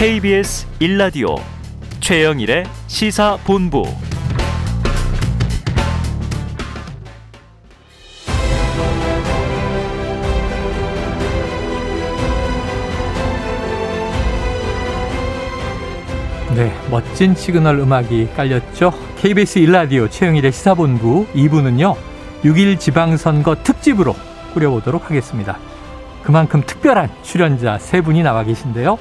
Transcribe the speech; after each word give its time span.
KBS 0.00 0.66
1라디오 0.80 1.38
최영일의 2.00 2.64
시사본부 2.86 3.82
네, 16.56 16.72
멋진 16.90 17.34
시그널 17.34 17.80
음악이 17.80 18.30
깔렸죠. 18.34 18.94
KBS 19.18 19.60
1라디오 19.60 20.10
최영일의 20.10 20.50
시사본부 20.50 21.26
2부는요. 21.34 21.94
6일 22.42 22.80
지방선거 22.80 23.56
특집으로 23.56 24.16
꾸려보도록 24.54 25.10
하겠습니다. 25.10 25.58
그만큼 26.22 26.62
특별한 26.64 27.10
출연자 27.22 27.76
세 27.76 28.00
분이 28.00 28.22
나와 28.22 28.44
계신데요. 28.44 28.98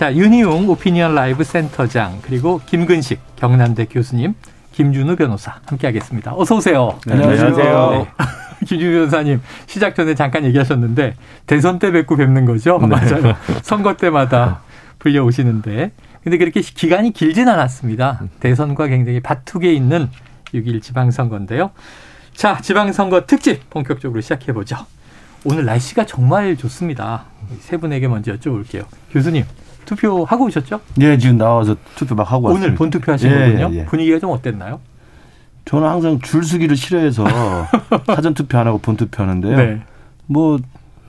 자, 0.00 0.14
윤희웅 0.14 0.66
오피니언 0.70 1.14
라이브 1.14 1.44
센터장 1.44 2.20
그리고 2.22 2.58
김근식 2.64 3.20
경남대 3.36 3.84
교수님 3.84 4.32
김준우 4.72 5.14
변호사 5.14 5.60
함께하겠습니다. 5.66 6.32
어서 6.36 6.56
오세요. 6.56 6.98
네, 7.06 7.12
안녕하세요. 7.12 7.90
네. 7.90 8.08
김준우 8.66 8.92
변호사님 8.92 9.42
시작 9.66 9.94
전에 9.94 10.14
잠깐 10.14 10.46
얘기하셨는데 10.46 11.16
대선 11.44 11.78
때 11.78 11.92
뵙고 11.92 12.16
뵙는 12.16 12.46
거죠? 12.46 12.78
네. 12.80 12.86
맞아요. 12.86 13.36
선거 13.60 13.94
때마다 13.98 14.62
불려오시는데 15.00 15.92
근데 16.24 16.38
그렇게 16.38 16.62
기간이 16.62 17.12
길진 17.12 17.46
않았습니다. 17.50 18.22
대선과 18.40 18.86
굉장히 18.86 19.20
바투게 19.20 19.70
있는 19.70 20.08
6일 20.54 20.80
지방선거인데요. 20.80 21.72
자, 22.32 22.58
지방선거 22.62 23.26
특집 23.26 23.68
본격적으로 23.68 24.22
시작해 24.22 24.54
보죠. 24.54 24.78
오늘 25.44 25.66
날씨가 25.66 26.06
정말 26.06 26.56
좋습니다. 26.56 27.24
세 27.60 27.76
분에게 27.76 28.08
먼저 28.08 28.34
여쭤볼게요. 28.34 28.86
교수님, 29.12 29.44
투표하고 29.90 30.44
오셨죠? 30.46 30.80
예, 31.00 31.18
지금 31.18 31.36
나와서 31.36 31.74
투표 31.96 32.14
막 32.14 32.30
하고 32.30 32.46
왔습니다. 32.46 32.66
오늘 32.66 32.76
본투표 32.76 33.12
하신 33.12 33.30
예, 33.30 33.38
거군요. 33.38 33.70
예, 33.72 33.78
예. 33.80 33.84
분위기가 33.86 34.18
좀 34.18 34.30
어땠나요? 34.30 34.80
저는 35.64 35.88
항상 35.88 36.20
줄 36.20 36.44
서기를 36.44 36.76
싫어해서 36.76 37.24
사전 38.06 38.34
투표 38.34 38.58
안 38.58 38.66
하고 38.66 38.78
본 38.78 38.96
투표 38.96 39.22
하는데요. 39.22 39.80
뭐 40.26 40.58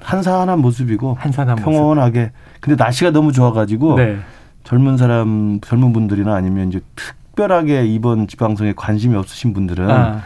한산한 0.01 0.59
모습이고 0.59 1.15
한산한 1.19 1.57
모습. 1.57 1.65
평온하게. 1.65 2.31
근데 2.59 2.83
날씨가 2.83 3.11
너무 3.11 3.31
좋아가지고 3.31 3.95
네. 3.95 4.17
젊은 4.63 4.97
사람, 4.97 5.59
젊은 5.61 5.93
분들이나 5.93 6.33
아니면 6.33 6.69
이제 6.69 6.81
특별하게 6.95 7.85
이번 7.85 8.27
지방선거에 8.27 8.73
관심이 8.75 9.15
없으신 9.15 9.53
분들은 9.53 9.89
아, 9.89 10.21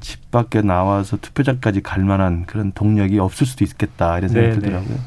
집 0.00 0.30
밖에 0.30 0.60
나와서 0.62 1.16
투표장까지 1.16 1.82
갈 1.82 2.04
만한 2.04 2.44
그런 2.46 2.72
동력이 2.72 3.18
없을 3.18 3.46
수도 3.46 3.64
있겠다 3.64 4.18
이런 4.18 4.28
생각이 4.30 4.54
네, 4.54 4.60
들더라고요. 4.60 4.98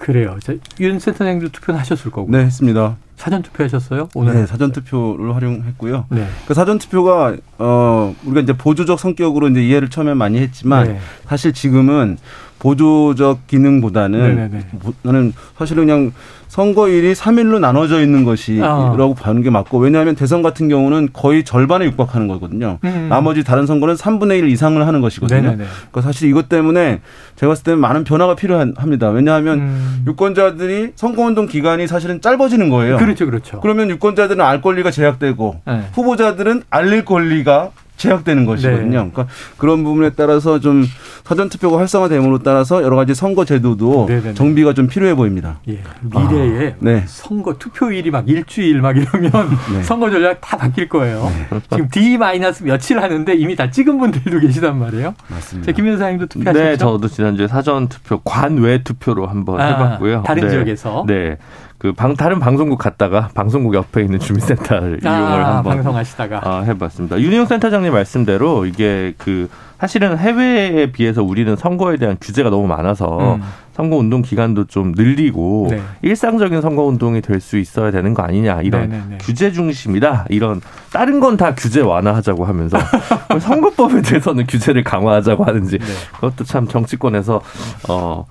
그래요. 0.00 0.38
자, 0.42 0.54
윤 0.80 0.98
센터장도 0.98 1.50
투표는 1.50 1.78
하셨을 1.80 2.10
거고. 2.10 2.30
네, 2.30 2.38
했습니다. 2.38 2.96
사전 3.16 3.42
투표하셨어요? 3.42 4.08
오늘? 4.14 4.32
네, 4.32 4.46
사전 4.46 4.72
투표를 4.72 5.34
활용했고요. 5.36 6.06
네. 6.08 6.26
그 6.46 6.54
사전 6.54 6.78
투표가 6.78 7.36
어 7.58 8.14
우리가 8.24 8.40
이제 8.40 8.54
보조적 8.54 8.98
성격으로 8.98 9.48
이제 9.48 9.62
이해를 9.62 9.90
처음에 9.90 10.14
많이 10.14 10.38
했지만 10.38 10.88
네. 10.88 10.98
사실 11.26 11.52
지금은 11.52 12.16
보조적 12.60 13.46
기능보다는 13.48 14.18
네네네. 14.36 14.64
뭐- 14.82 14.92
저는 15.02 15.32
사실은 15.58 15.86
그냥 15.86 16.12
선거일이 16.46 17.12
3일로 17.14 17.58
나눠져 17.60 18.02
있는 18.02 18.24
것이라고 18.24 19.14
아. 19.18 19.22
보는 19.22 19.42
게 19.42 19.50
맞고 19.50 19.78
왜냐하면 19.78 20.14
대선 20.16 20.42
같은 20.42 20.68
경우는 20.68 21.10
거의 21.12 21.44
절반에 21.44 21.84
육박하는 21.86 22.26
거거든요. 22.28 22.78
음. 22.84 23.06
나머지 23.08 23.44
다른 23.44 23.66
선거는 23.66 23.94
3분의 23.94 24.40
1 24.40 24.48
이상을 24.48 24.84
하는 24.84 25.00
것이거든요. 25.00 25.40
네네네. 25.42 25.64
그러니까 25.64 26.00
사실 26.02 26.28
이것 26.28 26.48
때문에 26.48 27.00
제가 27.36 27.50
봤을 27.50 27.64
때는 27.64 27.78
많은 27.78 28.04
변화가 28.04 28.34
필요합니다. 28.34 29.10
왜냐하면 29.10 29.58
음. 29.60 30.04
유권자들이 30.08 30.92
선거운동 30.96 31.46
기간이 31.46 31.86
사실은 31.86 32.20
짧아지는 32.20 32.68
거예요. 32.68 32.96
그렇죠, 32.98 33.26
그렇죠. 33.26 33.60
그러면 33.60 33.88
유권자들은 33.90 34.44
알 34.44 34.60
권리가 34.60 34.90
제약되고 34.90 35.60
네. 35.66 35.82
후보자들은 35.94 36.64
알릴 36.68 37.04
권리가 37.04 37.70
제약되는 38.00 38.46
것이거든요. 38.46 39.04
네. 39.04 39.10
그러니까 39.12 39.26
그런 39.58 39.84
부분에 39.84 40.10
따라서 40.10 40.58
좀 40.58 40.84
사전 41.24 41.48
투표가 41.48 41.78
활성화됨으로 41.78 42.38
따라서 42.38 42.82
여러 42.82 42.96
가지 42.96 43.14
선거 43.14 43.44
제도도 43.44 44.06
네네네. 44.08 44.34
정비가 44.34 44.72
좀 44.72 44.88
필요해 44.88 45.14
보입니다. 45.14 45.60
예, 45.68 45.80
미래에 46.02 46.74
네. 46.78 47.04
선거 47.06 47.54
투표일이 47.54 48.10
막 48.10 48.28
일주일 48.28 48.80
막 48.80 48.96
이러면 48.96 49.30
네. 49.72 49.82
선거 49.82 50.10
전략 50.10 50.40
다 50.40 50.56
바뀔 50.56 50.88
거예요. 50.88 51.30
지금 51.70 51.88
D 51.90 52.16
마이너스 52.16 52.62
며칠 52.64 52.98
하는데 53.00 53.34
이미 53.34 53.54
다 53.54 53.70
찍은 53.70 53.98
분들도 53.98 54.40
계시단 54.40 54.78
말이에요. 54.78 55.14
맞습니다. 55.28 55.70
자, 55.70 55.76
김 55.76 55.86
여사님도 55.88 56.26
투표하셨죠? 56.26 56.64
네, 56.64 56.76
저도 56.76 57.08
지난주에 57.08 57.48
사전 57.48 57.88
투표 57.88 58.20
관외 58.20 58.82
투표로 58.82 59.26
한번 59.26 59.60
아, 59.60 59.66
해봤고요. 59.66 60.22
다른 60.26 60.44
네. 60.44 60.50
지역에서? 60.50 61.04
네. 61.06 61.36
그 61.80 61.92
방, 61.92 62.14
다른 62.14 62.38
방송국 62.40 62.78
갔다가 62.78 63.30
방송국 63.32 63.72
옆에 63.74 64.02
있는 64.02 64.18
주민센터를 64.18 65.00
아, 65.02 65.18
이용을 65.18 65.46
한번 65.46 65.74
방송하시다가 65.76 66.40
아, 66.44 66.60
해봤습니다. 66.60 67.18
윤희용 67.18 67.46
센터장님 67.46 67.90
말씀대로 67.90 68.66
이게 68.66 69.14
그 69.16 69.48
사실은 69.78 70.18
해외에 70.18 70.92
비해서 70.92 71.22
우리는 71.22 71.56
선거에 71.56 71.96
대한 71.96 72.18
규제가 72.20 72.50
너무 72.50 72.66
많아서 72.66 73.36
음. 73.36 73.42
선거 73.72 73.96
운동 73.96 74.20
기간도 74.20 74.66
좀 74.66 74.92
늘리고 74.94 75.68
네. 75.70 75.80
일상적인 76.02 76.60
선거 76.60 76.82
운동이 76.84 77.22
될 77.22 77.40
수 77.40 77.56
있어야 77.56 77.90
되는 77.90 78.12
거 78.12 78.22
아니냐 78.24 78.60
이런 78.60 78.90
네네네. 78.90 79.18
규제 79.22 79.50
중심이다 79.50 80.26
이런 80.28 80.60
다른 80.92 81.18
건 81.18 81.38
다 81.38 81.54
규제 81.54 81.80
완화하자고 81.80 82.44
하면서 82.44 82.76
선거법에 83.40 84.02
대해서는 84.02 84.44
규제를 84.46 84.84
강화하자고 84.84 85.44
하는지 85.44 85.78
네. 85.78 85.84
그것도 86.16 86.44
참 86.44 86.68
정치권에서 86.68 87.40
어 87.88 88.26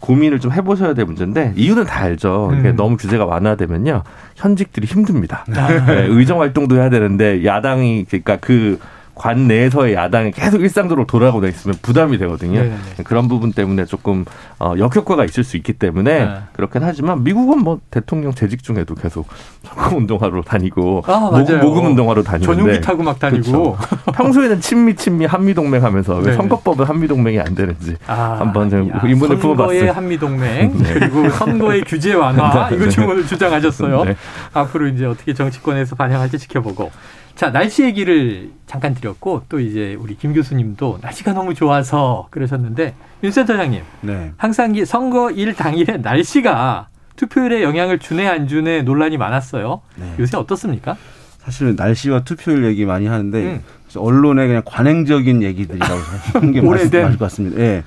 고민을 0.00 0.38
좀 0.38 0.52
해보셔야 0.52 0.94
될 0.94 1.06
문제인데 1.06 1.54
이유는 1.56 1.84
다 1.84 2.02
알죠. 2.02 2.50
음. 2.52 2.76
너무 2.76 2.96
규제가 2.96 3.24
완화되면요 3.24 4.02
현직들이 4.36 4.86
힘듭니다. 4.86 5.44
아. 5.54 5.86
네, 5.86 6.06
의정 6.08 6.40
활동도 6.40 6.76
해야 6.76 6.90
되는데 6.90 7.44
야당이 7.44 8.06
그러니까 8.08 8.36
그 8.36 8.78
관 9.14 9.46
내에서의 9.46 9.94
야당이 9.94 10.30
계속 10.32 10.62
일상적으로 10.62 11.06
돌아오고 11.06 11.46
있으면 11.46 11.76
부담이 11.82 12.16
되거든요. 12.18 12.60
네네네. 12.60 12.78
그런 13.04 13.28
부분 13.28 13.52
때문에 13.52 13.84
조금 13.84 14.24
어, 14.58 14.74
역효과가 14.78 15.24
있을 15.26 15.44
수 15.44 15.56
있기 15.58 15.74
때문에 15.74 16.24
네. 16.24 16.34
그렇긴 16.54 16.82
하지만 16.82 17.22
미국은 17.22 17.58
뭐 17.58 17.78
대통령 17.90 18.32
재직 18.32 18.62
중에도 18.62 18.94
계속 18.94 19.26
선거 19.62 19.96
운동하러 19.96 20.42
다니고 20.42 21.02
아, 21.06 21.30
모금. 21.30 21.60
모금 21.60 21.86
운동하러 21.86 22.22
다니는데 22.22 22.54
전용기 22.54 22.80
타고 22.80 23.02
막 23.02 23.18
다니고 23.18 23.76
평소에는 24.14 24.60
친미 24.60 24.96
친미 24.96 25.26
한미 25.26 25.52
동맹 25.52 25.84
하면서 25.84 26.16
왜 26.16 26.22
네네. 26.22 26.36
선거법은 26.36 26.86
한미 26.86 27.06
동맹이 27.06 27.38
안 27.38 27.54
되는지 27.54 27.96
아, 28.06 28.36
한번 28.38 28.70
좀 28.70 28.88
야, 28.90 29.00
의문을 29.02 29.36
선거의 29.36 29.40
품어봤어요. 29.40 29.82
네. 29.84 29.88
한미 29.90 30.18
동맹 30.18 30.72
그리고 30.72 31.28
선거의 31.30 31.84
규제 31.84 32.14
완화 32.14 32.70
이거 32.70 32.88
지금 32.88 33.10
오늘 33.10 33.26
주장하셨어요. 33.26 34.04
네. 34.04 34.16
앞으로 34.54 34.88
이제 34.88 35.04
어떻게 35.04 35.34
정치권에서 35.34 35.96
반영할지 35.96 36.38
지켜보고. 36.38 36.90
자 37.34 37.50
날씨 37.50 37.82
얘기를 37.84 38.50
잠깐 38.66 38.94
드렸고 38.94 39.42
또 39.48 39.60
이제 39.60 39.96
우리 39.98 40.16
김 40.16 40.32
교수님도 40.32 40.98
날씨가 41.02 41.32
너무 41.32 41.54
좋아서 41.54 42.28
그러셨는데 42.30 42.94
윤 43.24 43.30
센터장님 43.30 43.82
네. 44.02 44.32
항상 44.36 44.74
이 44.74 44.84
선거 44.84 45.30
일 45.30 45.54
당일에 45.54 45.98
날씨가 45.98 46.88
투표율에 47.16 47.62
영향을 47.62 47.98
주네 47.98 48.26
안 48.26 48.48
주네 48.48 48.82
논란이 48.82 49.16
많았어요. 49.16 49.80
네. 49.96 50.14
요새 50.18 50.36
어떻습니까? 50.36 50.96
사실 51.38 51.74
날씨와 51.76 52.24
투표율 52.24 52.64
얘기 52.64 52.84
많이 52.84 53.06
하는데 53.06 53.38
음. 53.38 53.60
언론의 53.96 54.46
그냥 54.46 54.62
관행적인 54.64 55.42
얘기들이라고 55.42 56.00
하는 56.34 56.52
게 56.52 56.60
맞을 56.62 56.90
것 56.90 57.18
같습니다. 57.18 57.60
예. 57.60 57.82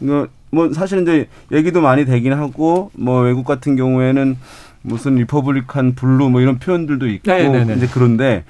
이거 0.00 0.28
뭐 0.50 0.72
사실 0.72 1.02
이제 1.02 1.28
얘기도 1.50 1.80
많이 1.80 2.04
되긴 2.04 2.32
하고 2.32 2.90
뭐 2.94 3.20
외국 3.20 3.44
같은 3.44 3.76
경우에는 3.76 4.36
무슨 4.82 5.14
Republican 5.16 5.94
Blue 5.94 6.30
뭐 6.30 6.40
이런 6.40 6.58
표현들도 6.58 7.08
있고 7.08 7.30
네, 7.30 7.48
네, 7.48 7.64
네. 7.64 7.74
이제 7.74 7.88
그런데 7.92 8.44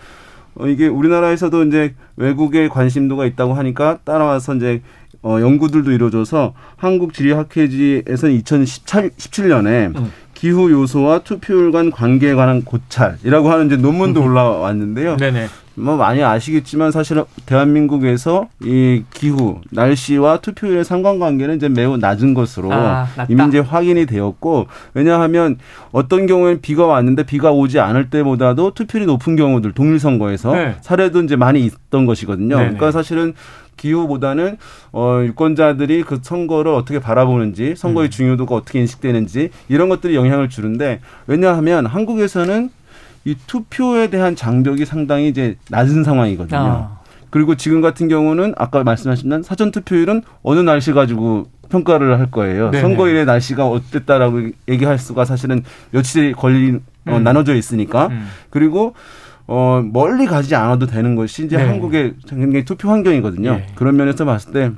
어 0.55 0.67
이게 0.67 0.87
우리나라에서도 0.87 1.65
이제 1.65 1.95
외국의 2.17 2.69
관심도가 2.69 3.25
있다고 3.27 3.55
하니까 3.55 3.99
따라와서 4.05 4.55
이제 4.55 4.83
어 5.23 5.39
연구들도 5.41 5.93
이루어져서 5.93 6.55
한국지리학회지에서 6.77 8.27
2017년에 8.29 9.97
음. 9.97 10.13
기후 10.35 10.73
요소와 10.73 11.21
투표율 11.21 11.71
간 11.71 11.91
관계에 11.91 12.35
관한 12.35 12.65
고찰이라고 12.65 13.51
하는 13.51 13.67
이제 13.67 13.77
논문도 13.77 14.23
올라왔는데요. 14.23 15.17
네네. 15.17 15.47
뭐 15.75 15.97
많이 15.97 16.23
아시겠지만 16.23 16.91
사실은 16.91 17.25
대한민국에서 17.47 18.49
이 18.63 19.05
기후, 19.13 19.61
날씨와 19.71 20.39
투표율의 20.39 20.85
상관관계는 20.85 21.57
이제 21.57 21.69
매우 21.69 21.97
낮은 21.97 22.35
것으로 22.35 22.73
아. 22.73 23.07
이미 23.29 23.47
이제 23.49 23.59
확인이 23.59 24.07
되었고 24.07 24.67
왜냐하면 24.95 25.59
어떤 25.91 26.27
경우에는 26.27 26.61
비가 26.61 26.87
왔는데 26.87 27.25
비가 27.25 27.53
오지 27.53 27.81
않을 27.81 28.11
때보다도 28.11 28.75
투표율이 28.75 29.07
높은 29.07 29.37
경우들 29.37 29.73
동일 29.73 29.99
선거에서 29.99 30.55
네. 30.55 30.77
사례도 30.81 31.23
이제 31.23 31.37
많이 31.37 31.65
있던 31.65 32.07
것이거든요. 32.07 32.57
네네. 32.57 32.63
그러니까 32.65 32.93
사실은 32.93 33.35
기후보다는 33.77 34.59
어 34.93 35.23
유권자들이 35.25 36.03
그 36.03 36.21
선거를 36.23 36.73
어떻게 36.73 37.01
바라보는지 37.01 37.75
선거의 37.77 38.09
음. 38.09 38.11
중요도가 38.11 38.55
어떻게 38.55 38.79
인식되는지 38.81 39.51
이런 39.69 39.89
것들이 39.89 40.15
영향을 40.15 40.49
주는데 40.49 41.01
왜냐하면 41.27 41.87
한국에서는 41.87 42.71
이 43.25 43.37
투표에 43.47 44.11
대한 44.11 44.35
장벽이 44.35 44.85
상당히 44.85 45.29
이제 45.29 45.57
낮은 45.71 46.05
상황이거든요. 46.05 46.59
아, 46.59 47.01
그리고 47.31 47.55
지금 47.55 47.81
같은 47.81 48.09
경우는 48.09 48.55
아까 48.57 48.83
말씀하신 48.85 49.29
난 49.29 49.43
사전 49.43 49.71
투표율은 49.71 50.23
어느 50.43 50.61
날씨 50.61 50.93
가지고 50.93 51.47
평가를 51.71 52.19
할 52.19 52.31
거예요. 52.31 52.71
네네. 52.71 52.83
선거일의 52.83 53.25
날씨가 53.25 53.67
어땠다라고 53.67 54.51
얘기할 54.69 54.99
수가 54.99 55.25
사실은 55.25 55.65
며칠이 55.93 56.35
걸리는 56.35 56.83
어, 57.07 57.17
음. 57.17 57.25
나눠져 57.25 57.55
있으니까 57.55 58.09
음. 58.09 58.29
그리고 58.51 58.95
어, 59.47 59.83
멀리 59.85 60.27
가지 60.27 60.55
않아도 60.55 60.87
되는 60.87 61.17
것이 61.17 61.45
이제 61.45 61.57
네. 61.57 61.65
한국의 61.65 62.15
굉장히 62.29 62.65
투표 62.65 62.91
환경이거든요. 62.91 63.57
네. 63.57 63.67
그런 63.75 63.97
면에서 63.97 64.25
봤을 64.25 64.53
때 64.53 64.71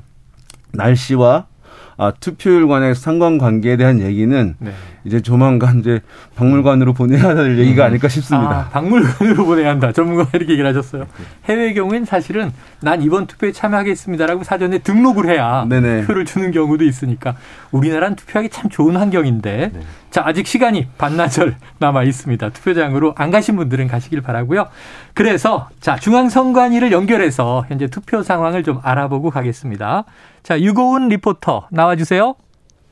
날씨와 0.71 1.47
아, 1.97 2.11
투표율 2.19 2.67
관의 2.67 2.93
상관관계에 2.93 3.77
대한 3.77 4.01
얘기는 4.01 4.55
네. 4.59 4.71
이제 5.05 5.21
조만간 5.21 5.79
이제 5.79 6.01
박물관으로 6.35 6.93
보내야 6.93 7.35
될 7.35 7.57
얘기가 7.57 7.83
음. 7.83 7.87
아닐까 7.87 8.07
싶습니다. 8.09 8.67
아, 8.67 8.69
박물관으로 8.69 9.45
보내야 9.45 9.69
한다. 9.69 9.91
전문가가 9.91 10.31
이렇게 10.33 10.53
얘기를 10.53 10.69
하셨어요. 10.69 11.05
해외 11.45 11.73
경우엔 11.73 12.05
사실은 12.05 12.51
난 12.81 13.01
이번 13.01 13.27
투표에 13.27 13.51
참여하겠습니다라고 13.51 14.43
사전에 14.43 14.79
등록을 14.79 15.29
해야 15.29 15.65
네네. 15.69 16.05
표를 16.05 16.25
주는 16.25 16.51
경우도 16.51 16.83
있으니까 16.83 17.35
우리나라는 17.71 18.15
투표하기 18.15 18.49
참 18.49 18.69
좋은 18.69 18.97
환경인데 18.97 19.71
네. 19.73 19.79
자, 20.09 20.23
아직 20.25 20.47
시간이 20.47 20.87
반나절 20.97 21.55
남아 21.79 22.03
있습니다. 22.03 22.49
투표장으로 22.49 23.15
안 23.17 23.31
가신 23.31 23.55
분들은 23.55 23.87
가시길 23.87 24.21
바라고요. 24.21 24.67
그래서 25.13 25.69
자, 25.79 25.95
중앙선관위를 25.95 26.91
연결해서 26.91 27.65
현재 27.67 27.87
투표 27.87 28.23
상황을 28.23 28.63
좀 28.63 28.79
알아보고 28.81 29.29
가겠습니다. 29.29 30.05
자, 30.45 30.61
유고은 30.61 31.07
리포터 31.07 31.69
나와 31.71 31.95
주세요. 31.95 32.35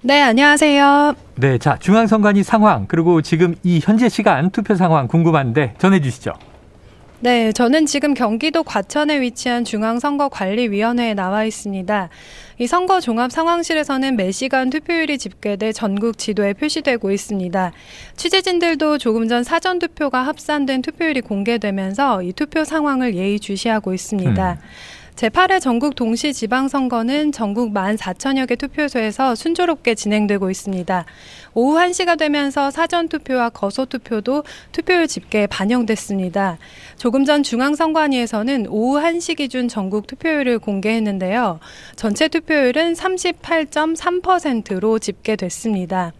네, 0.01 0.19
안녕하세요. 0.23 1.13
네, 1.35 1.59
자, 1.59 1.77
중앙선관위 1.79 2.41
상황 2.41 2.87
그리고 2.87 3.21
지금 3.21 3.53
이 3.61 3.79
현재 3.79 4.09
시간 4.09 4.49
투표 4.49 4.73
상황 4.73 5.07
궁금한데 5.07 5.75
전해 5.77 6.01
주시죠. 6.01 6.33
네, 7.19 7.51
저는 7.51 7.85
지금 7.85 8.15
경기도 8.15 8.63
과천에 8.63 9.21
위치한 9.21 9.65
중앙선거관리위원회에 9.65 11.13
나와 11.13 11.43
있습니다. 11.43 12.09
이 12.57 12.65
선거 12.65 12.99
종합 12.99 13.31
상황실에서는 13.31 14.15
매시간 14.15 14.71
투표율이 14.71 15.19
집계돼 15.19 15.73
전국 15.73 16.17
지도에 16.17 16.53
표시되고 16.53 17.11
있습니다. 17.11 17.71
취재진들도 18.17 18.97
조금 18.97 19.27
전 19.27 19.43
사전 19.43 19.77
투표가 19.77 20.23
합산된 20.23 20.81
투표율이 20.81 21.21
공개되면서 21.21 22.23
이 22.23 22.33
투표 22.33 22.63
상황을 22.63 23.13
예의주시하고 23.13 23.93
있습니다. 23.93 24.51
음. 24.53 25.02
제8회 25.15 25.61
전국 25.61 25.95
동시 25.95 26.33
지방선거는 26.33 27.31
전국 27.31 27.71
14,000여 27.71 28.47
개 28.47 28.55
투표소에서 28.55 29.35
순조롭게 29.35 29.93
진행되고 29.93 30.49
있습니다. 30.49 31.05
오후 31.55 31.77
1시가 31.77 32.17
되면서 32.17 32.71
사전 32.71 33.07
투표와 33.07 33.49
거소 33.49 33.85
투표도 33.85 34.43
투표율 34.71 35.07
집계에 35.07 35.47
반영됐습니다. 35.47 36.57
조금 36.97 37.25
전 37.25 37.43
중앙선관위에서는 37.43 38.67
오후 38.69 38.99
1시 38.99 39.37
기준 39.37 39.67
전국 39.67 40.07
투표율을 40.07 40.59
공개했는데요. 40.59 41.59
전체 41.95 42.27
투표율은 42.27 42.93
38.3%로 42.93 44.99
집계됐습니다. 44.99 46.13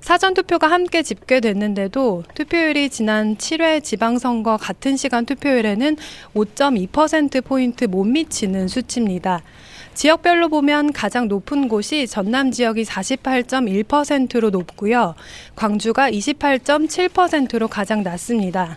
사전 0.00 0.34
투표가 0.34 0.70
함께 0.70 1.02
집계됐는데도 1.02 2.22
투표율이 2.34 2.90
지난 2.90 3.36
7회 3.36 3.82
지방선거 3.82 4.56
같은 4.56 4.96
시간 4.96 5.26
투표율에는 5.26 5.96
5.2%포인트 6.34 7.86
못 7.86 8.04
미치는 8.04 8.68
수치입니다. 8.68 9.42
지역별로 9.96 10.50
보면 10.50 10.92
가장 10.92 11.26
높은 11.26 11.68
곳이 11.68 12.06
전남 12.06 12.50
지역이 12.50 12.84
48.1%로 12.84 14.50
높고요. 14.50 15.14
광주가 15.54 16.10
28.7%로 16.10 17.66
가장 17.66 18.02
낮습니다. 18.02 18.76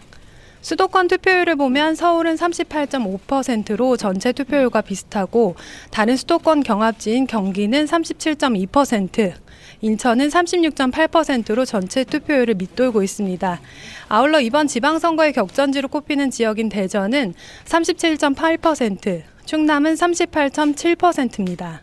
수도권 0.62 1.10
투표율을 1.10 1.58
보면 1.58 1.96
서울은 1.96 2.36
38.5%로 2.36 3.98
전체 3.98 4.32
투표율과 4.32 4.80
비슷하고 4.80 5.56
다른 5.92 6.16
수도권 6.16 6.64
경합지인 6.64 7.28
경기는 7.28 7.84
37.2%, 7.84 9.34
인천은 9.82 10.30
36.8%로 10.30 11.66
전체 11.66 12.06
투표율을 12.06 12.54
밑돌고 12.54 13.04
있습니다. 13.04 13.60
아울러 14.08 14.40
이번 14.40 14.68
지방선거의 14.68 15.34
격전지로 15.34 15.90
꼽히는 15.90 16.32
지역인 16.32 16.70
대전은 16.70 17.34
37.8%, 17.66 19.29
충남은 19.50 19.96
38.7%입니다. 19.96 21.82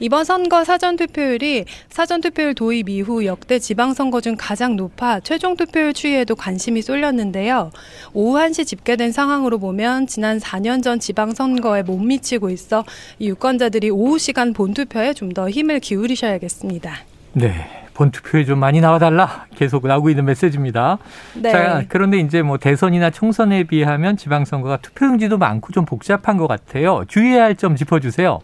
이번 0.00 0.24
선거 0.24 0.64
사전투표율이 0.64 1.64
사전투표율 1.88 2.54
도입 2.56 2.88
이후 2.88 3.24
역대 3.24 3.60
지방선거 3.60 4.20
중 4.20 4.34
가장 4.36 4.74
높아 4.74 5.20
최종 5.20 5.56
투표율 5.56 5.92
추이에도 5.92 6.34
관심이 6.34 6.82
쏠렸는데요. 6.82 7.70
오후 8.12 8.36
1시 8.38 8.66
집계된 8.66 9.12
상황으로 9.12 9.60
보면 9.60 10.08
지난 10.08 10.38
4년 10.38 10.82
전 10.82 10.98
지방선거에 10.98 11.84
못 11.84 11.98
미치고 11.98 12.50
있어 12.50 12.84
이 13.20 13.28
유권자들이 13.28 13.90
오후 13.90 14.18
시간 14.18 14.52
본투표에 14.52 15.14
좀 15.14 15.32
더 15.32 15.48
힘을 15.48 15.78
기울이셔야겠습니다. 15.78 16.92
네. 17.34 17.85
본투표에 17.96 18.44
좀 18.44 18.58
많이 18.58 18.80
나와달라 18.80 19.46
계속 19.56 19.86
나오고 19.86 20.10
있는 20.10 20.26
메시지입니다. 20.26 20.98
네. 21.34 21.50
자, 21.50 21.82
그런데 21.88 22.18
이제 22.18 22.42
뭐 22.42 22.58
대선이나 22.58 23.08
총선에 23.10 23.64
비하면 23.64 24.18
지방선거가 24.18 24.78
투표용지도 24.78 25.38
많고 25.38 25.72
좀 25.72 25.86
복잡한 25.86 26.36
것 26.36 26.46
같아요. 26.46 27.04
주의해야 27.08 27.44
할 27.44 27.56
점 27.56 27.74
짚어주세요. 27.74 28.40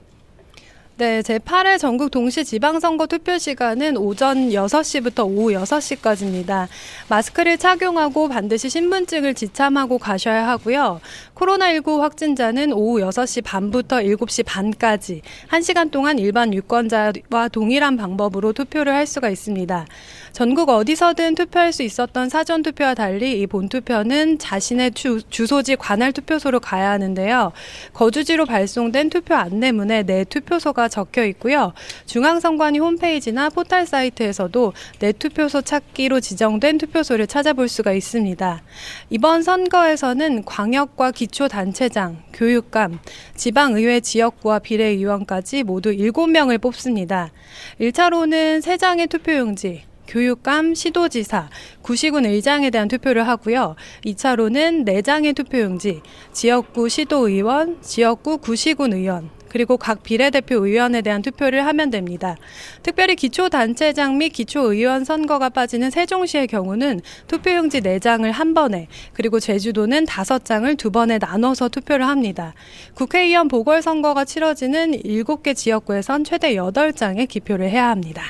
네, 0.97 1.21
제8회 1.21 1.79
전국 1.79 2.11
동시 2.11 2.45
지방선거 2.45 3.07
투표 3.07 3.37
시간은 3.37 3.97
오전 3.97 4.51
6시부터 4.51 5.27
오후 5.27 5.51
6시까지입니다. 5.53 6.69
마스크를 7.09 7.59
착용하고 7.59 8.29
반드시 8.29 8.71
신분증을 8.71 9.35
지참하고 9.35 9.99
가셔야 9.99 10.47
하고요. 10.49 11.01
코로나19 11.43 11.99
확진자는 11.99 12.73
오후 12.73 13.01
6시 13.01 13.43
반부터 13.43 13.97
7시 13.97 14.45
반까지 14.47 15.23
1시간 15.51 15.91
동안 15.91 16.19
일반 16.19 16.55
유권자와 16.55 17.49
동일한 17.51 17.97
방법으로 17.97 18.53
투표를 18.53 18.95
할 18.95 19.07
수가 19.07 19.29
있습니다. 19.29 19.87
전국 20.33 20.69
어디서든 20.69 21.35
투표할 21.35 21.73
수 21.73 21.83
있었던 21.83 22.29
사전 22.29 22.63
투표와 22.63 22.95
달리 22.95 23.41
이 23.41 23.47
본투표는 23.47 24.39
자신의 24.39 24.93
주, 24.93 25.21
주소지 25.29 25.77
관할 25.77 26.13
투표소로 26.13 26.61
가야 26.61 26.91
하는데요. 26.91 27.53
거주지로 27.93 28.47
발송된 28.47 29.11
투표 29.11 29.35
안내문에 29.35 30.05
내 30.05 30.25
투표소가 30.25 30.89
적혀 30.89 31.25
있고요. 31.27 31.73
중앙선관위 32.07 32.79
홈페이지나 32.79 33.51
포털 33.51 33.87
사이트에서도 33.87 34.73
내 35.01 35.13
투표소 35.13 35.63
찾기로 35.63 36.21
지정된 36.21 36.79
투표소를 36.79 37.27
찾아볼 37.27 37.69
수가 37.69 37.93
있습니다. 37.93 38.63
이번 39.11 39.43
선거에서는 39.43 40.45
광역과 40.45 41.11
기 41.11 41.32
초단체장, 41.33 42.23
교육감, 42.33 43.01
지방의회 43.35 44.01
지역구와 44.01 44.61
비례의원까지 44.61 45.65
모두 45.65 45.91
7명을 45.91 46.61
뽑습니다. 46.61 47.33
1차로는 47.81 48.63
3장의 48.63 49.09
투표용지, 49.09 49.83
교육감, 50.07 50.75
시도지사, 50.75 51.49
구시군 51.81 52.27
의장에 52.27 52.71
대한 52.71 52.87
투표를 52.87 53.27
하고요. 53.27 53.77
2차로는 54.05 54.87
4장의 54.87 55.35
투표용지, 55.35 56.03
지역구 56.33 56.89
시도의원, 56.89 57.81
지역구 57.81 58.39
구시군 58.39 58.93
의원, 58.93 59.31
그리고 59.53 59.77
각 59.77 60.03
비례대표 60.03 60.65
의원에 60.67 61.03
대한 61.03 61.21
투표를 61.21 61.67
하면 61.67 61.91
됩니다. 61.91 62.37
특별히 62.83 63.15
기초단체장 63.17 64.17
및 64.17 64.31
기초의원 64.31 65.05
선거가 65.05 65.51
빠지는 65.51 65.91
세종시의 65.91 66.47
경우는 66.47 67.03
투표용지 67.27 67.83
4장을 67.83 68.31
한 68.33 68.55
번에 68.55 68.89
그리고 69.13 69.39
제주도는 69.39 70.07
5장을 70.07 70.79
두 70.79 70.91
번에 70.91 71.19
나눠서 71.19 71.69
투표를 71.69 72.09
합니다. 72.09 72.55
국회의원 72.95 73.49
보궐선거가 73.49 74.25
치러지는 74.25 74.93
7개 74.93 75.55
지역구에선 75.55 76.25
최대 76.25 76.55
8장의 76.55 77.29
기표를 77.29 77.69
해야 77.69 77.91
합니다. 77.91 78.23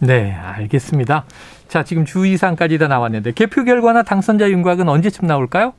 네, 0.00 0.32
알겠습니다. 0.32 1.24
자, 1.68 1.82
지금 1.82 2.04
주의사항까지 2.04 2.76
다 2.76 2.88
나왔는데 2.88 3.32
개표 3.32 3.64
결과나 3.64 4.02
당선자 4.02 4.50
윤곽은 4.50 4.86
언제쯤 4.86 5.26
나올까요? 5.26 5.72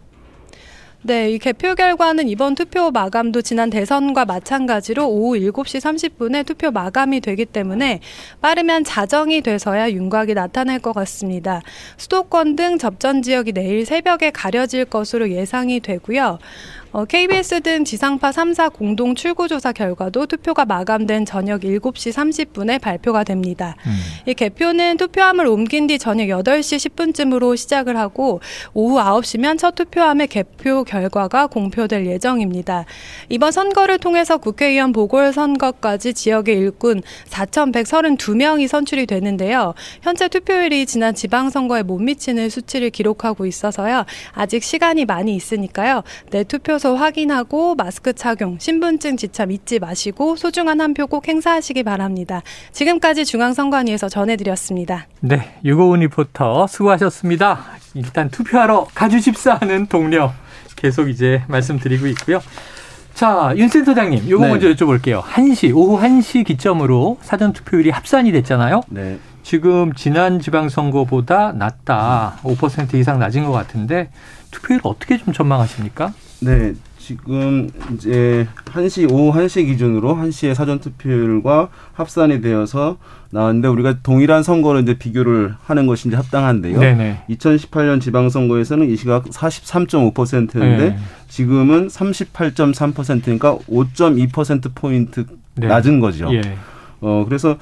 네, 1.02 1.32
이 1.32 1.40
개표 1.40 1.76
결과는 1.76 2.28
이번 2.28 2.56
투표 2.56 2.92
마감도 2.92 3.42
지난 3.42 3.70
대선과 3.70 4.26
마찬가지로 4.26 5.08
오후 5.08 5.38
7시 5.38 5.80
30분에 5.80 6.46
투표 6.46 6.72
마감이 6.72 7.22
되기 7.22 7.46
때문에 7.46 8.02
빠르면 8.42 8.84
자정이 8.84 9.40
돼서야 9.40 9.92
윤곽이 9.92 10.34
나타날 10.34 10.80
것 10.80 10.92
같습니다. 10.92 11.62
수도권 11.96 12.58
등 12.58 12.78
접전 12.78 13.22
지역이 13.22 13.54
내일 13.54 13.86
새벽에 13.86 14.32
가려질 14.32 14.84
것으로 14.84 15.32
예상이 15.32 15.80
되고요. 15.80 16.38
어, 16.92 17.06
KBS 17.06 17.62
등 17.62 17.84
지상파 17.86 18.32
3사 18.32 18.74
공동 18.74 19.14
출구조사 19.14 19.74
결과도 19.74 20.26
투표가 20.26 20.66
마감된 20.66 21.24
저녁 21.26 21.62
7시 21.62 22.12
30분에 22.12 22.82
발표가 22.82 23.24
됩니다. 23.24 23.76
음. 23.86 23.92
이 24.26 24.34
개표는 24.34 24.98
투표함을 24.98 25.46
옮긴 25.46 25.86
뒤 25.86 26.00
저녁 26.00 26.26
8시 26.26 26.90
10분쯤으로 26.90 27.56
시작을 27.56 27.96
하고 27.96 28.42
오후 28.74 28.98
9시면 28.98 29.60
첫 29.60 29.76
투표함의 29.76 30.28
개표 30.28 30.84
결과가 30.84 31.46
공표될 31.48 32.08
예정입니다. 32.08 32.86
이번 33.30 33.52
선거를 33.52 34.00
통해서 34.00 34.38
국회의원 34.38 34.92
보궐선거까지 34.92 36.16
지역의 36.16 36.58
일꾼 36.58 37.04
4,132명이 37.30 38.68
선출이 38.68 39.06
되는데요. 39.06 39.76
현재 40.02 40.28
투표율이 40.28 40.88
지난 40.88 41.14
지방선거에 41.14 41.84
못 41.84 42.00
미치는 42.00 42.50
수치를 42.50 42.90
기록하고 42.90 43.46
있어서요. 43.46 44.06
아직 44.34 44.64
시간이 44.64 45.06
많이 45.06 45.36
있으니까요. 45.36 46.02
내 46.32 46.44
투표 46.44 46.79
투표소 46.80 46.96
확인하고 46.96 47.76
마스크 47.76 48.14
착용, 48.14 48.58
신분증 48.58 49.18
지참 49.18 49.52
잊지 49.52 49.80
마시고 49.80 50.36
소중한 50.38 50.80
한 50.82 50.94
표 50.94 51.06
꼭 51.08 51.28
행사하시기 51.28 51.84
바랍니다. 51.84 52.42
지금까지 52.72 53.26
중앙선관위에서 53.26 54.08
전해드렸습니다. 54.10 55.08
네, 55.20 55.56
유고은 55.66 56.00
리포터 56.02 56.68
수고하셨습니다. 56.68 57.60
일단 57.96 58.30
투표하러 58.30 58.88
가주십사 58.96 59.56
하는 59.62 59.88
동료 59.88 60.32
계속 60.76 61.10
이제 61.10 61.44
말씀드리고 61.48 62.08
있고요. 62.08 62.40
자, 63.14 63.54
윤 63.58 63.68
센터장님, 63.68 64.30
요거 64.30 64.46
네. 64.46 64.50
먼저 64.52 64.70
여쭤볼게요. 64.70 65.22
1시, 65.22 65.76
오후 65.76 66.00
1시 66.02 66.46
기점으로 66.46 67.18
사전 67.22 67.52
투표율이 67.54 67.90
합산이 67.90 68.32
됐잖아요. 68.32 68.82
네. 68.90 69.20
지금 69.44 69.94
지난 69.94 70.40
지방선거보다 70.40 71.54
낮다. 71.54 72.38
5% 72.44 72.94
이상 72.96 73.20
낮은 73.20 73.46
것 73.46 73.52
같은데 73.52 74.10
투표율 74.52 74.82
어떻게 74.84 75.18
좀 75.18 75.34
전망하십니까? 75.34 76.14
네. 76.42 76.74
지금 76.98 77.72
이제 77.96 78.48
1시 78.66 79.12
오후 79.12 79.36
1시 79.36 79.66
기준으로 79.66 80.16
1시에 80.16 80.54
사전 80.54 80.80
투표율과 80.80 81.70
합산이 81.94 82.40
되어서 82.42 82.98
나왔는데 83.32 83.68
우리가 83.68 84.02
동일한 84.04 84.44
선거를 84.44 84.84
이제 84.84 84.96
비교를 84.96 85.56
하는 85.64 85.88
것이 85.88 86.08
이제 86.08 86.18
합당한데요. 86.18 86.80
네네. 86.80 87.24
2018년 87.32 88.00
지방선거에서는 88.00 88.90
이 88.92 88.96
시각 88.96 89.26
43.5%인데 89.26 90.78
네. 90.78 90.98
지금은 91.30 91.88
38.3%니까 91.88 93.58
5.2% 93.58 94.76
포인트 94.76 95.26
네. 95.56 95.68
낮은 95.68 96.00
거죠. 96.00 96.32
예. 96.34 96.42
어 97.02 97.24
그래서 97.28 97.58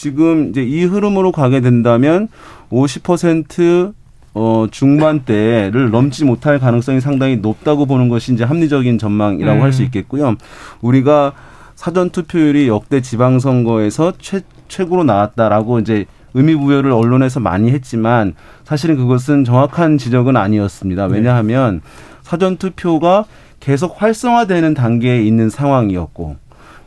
지금 0.00 0.48
이제 0.48 0.62
이 0.62 0.84
흐름으로 0.84 1.30
가게 1.30 1.60
된다면 1.60 2.28
50% 2.70 3.92
어, 4.32 4.66
중반대를 4.70 5.90
넘지 5.90 6.24
못할 6.24 6.58
가능성이 6.58 7.02
상당히 7.02 7.36
높다고 7.36 7.84
보는 7.84 8.08
것이 8.08 8.32
이제 8.32 8.42
합리적인 8.42 8.96
전망이라고 8.96 9.58
음. 9.58 9.62
할수 9.62 9.82
있겠고요. 9.82 10.36
우리가 10.80 11.34
사전 11.74 12.08
투표율이 12.08 12.66
역대 12.66 13.02
지방선거에서 13.02 14.14
최, 14.18 14.40
최고로 14.68 15.04
나왔다라고 15.04 15.80
이제 15.80 16.06
의미 16.32 16.54
부여를 16.54 16.92
언론에서 16.92 17.40
많이 17.40 17.70
했지만 17.70 18.34
사실은 18.64 18.96
그것은 18.96 19.44
정확한 19.44 19.98
지적은 19.98 20.34
아니었습니다. 20.34 21.08
네. 21.08 21.14
왜냐하면 21.14 21.82
사전 22.22 22.56
투표가 22.56 23.26
계속 23.58 24.00
활성화되는 24.00 24.72
단계에 24.72 25.22
있는 25.22 25.50
상황이었고 25.50 26.36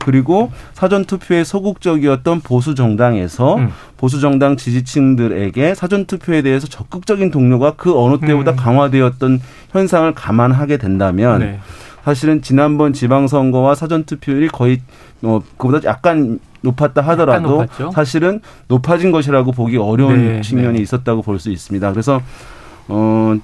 그리고 0.04 0.52
사전 0.74 1.06
투표에 1.06 1.44
소극적이었던 1.44 2.42
보수 2.42 2.76
정당에서 2.76 3.56
음. 3.56 3.70
보수 3.98 4.20
정당 4.20 4.58
지지층들에게 4.58 5.76
사전 5.76 6.06
투표에 6.06 6.42
대해서 6.42 6.68
적극적인 6.68 7.32
동료가 7.32 7.74
그 7.78 7.98
어느 7.98 8.20
때보다 8.20 8.52
음. 8.52 8.56
강화되었던 8.58 9.42
현상을 9.72 10.14
감안하게 10.14 10.78
된다면 10.78 11.40
네. 11.40 11.60
사실은 12.04 12.42
지난번 12.42 12.92
지방선거와 12.92 13.76
사전 13.76 14.04
투표율이 14.04 14.50
거의 14.50 14.82
어 15.22 15.40
그보다 15.58 15.88
약간 15.88 16.40
높았다 16.62 17.02
하더라도 17.02 17.66
사실은 17.94 18.42
높아진 18.68 19.12
것이라고 19.12 19.54
보기 19.54 19.78
어려운 19.78 20.34
네, 20.36 20.42
측면이 20.42 20.78
네. 20.78 20.82
있었다고 20.82 21.22
볼 21.22 21.40
수 21.40 21.50
있습니다. 21.50 21.92
그래서 21.92 22.22
어 22.90 23.36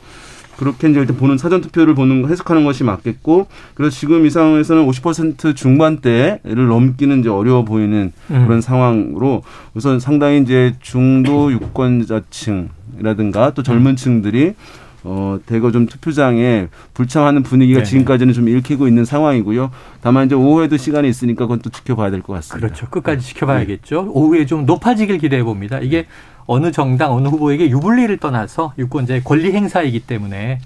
그렇게 0.59 0.89
이제 0.89 0.99
일단 0.99 1.15
보는 1.15 1.37
사전 1.37 1.61
투표를 1.61 1.95
보는 1.95 2.27
해석하는 2.27 2.65
것이 2.65 2.83
맞겠고 2.83 3.47
그래서 3.75 3.95
지금 3.95 4.25
이 4.25 4.29
상황에서는 4.29 4.85
50% 4.85 5.55
중반대를 5.55 6.67
넘기는 6.67 7.17
이제 7.21 7.29
어려워 7.29 7.63
보이는 7.63 8.11
음. 8.29 8.45
그런 8.45 8.59
상황으로 8.59 9.43
우선 9.73 10.01
상당히 10.01 10.41
이제 10.41 10.75
중도 10.81 11.53
유권자층이라든가 11.53 13.53
또 13.53 13.63
젊은층들이 13.63 14.55
어, 15.03 15.39
대거 15.45 15.71
좀 15.71 15.85
투표장에 15.87 16.67
불참하는 16.93 17.43
분위기가 17.43 17.79
네. 17.79 17.85
지금까지는 17.85 18.33
좀 18.33 18.49
읽히고 18.49 18.87
있는 18.87 19.05
상황이고요. 19.05 19.71
다만 20.01 20.25
이제 20.25 20.35
오후에도 20.35 20.77
시간이 20.77 21.07
있으니까 21.09 21.45
그건 21.45 21.59
또 21.59 21.69
지켜봐야 21.69 22.11
될 22.11 22.21
것 22.21 22.33
같습니다. 22.33 22.67
그렇죠. 22.67 22.89
끝까지 22.89 23.25
지켜봐야겠죠. 23.25 24.01
네. 24.03 24.09
오후에 24.11 24.45
좀 24.45 24.65
높아지길 24.65 25.17
기대해 25.19 25.43
봅니다. 25.43 25.79
이게 25.79 26.05
어느 26.45 26.71
정당, 26.71 27.13
어느 27.13 27.27
후보에게 27.27 27.69
유불리를 27.69 28.17
떠나서 28.17 28.73
유권자의 28.77 29.23
권리 29.23 29.51
행사이기 29.53 30.01
때문에 30.01 30.59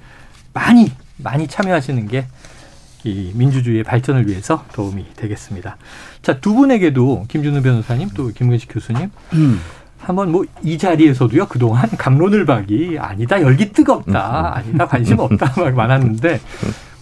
많이, 0.54 0.92
많이 1.18 1.48
참여하시는 1.48 2.08
게 2.08 2.26
이 3.06 3.32
민주주의의 3.36 3.84
발전을 3.84 4.30
위해서 4.30 4.64
도움이 4.74 5.08
되겠습니다. 5.18 5.76
자, 6.22 6.40
두 6.40 6.54
분에게도 6.54 7.26
김준우 7.28 7.62
변호사님 7.62 8.12
또 8.16 8.30
김근식 8.30 8.70
교수님 8.72 9.10
음. 9.34 9.60
한번 10.06 10.32
뭐 10.32 10.44
이 10.64 10.78
자리에서도요 10.78 11.48
그동안 11.48 11.90
감론을 11.98 12.46
박이 12.46 12.98
아니다 13.00 13.42
열기 13.42 13.72
뜨겁다 13.72 14.56
아니다 14.56 14.86
관심 14.88 15.20
없다 15.20 15.54
막 15.58 15.74
많았는데 15.76 16.40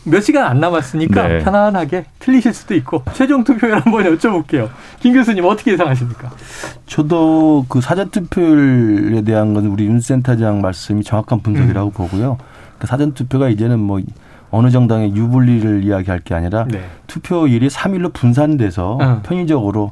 몇 0.04 0.20
시간 0.22 0.46
안 0.46 0.60
남았으니까 0.60 1.28
네. 1.28 1.40
편안하게 1.40 2.06
틀리실 2.18 2.54
수도 2.54 2.74
있고 2.76 3.04
최종 3.14 3.44
투표율 3.44 3.76
한번 3.76 4.04
여쭤볼게요. 4.06 4.70
김 5.00 5.14
교수님 5.14 5.46
어떻게 5.46 5.74
예상하십니까? 5.74 6.32
저도 6.88 7.68
그 7.70 7.82
사전 7.82 8.10
투표율에 8.10 9.22
대한 9.22 9.54
건 9.54 9.68
우리 9.68 9.86
윤 9.86 10.00
센터장 10.02 10.60
말씀이 10.62 11.04
정확한 11.04 11.42
분석이라고 11.42 11.90
음. 11.90 11.94
보고요. 11.94 12.40
그 12.80 12.88
사전 12.88 13.14
투표가 13.14 13.50
이제는 13.50 13.78
뭐 13.80 14.02
어느 14.50 14.72
정당의 14.72 15.16
유불리를 15.16 15.84
이야기할 15.84 16.22
게 16.22 16.34
아니라 16.34 16.66
네. 16.68 16.84
투표일이 17.06 17.68
3일로 17.68 18.12
분산돼서 18.12 18.98
음. 19.00 19.20
편의적으로 19.22 19.92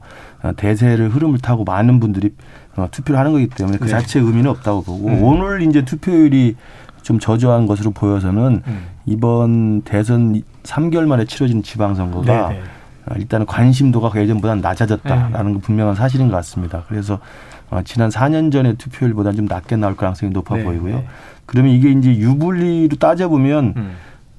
대세를 0.57 1.09
흐름을 1.09 1.37
타고 1.37 1.63
많은 1.65 1.99
분들이 1.99 2.31
어, 2.68 2.68
투표를 2.87 3.19
하는 3.19 3.31
거기 3.31 3.47
때문에 3.47 3.77
그 3.77 3.85
네. 3.85 3.89
자체 3.91 4.19
의미는 4.19 4.49
없다고 4.51 4.83
보고 4.83 5.07
음. 5.07 5.23
오늘 5.23 5.61
이제 5.61 5.83
투표율이 5.83 6.55
좀 7.01 7.19
저조한 7.19 7.65
것으로 7.65 7.91
보여서는 7.91 8.61
음. 8.65 8.87
이번 9.05 9.81
대선 9.81 10.41
3개월 10.63 11.05
만에 11.05 11.25
치러진 11.25 11.63
지방선거가 11.63 12.49
네네. 12.49 12.59
네. 12.59 12.63
어, 13.09 13.15
일단은 13.17 13.45
관심도가 13.45 14.11
예전보다 14.19 14.55
낮아졌다라는 14.55 15.31
네. 15.31 15.53
건 15.53 15.61
분명한 15.61 15.95
사실인 15.95 16.29
것 16.29 16.35
같습니다. 16.37 16.83
그래서 16.87 17.19
어, 17.69 17.81
지난 17.83 18.09
4년 18.09 18.51
전의 18.51 18.75
투표율보다 18.75 19.31
좀 19.31 19.45
낮게 19.45 19.75
나올 19.75 19.95
가능성이 19.95 20.31
높아 20.31 20.57
네. 20.57 20.63
보이고요. 20.63 20.95
네. 20.97 21.07
그러면 21.45 21.71
이게 21.71 21.91
이제 21.91 22.15
유불리로 22.15 22.97
따져보면 22.97 23.73
음. 23.77 23.95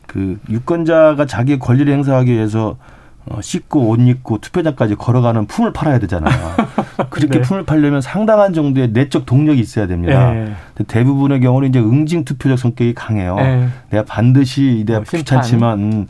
그 0.06 0.38
유권자가 0.49 1.26
자기의 1.26 1.59
권리를 1.59 1.92
행사하기 1.92 2.32
위해서 2.32 2.76
어, 3.30 3.40
씻고 3.40 3.88
옷 3.88 4.00
입고 4.00 4.38
투표장까지 4.38 4.96
걸어가는 4.96 5.46
품을 5.46 5.72
팔아야 5.72 6.00
되잖아요. 6.00 6.34
그렇게 7.10 7.38
네. 7.38 7.40
품을 7.42 7.64
팔려면 7.64 8.00
상당한 8.00 8.52
정도의 8.52 8.90
내적 8.90 9.25
동력이 9.25 9.60
있어야 9.60 9.87
됩니다. 9.87 10.32
네. 10.32 10.52
대부분의 10.88 11.40
경우는 11.40 11.68
이제 11.68 11.78
응징 11.78 12.25
투표적 12.25 12.58
성격이 12.58 12.94
강해요. 12.94 13.37
네. 13.37 13.68
내가 13.90 14.04
반드시 14.04 14.82
내가 14.84 15.00
어, 15.00 15.02
귀찮지만 15.02 16.08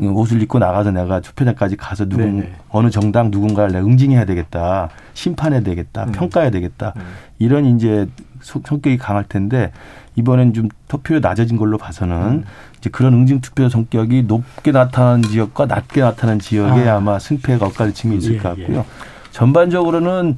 음, 0.00 0.16
옷을 0.16 0.42
입고 0.42 0.58
나가서 0.58 0.90
내가 0.90 1.20
투표장까지 1.20 1.76
가서 1.76 2.04
누군 2.04 2.36
네네. 2.36 2.40
네. 2.40 2.52
어느 2.68 2.90
정당 2.90 3.30
누군가를 3.30 3.72
내가 3.72 3.86
응징해야 3.86 4.26
되겠다, 4.26 4.90
심판해야 5.14 5.60
되겠다, 5.62 6.04
음. 6.04 6.12
평가해야 6.12 6.50
되겠다 6.50 6.92
음. 6.96 7.02
이런 7.38 7.64
이제 7.64 8.06
성격이 8.42 8.98
강할 8.98 9.24
텐데 9.24 9.72
이번엔 10.16 10.52
좀 10.52 10.68
투표율 10.88 11.20
낮아진 11.20 11.56
걸로 11.56 11.78
봐서는 11.78 12.16
음. 12.16 12.44
이제 12.78 12.90
그런 12.90 13.14
응징 13.14 13.40
투표 13.40 13.68
성격이 13.68 14.24
높게 14.24 14.72
나타나는 14.72 15.22
지역과 15.22 15.66
낮게 15.66 16.00
나타나는 16.00 16.40
지역에 16.40 16.88
아. 16.88 17.00
마 17.00 17.18
승패가 17.18 17.66
엇갈리침이 17.66 18.16
있을 18.16 18.34
예, 18.34 18.38
것 18.38 18.56
같고요. 18.56 18.78
예. 18.78 18.84
전반적으로는 19.32 20.36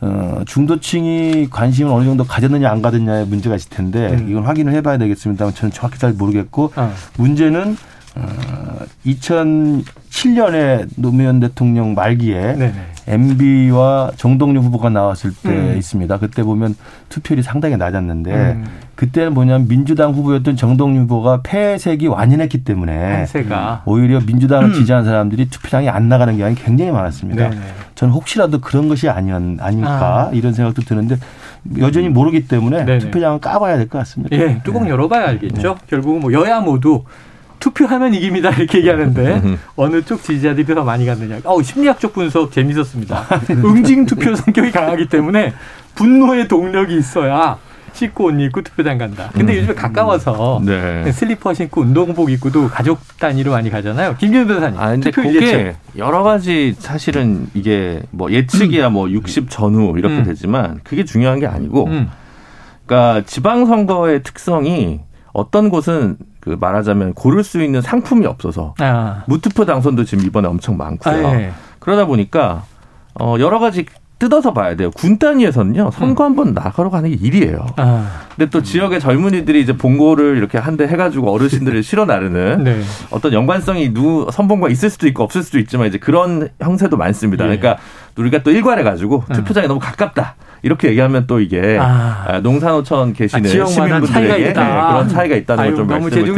어, 0.00 0.42
중도층이 0.46 1.48
관심을 1.50 1.90
어느 1.90 2.04
정도 2.04 2.24
가졌느냐 2.24 2.70
안 2.70 2.82
가졌느냐의 2.82 3.26
문제가 3.26 3.56
있을 3.56 3.70
텐데 3.70 4.08
음. 4.08 4.30
이건 4.30 4.44
확인을 4.44 4.72
해봐야 4.74 4.98
되겠습니다만 4.98 5.54
저는 5.54 5.72
정확히 5.72 5.98
잘 5.98 6.12
모르겠고 6.12 6.72
아. 6.76 6.92
문제는 7.16 7.76
어, 8.16 8.78
2007년에 9.06 10.86
노무현 10.96 11.40
대통령 11.40 11.94
말기에 11.94 12.54
네네. 12.54 12.74
MB와 13.06 14.12
정동영 14.16 14.62
후보가 14.64 14.88
나왔을 14.88 15.32
때 15.34 15.50
음. 15.50 15.74
있습니다. 15.76 16.18
그때 16.18 16.42
보면 16.42 16.74
투표율이 17.10 17.42
상당히 17.42 17.76
낮았는데 17.76 18.32
음. 18.32 18.64
그때는 18.94 19.34
뭐냐면 19.34 19.68
민주당 19.68 20.12
후보였던 20.12 20.56
정동영 20.56 21.02
후보가 21.02 21.40
폐색이 21.42 22.06
완연했기 22.06 22.64
때문에 22.64 23.18
폐세가. 23.20 23.82
오히려 23.84 24.20
민주당을 24.20 24.68
음. 24.68 24.72
지지하는 24.72 25.04
사람들이 25.04 25.50
투표장에 25.50 25.88
안 25.90 26.08
나가는 26.08 26.34
경향이 26.34 26.54
굉장히 26.54 26.92
많았습니다. 26.92 27.50
네네. 27.50 27.62
저는 27.94 28.14
혹시라도 28.14 28.60
그런 28.60 28.88
것이 28.88 29.08
아니었, 29.10 29.42
아닐까 29.60 30.28
아. 30.28 30.30
이런 30.32 30.54
생각도 30.54 30.80
드는데 30.82 31.16
여전히 31.78 32.08
모르기 32.08 32.46
때문에 32.48 32.84
네네. 32.86 32.98
투표장은 33.00 33.40
까봐야 33.40 33.76
될 33.76 33.88
것 33.88 33.98
같습니다. 33.98 34.34
예, 34.36 34.60
뚜껑 34.64 34.88
열어봐야 34.88 35.28
알겠죠. 35.28 35.74
네. 35.74 35.80
결국은 35.88 36.20
뭐 36.20 36.32
여야 36.32 36.60
모두 36.60 37.02
투표하면 37.64 38.12
이깁니다 38.12 38.50
이렇게 38.50 38.78
얘기하는데 38.78 39.56
어느 39.76 40.02
쪽 40.02 40.22
지지자들이 40.22 40.66
더 40.74 40.84
많이 40.84 41.06
갔느냐. 41.06 41.38
어 41.44 41.62
심리학적 41.62 42.12
분석 42.12 42.52
재밌었습니다. 42.52 43.26
응징 43.64 44.04
투표 44.04 44.34
성격이 44.34 44.70
강하기 44.70 45.08
때문에 45.08 45.54
분노의 45.94 46.46
동력이 46.46 46.94
있어야 46.98 47.56
씻고 47.94 48.24
옷 48.26 48.40
입고 48.40 48.60
투표장 48.60 48.98
간다. 48.98 49.30
근데 49.32 49.54
음. 49.54 49.58
요즘에 49.58 49.74
가까워서 49.74 50.60
네. 50.64 51.10
슬리퍼 51.12 51.54
신고 51.54 51.80
운동복 51.80 52.30
입고도 52.32 52.68
가족 52.68 52.98
단위로 53.18 53.52
많이 53.52 53.70
가잖아요. 53.70 54.16
김기현 54.18 54.46
변호사님. 54.46 54.78
아, 54.78 54.90
근데 54.90 55.10
그게 55.10 55.34
예측. 55.34 55.74
여러 55.96 56.22
가지 56.22 56.74
사실은 56.78 57.46
이게 57.54 58.02
뭐 58.10 58.30
예측이야 58.30 58.90
뭐60 58.90 59.46
전후 59.48 59.94
이렇게 59.96 60.16
음. 60.16 60.24
되지만 60.24 60.80
그게 60.84 61.04
중요한 61.04 61.38
게 61.40 61.46
아니고 61.46 61.86
음. 61.86 62.10
그러니까 62.84 63.22
지방 63.26 63.64
선거의 63.64 64.22
특성이 64.22 65.00
어떤 65.34 65.68
곳은 65.68 66.16
그 66.40 66.56
말하자면 66.58 67.12
고를 67.14 67.44
수 67.44 67.62
있는 67.62 67.82
상품이 67.82 68.24
없어서 68.24 68.74
아. 68.78 69.24
무투표 69.26 69.66
당선도 69.66 70.04
지금 70.04 70.24
이번에 70.24 70.48
엄청 70.48 70.76
많고요. 70.76 71.26
아, 71.26 71.36
네. 71.36 71.52
그러다 71.80 72.06
보니까 72.06 72.64
어 73.20 73.36
여러 73.38 73.58
가지 73.58 73.84
뜯어서 74.18 74.52
봐야 74.54 74.76
돼요. 74.76 74.90
군 74.92 75.18
단위에서는요 75.18 75.90
선거 75.92 76.24
음. 76.24 76.30
한번 76.30 76.54
나가러 76.54 76.88
가는 76.88 77.10
게 77.10 77.16
일이에요. 77.20 77.66
아. 77.76 78.08
근데 78.36 78.48
또 78.50 78.58
음. 78.58 78.62
지역의 78.62 79.00
젊은이들이 79.00 79.60
이제 79.60 79.76
봉고를 79.76 80.36
이렇게 80.36 80.56
한 80.58 80.76
대 80.76 80.84
해가지고 80.86 81.32
어르신들을 81.32 81.82
실어 81.84 82.04
나르는 82.04 82.64
네. 82.64 82.80
어떤 83.10 83.32
연관성이 83.32 83.92
누 83.92 84.26
선봉과 84.32 84.68
있을 84.70 84.90
수도 84.90 85.06
있고 85.08 85.22
없을 85.24 85.42
수도 85.42 85.58
있지만 85.58 85.88
이제 85.88 85.98
그런 85.98 86.48
형태도 86.60 86.96
많습니다. 86.96 87.44
예. 87.44 87.56
그러니까 87.58 87.82
우리가 88.16 88.42
또 88.42 88.50
일괄해 88.50 88.82
가지고 88.82 89.24
음. 89.30 89.34
투표장이 89.34 89.66
너무 89.68 89.78
가깝다. 89.80 90.36
이렇게 90.62 90.88
얘기하면 90.88 91.26
또 91.26 91.40
이게 91.40 91.76
아. 91.78 92.24
아 92.26 92.40
농산호천 92.40 93.12
계시는 93.12 93.44
아, 93.62 93.66
시민분들에게 93.66 94.44
네, 94.44 94.52
그런 94.54 95.08
차이가 95.08 95.36
있다는 95.36 95.64
걸 95.64 95.76
좀 95.76 95.86
말씀을 95.86 96.10
드리고요. 96.10 96.34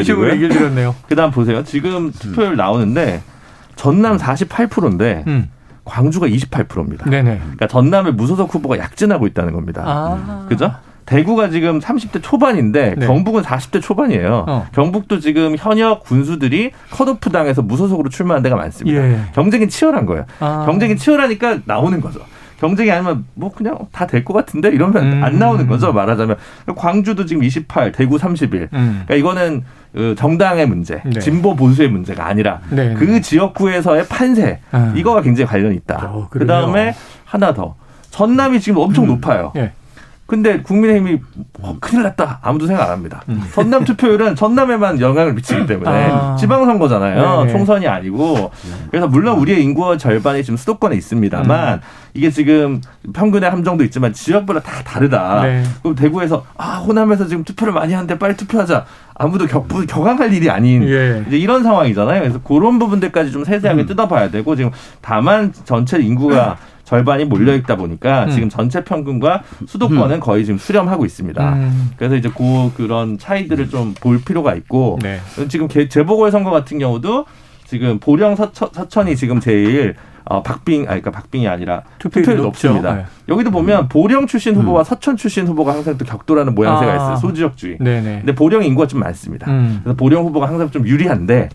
그다음 1.09 1.31
보세요. 1.31 1.63
지금 1.63 2.11
투표율 2.11 2.57
나오는데 2.57 3.23
전남 3.77 4.17
48%인데 4.17 5.23
음. 5.29 5.51
광주가 5.87 6.27
28%입니다. 6.27 7.09
네네. 7.09 7.39
그러니까 7.39 7.67
전남의 7.69 8.13
무소속 8.13 8.55
후보가 8.55 8.79
약진하고 8.79 9.27
있다는 9.29 9.55
겁니다. 9.55 9.83
아. 9.87 10.45
그죠? 10.49 10.75
대구가 11.07 11.49
지금 11.51 11.79
30대 11.79 12.21
초반인데 12.21 12.97
네. 12.99 13.07
경북은 13.07 13.43
40대 13.45 13.81
초반이에요. 13.81 14.45
어. 14.49 14.67
경북도 14.75 15.21
지금 15.21 15.55
현역 15.57 16.01
군수들이 16.03 16.73
컷오프 16.91 17.31
당해서 17.31 17.63
무소속으로 17.63 18.11
출마한 18.11 18.43
데가 18.43 18.57
많습니다. 18.57 19.01
예. 19.01 19.21
경쟁이 19.33 19.69
치열한 19.69 20.05
거예요. 20.07 20.27
아. 20.41 20.65
경쟁이 20.67 20.97
치열하니까 20.97 21.61
나오는 21.65 22.01
거죠. 22.01 22.19
경쟁이 22.59 22.91
아니면 22.91 23.25
뭐 23.35 23.53
그냥 23.53 23.77
다 23.93 24.07
될 24.07 24.25
것 24.25 24.33
같은데 24.33 24.71
이러면 24.71 25.19
음. 25.19 25.23
안 25.23 25.39
나오는 25.39 25.67
거죠 25.69 25.93
말하자면 25.93 26.37
광주도 26.75 27.27
지금 27.27 27.45
28, 27.45 27.93
대구 27.93 28.17
31. 28.19 28.71
음. 28.73 29.03
그러니까 29.07 29.15
이거는 29.15 29.63
그 29.86 29.86
정당의 30.17 30.67
문제, 30.67 31.03
네. 31.05 31.21
진보 31.21 31.57
보수의 31.57 31.89
문제가 31.89 32.27
아니라 32.27 32.61
네. 32.71 32.95
그 32.95 33.21
지역구에서의 33.21 34.07
판세 34.09 34.61
아. 34.73 34.93
이거가 34.95 35.23
굉장히 35.23 35.49
관련이 35.49 35.75
있다. 35.77 36.11
어, 36.13 36.27
그 36.31 36.47
다음에 36.47 36.95
하나 37.25 37.55
더 37.55 37.75
전남이 38.11 38.61
지금 38.61 38.81
엄청 38.81 39.05
음. 39.05 39.09
높아요. 39.09 39.53
네. 39.55 39.73
근데 40.27 40.61
국민의힘이 40.61 41.21
어, 41.63 41.77
큰일 41.81 42.03
났다 42.03 42.41
아무도 42.43 42.67
생각 42.67 42.87
안 42.87 42.91
합니다. 42.91 43.23
음. 43.29 43.43
전남 43.55 43.85
투표율은 43.85 44.35
전남에만 44.35 45.01
영향을 45.01 45.35
미치기 45.35 45.67
때문에 45.67 45.89
아. 46.11 46.37
지방선거잖아요. 46.37 47.39
네네. 47.45 47.53
총선이 47.53 47.87
아니고 47.87 48.51
그래서 48.91 49.07
물론 49.07 49.39
우리의 49.39 49.63
인구의 49.63 49.99
절반이 49.99 50.43
지금 50.43 50.57
수도권에 50.57 50.97
있습니다만 50.97 51.75
음. 51.75 51.81
이게 52.15 52.31
지금 52.31 52.81
평균의 53.13 53.49
함정도 53.51 53.85
있지만 53.85 54.13
지역마다 54.13 54.61
다 54.61 54.83
다르다. 54.83 55.43
네. 55.43 55.63
그럼 55.83 55.95
대구에서 55.95 56.45
아 56.59 56.79
호남에서 56.79 57.29
지금 57.29 57.45
투표를 57.45 57.73
많이 57.73 57.93
하는데 57.93 58.19
빨리 58.19 58.37
투표하자. 58.37 58.85
아무도 59.19 59.47
격, 59.47 59.67
격앙할 59.69 60.33
일이 60.33 60.51
아닌 60.51 60.83
예. 60.85 61.25
이제 61.27 61.39
이런 61.39 61.63
상황이잖아요. 61.63 62.21
그래서 62.21 62.41
그런 62.43 62.79
부분들까지 62.79 63.33
좀 63.33 63.45
세세하게 63.45 63.83
음. 63.83 63.87
뜯어봐야 63.87 64.31
되고 64.31 64.55
지금 64.57 64.71
다만 65.01 65.53
전체 65.65 65.99
인구가 65.99 66.59
절반이 66.85 67.25
몰려 67.25 67.55
있다 67.55 67.77
보니까 67.77 68.25
음. 68.25 68.31
지금 68.31 68.49
전체 68.49 68.85
평균과 68.85 69.43
수도권은 69.67 70.17
음. 70.17 70.21
거의 70.21 70.45
지금 70.45 70.59
수렴하고 70.59 71.05
있습니다. 71.05 71.53
음. 71.55 71.91
그래서 71.97 72.15
이제 72.17 72.29
그 72.29 72.73
그런 72.77 73.19
차이들을 73.19 73.71
좀 73.71 73.95
볼 74.01 74.21
필요가 74.23 74.55
있고 74.55 74.99
네. 75.03 75.19
지금 75.49 75.69
재보궐 75.69 76.31
선거 76.31 76.51
같은 76.51 76.79
경우도 76.79 77.25
지금 77.67 77.99
보령 77.99 78.37
서천, 78.37 78.69
서천이 78.73 79.17
지금 79.17 79.41
제일 79.41 79.95
어, 80.29 80.43
박빙, 80.43 80.81
아니, 80.81 81.01
그러니까 81.01 81.13
박빙이 81.13 81.47
아니라 81.47 81.83
투표율이 81.99 82.43
높습니다. 82.43 82.95
네. 82.95 83.05
여기도 83.29 83.51
보면 83.53 83.89
보령 83.89 84.27
출신 84.27 84.57
후보와 84.57 84.83
음. 84.83 84.85
서천 84.85 85.17
출신 85.17 85.47
후보가 85.47 85.73
항상 85.73 85.97
또 85.99 86.05
격돌하는 86.05 86.55
모양새가 86.55 86.93
아. 86.93 86.97
있어요. 86.97 87.17
소지역 87.17 87.57
주의. 87.57 87.79
네네. 87.79 88.19
근데 88.19 88.35
보령 88.35 88.65
인구가 88.65 88.89
좀 88.89 89.01
많습니다. 89.01 89.49
음. 89.51 89.81
그래서 89.85 89.97
보령 89.97 90.25
후보가 90.25 90.49
항상 90.49 90.71
좀 90.71 90.87
유리한데 90.87 91.49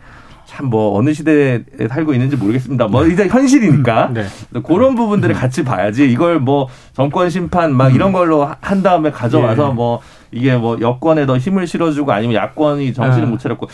참뭐 0.46 0.98
어느 0.98 1.14
시대에 1.14 1.64
살고 1.90 2.14
있는지 2.14 2.38
모르겠습니다. 2.38 2.88
뭐 2.88 3.06
이제 3.08 3.28
현실이니까 3.28 4.08
음, 4.08 4.14
네. 4.14 4.26
그런 4.64 4.96
부분들을 4.96 5.36
같이 5.36 5.64
봐야지 5.64 6.10
이걸 6.10 6.40
뭐 6.40 6.68
정권 6.94 7.30
심판 7.30 7.74
막 7.74 7.94
이런 7.94 8.10
음. 8.10 8.14
걸로 8.14 8.50
한 8.60 8.84
다음에 8.84 9.12
가져와서 9.12 9.70
예. 9.70 9.74
뭐 9.74 10.02
이게 10.32 10.56
뭐 10.56 10.78
여권에 10.80 11.26
더 11.26 11.38
힘을 11.38 11.68
실어주고 11.68 12.12
아니면 12.12 12.36
야권이 12.36 12.94
정신을 12.94 13.28
아. 13.28 13.30
못 13.30 13.40
차렸고 13.40 13.68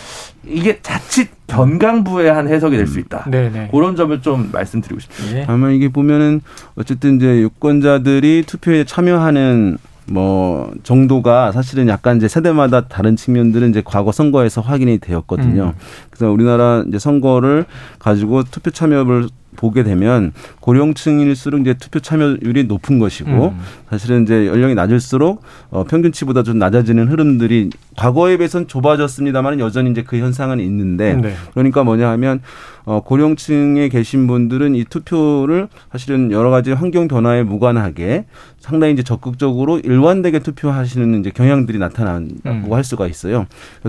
이게 0.46 0.80
자칫 0.82 1.30
변강부의 1.48 2.32
한 2.34 2.48
해석이 2.48 2.76
될 2.76 2.88
수 2.88 3.00
있다. 3.00 3.26
네네. 3.30 3.50
네. 3.50 3.68
그런 3.72 3.96
점을 3.96 4.22
좀 4.22 4.50
말씀드리고 4.52 5.00
싶습니다. 5.02 5.40
예. 5.40 5.46
아마 5.48 5.70
이게 5.72 5.90
보면은 5.90 6.42
어쨌든 6.76 7.18
이제 7.18 7.42
유권자들이 7.42 8.44
투표에 8.48 8.86
참여하는 8.86 9.78
뭐 10.10 10.72
정도가 10.84 11.52
사실은 11.52 11.90
약간 11.90 12.16
이제 12.16 12.30
세대마다 12.30 12.88
다른 12.88 13.18
측면들은 13.18 13.72
이제 13.72 13.82
과거 13.84 14.14
선거에서 14.14 14.62
확인이 14.62 15.00
되었거든요. 15.00 15.74
음. 15.76 15.82
그래서 16.10 16.32
우리나라 16.32 16.84
이제 16.88 16.98
선거를 16.98 17.66
가지고 18.00 18.44
투표 18.44 18.72
참여를 18.72 19.28
보게 19.58 19.84
되면 19.84 20.32
고령층일수록 20.60 21.62
이제 21.62 21.74
투표 21.74 22.00
참여율이 22.00 22.66
높은 22.66 23.00
것이고 23.00 23.30
음. 23.50 23.60
사실은 23.90 24.24
이제 24.24 24.48
연령이 24.48 24.76
낮을수록 24.76 25.42
어, 25.70 25.84
평균치보다 25.84 26.44
좀 26.44 26.60
낮아지는 26.60 27.08
흐름들이 27.08 27.70
과거에 27.96 28.38
비해서는 28.38 28.68
좁아졌습니다만 28.68 29.60
여전히 29.60 29.92
이제 29.92 30.04
그 30.04 30.18
현상은 30.18 30.60
있는데 30.60 31.16
네. 31.16 31.34
그러니까 31.54 31.84
뭐냐 31.84 32.10
하면 32.12 32.42
어, 32.86 33.02
고령층에 33.02 33.90
계신 33.90 34.28
분들은 34.28 34.76
이 34.76 34.86
투표를 34.86 35.68
사실은 35.92 36.32
여러 36.32 36.50
가지 36.50 36.72
환경 36.72 37.10
변화에 37.10 37.44
무관하게 37.44 38.26
상당히 38.60 38.94
이제 38.94 39.04
적극적으로 39.04 39.80
일관되게 39.80 40.40
투표하시는 40.40 41.20
이제 41.20 41.30
경향들이 41.30 41.80
나타난다고 41.80 42.68
음. 42.68 42.74
할 42.74 42.84
수가 42.84 43.08
있어요. 43.08 43.46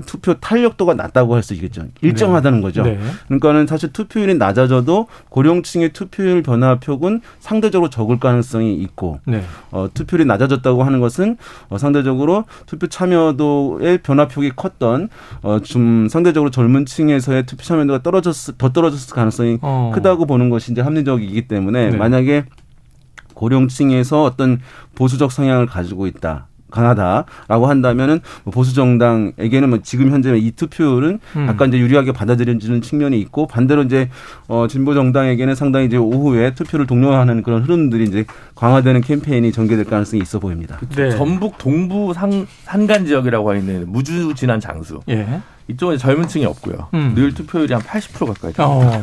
투표 0.07 0.35
탄력도가 0.35 0.95
낮다고 0.95 1.35
할 1.35 1.43
수 1.49 1.55
있겠죠. 1.55 1.85
일정하다는 2.03 2.59
네. 2.59 2.63
거죠. 2.63 2.83
네. 2.83 2.99
그러니까는 3.27 3.67
사실 3.67 3.93
투표율이 3.93 4.35
낮아져도 4.35 5.07
고령 5.29 5.58
층의 5.63 5.91
투표율 5.93 6.43
변화폭은 6.43 7.21
상대적으로 7.41 7.91
적을 7.91 8.19
가능성이 8.19 8.75
있고 8.75 9.21
네. 9.25 9.43
어, 9.71 9.89
투표율이 9.93 10.25
낮아졌다고 10.27 10.83
하는 10.83 11.01
것은 11.01 11.37
어, 11.69 11.79
상대적으로 11.79 12.45
투표 12.67 12.87
참여도의 12.87 13.99
변화폭이 13.99 14.53
컸던 14.57 15.09
어, 15.43 15.61
좀 15.61 16.09
상대적으로 16.09 16.51
젊은 16.51 16.87
층에서의 16.87 17.47
투표 17.47 17.63
참여도가 17.63 18.03
떨어졌 18.03 18.35
더 18.59 18.73
떨어졌을 18.73 19.15
가능성이 19.15 19.59
어. 19.63 19.93
크다고 19.95 20.27
보는 20.27 20.51
것이 20.51 20.73
이제 20.73 20.81
합리적이기 20.81 21.49
때문에 21.49 21.91
네. 21.91 21.97
만약에 21.97 22.45
고령층에서 23.35 24.25
어떤 24.25 24.61
보수적 24.95 25.31
성향을 25.31 25.67
가지고 25.67 26.07
있다. 26.07 26.49
강하다라고 26.71 27.67
한다면은 27.67 28.21
뭐 28.45 28.53
보수 28.53 28.75
정당에게는 28.75 29.71
뭐 29.71 29.79
지금 29.83 30.11
현재 30.11 30.37
이 30.37 30.51
투표율은 30.53 31.21
음. 31.37 31.47
약간 31.49 31.69
이제 31.69 31.79
유리하게 31.79 32.13
받아들여지는 32.13 32.83
측면이 32.83 33.19
있고 33.21 33.47
반대로 33.47 33.83
이제 33.83 34.09
어 34.49 34.67
진보 34.69 34.95
정당에게는 34.95 35.55
상당히 35.55 35.87
이제 35.87 35.97
오후에 35.97 36.55
투표를 36.55 36.87
독려하는 36.87 37.43
그런 37.43 37.63
흐름들이 37.63 38.05
이제 38.05 38.25
강화되는 38.55 39.01
캠페인이 39.01 39.53
전개될 39.53 39.85
가능성이 39.85 40.23
있어 40.23 40.39
보입니다. 40.39 40.79
네. 40.95 41.11
전북 41.11 41.59
동부 41.59 42.13
상, 42.15 42.47
산간 42.65 43.07
지역이라고 43.07 43.51
하는 43.51 43.85
무주 43.89 44.35
지난 44.35 44.61
장수. 44.61 45.01
예. 45.09 45.41
이쪽에 45.69 45.99
젊은 45.99 46.27
층이 46.27 46.47
없고요. 46.47 46.89
음. 46.95 47.13
늘 47.15 47.35
투표율이 47.35 47.73
한 47.75 47.83
80% 47.83 48.27
가까이 48.27 48.53
됩니다. 48.53 48.67
어. 48.67 49.01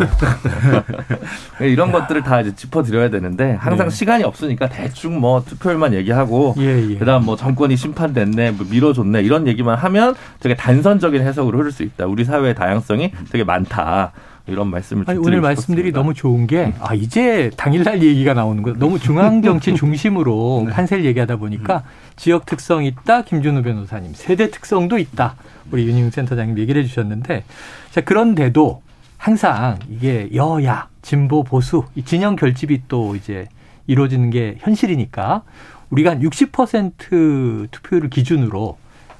이런 1.63 1.91
것들을 1.91 2.23
다 2.23 2.41
이제 2.41 2.55
짚어드려야 2.55 3.09
되는데 3.09 3.53
항상 3.53 3.89
네. 3.89 3.95
시간이 3.95 4.23
없으니까 4.23 4.67
대충 4.67 5.19
뭐 5.19 5.43
투표율만 5.45 5.93
얘기하고 5.93 6.55
예, 6.57 6.91
예. 6.91 6.97
그다음 6.97 7.25
뭐 7.25 7.35
정권이 7.35 7.77
심판됐네, 7.77 8.51
뭐 8.51 8.65
밀어줬네 8.69 9.21
이런 9.21 9.47
얘기만 9.47 9.77
하면 9.77 10.15
되게 10.39 10.55
단선적인 10.55 11.21
해석으로 11.21 11.59
흐를 11.59 11.71
수 11.71 11.83
있다. 11.83 12.07
우리 12.07 12.25
사회의 12.25 12.55
다양성이 12.55 13.11
되게 13.31 13.43
많다. 13.43 14.11
이런 14.47 14.67
말씀을 14.69 15.05
아니, 15.07 15.17
오늘 15.19 15.41
말씀들이 15.41 15.91
너무 15.91 16.13
좋은 16.13 16.45
게 16.47 16.71
아 16.79 16.93
이제 16.93 17.49
당일날 17.57 18.03
얘기가 18.03 18.33
나오는 18.33 18.61
거 18.61 18.73
너무 18.73 18.99
중앙 18.99 19.41
정치 19.41 19.73
중심으로 19.75 20.65
네. 20.67 20.73
판세를 20.73 21.03
얘기하다 21.05 21.37
보니까 21.37 21.77
음. 21.77 21.89
지역 22.15 22.45
특성 22.45 22.83
있다 22.83 23.23
김준우 23.23 23.63
변호사님 23.63 24.13
세대 24.13 24.51
특성도 24.51 24.97
있다 24.97 25.35
우리 25.71 25.87
윤희웅 25.87 26.11
센터장님 26.11 26.59
얘기를 26.59 26.83
해주셨는데 26.83 27.43
자 27.91 28.01
그런데도 28.01 28.81
항상 29.17 29.79
이게 29.89 30.29
여야 30.35 30.89
진보 31.01 31.43
보수 31.43 31.85
이 31.95 32.03
진영 32.03 32.35
결집이 32.35 32.83
또 32.87 33.15
이제 33.15 33.47
이루어지는 33.87 34.29
게 34.29 34.55
현실이니까 34.59 35.43
우리가 35.89 36.11
한 36.11 36.19
60% 36.21 37.71
투표율을 37.71 38.09
기준으로 38.09 38.77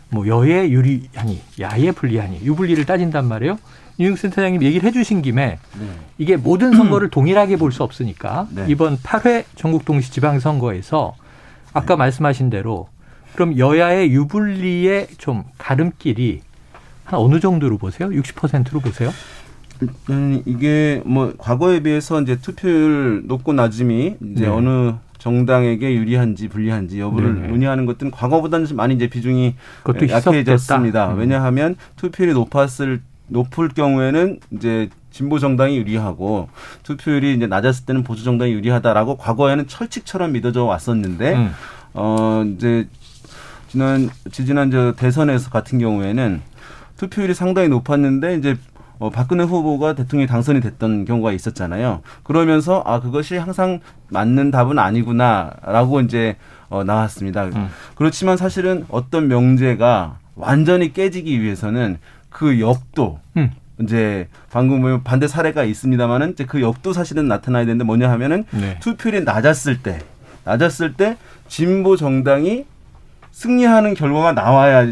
뭐 0.09 0.27
여에 0.27 0.69
유리하니 0.69 1.41
야에 1.59 1.91
불리하니 1.91 2.41
유불리를 2.43 2.85
따진단 2.85 3.27
말이에요. 3.27 3.57
윤익 3.99 4.17
센터장님 4.17 4.61
얘기를 4.63 4.87
해주신 4.87 5.21
김에 5.21 5.57
네. 5.79 5.85
이게 6.17 6.35
모든 6.37 6.73
선거를 6.75 7.09
동일하게 7.09 7.57
볼 7.57 7.71
수 7.71 7.83
없으니까 7.83 8.47
네. 8.51 8.65
이번 8.67 8.97
8회 8.97 9.45
전국 9.55 9.85
동시 9.85 10.11
지방선거에서 10.11 11.15
아까 11.73 11.95
네. 11.95 11.97
말씀하신 11.97 12.49
대로 12.49 12.87
그럼 13.33 13.57
여야의 13.57 14.11
유불리의 14.13 15.07
좀 15.17 15.43
가름길이 15.57 16.41
한 17.03 17.19
어느 17.19 17.39
정도로 17.39 17.77
보세요? 17.77 18.09
60%로 18.09 18.79
보세요? 18.79 19.11
음, 20.09 20.41
이게 20.45 21.01
뭐 21.05 21.33
과거에 21.37 21.81
비해서 21.81 22.21
이제 22.21 22.37
투표율 22.37 23.23
높고 23.27 23.51
낮음이 23.53 24.15
이제 24.31 24.45
네. 24.45 24.47
어느 24.47 24.93
정당에게 25.17 25.93
유리한지 25.95 26.47
불리한지 26.47 26.99
여부를 26.99 27.41
네 27.41 27.47
논의하는 27.47 27.85
것들은 27.85 28.11
과거보다는 28.11 28.67
많이 28.75 28.93
이제 28.93 29.07
비중이 29.07 29.55
약해졌습니다. 30.09 31.13
음. 31.13 31.19
왜냐하면 31.19 31.75
투표율이 31.97 32.33
높았을 32.33 33.01
높을 33.27 33.69
경우에는 33.69 34.39
이제 34.51 34.89
진보 35.11 35.39
정당이 35.39 35.77
유리하고 35.77 36.49
투표율이 36.83 37.35
이제 37.35 37.47
낮았을 37.47 37.85
때는 37.85 38.03
보수 38.03 38.23
정당이 38.23 38.51
유리하다라고 38.51 39.17
과거에는 39.17 39.67
철칙처럼 39.67 40.33
믿어져 40.33 40.65
왔었는데 40.65 41.33
음. 41.35 41.51
어 41.93 42.43
이제 42.55 42.87
지난 43.69 44.09
지지난 44.31 44.71
저 44.71 44.93
대선에서 44.93 45.49
같은 45.49 45.79
경우에는 45.79 46.41
투표율이 46.97 47.33
상당히 47.33 47.69
높았는데 47.69 48.35
이제 48.35 48.57
어, 48.97 49.09
박근혜 49.09 49.43
후보가 49.43 49.93
대통령이 49.93 50.27
당선이 50.27 50.61
됐던 50.61 51.05
경우가 51.05 51.33
있었잖아요. 51.33 52.01
그러면서 52.23 52.81
아 52.85 52.99
그것이 53.01 53.35
항상 53.37 53.81
맞는 54.09 54.51
답은 54.51 54.79
아니구나라고 54.79 56.01
이제 56.01 56.37
어, 56.69 56.83
나왔습니다. 56.83 57.45
음. 57.45 57.67
그렇지만 57.95 58.37
사실은 58.37 58.85
어떤 58.89 59.27
명제가 59.27 60.19
완전히 60.35 60.93
깨지기 60.93 61.41
위해서는 61.41 61.97
그 62.35 62.59
역도 62.59 63.21
음. 63.37 63.49
이제 63.79 64.27
방금 64.51 64.81
뭐 64.81 64.99
반대 65.01 65.25
사례가 65.25 65.63
있습니다만은 65.63 66.33
이제 66.33 66.45
그 66.45 66.61
역도 66.61 66.91
사실은 66.91 67.29
나타나야 67.29 67.63
되는데 67.63 67.85
뭐냐 67.85 68.11
하면은 68.11 68.43
네. 68.51 68.77
투표율이 68.81 69.23
낮았을 69.23 69.81
때 69.81 69.99
낮았을 70.43 70.95
때 70.95 71.15
진보 71.47 71.95
정당이 71.95 72.65
승리하는 73.31 73.93
결과가 73.93 74.33
나와야 74.33 74.91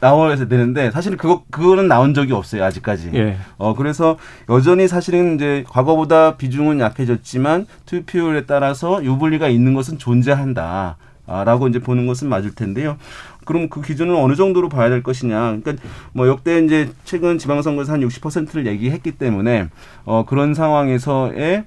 나와야 0.00 0.34
되는데 0.34 0.90
사실 0.90 1.16
그거 1.16 1.44
그거는 1.52 1.86
나온 1.86 2.12
적이 2.12 2.32
없어요 2.32 2.64
아직까지. 2.64 3.12
예. 3.14 3.36
어 3.56 3.76
그래서 3.76 4.18
여전히 4.50 4.88
사실은 4.88 5.36
이제 5.36 5.64
과거보다 5.68 6.36
비중은 6.36 6.80
약해졌지만 6.80 7.66
투표율에 7.86 8.46
따라서 8.46 9.04
유불리가 9.04 9.46
있는 9.46 9.74
것은 9.74 9.98
존재한다. 9.98 10.96
라고 11.26 11.68
이제 11.68 11.78
보는 11.78 12.06
것은 12.06 12.28
맞을 12.28 12.54
텐데요. 12.54 12.96
그럼 13.44 13.68
그 13.68 13.80
기준은 13.80 14.14
어느 14.14 14.34
정도로 14.34 14.68
봐야 14.68 14.88
될 14.88 15.02
것이냐. 15.02 15.58
그러니까 15.60 15.74
뭐 16.12 16.28
역대 16.28 16.62
이제 16.64 16.90
최근 17.04 17.38
지방선거에서 17.38 17.92
한 17.92 18.00
60%를 18.00 18.66
얘기했기 18.66 19.12
때문에 19.12 19.68
어 20.04 20.24
그런 20.26 20.54
상황에서에 20.54 21.64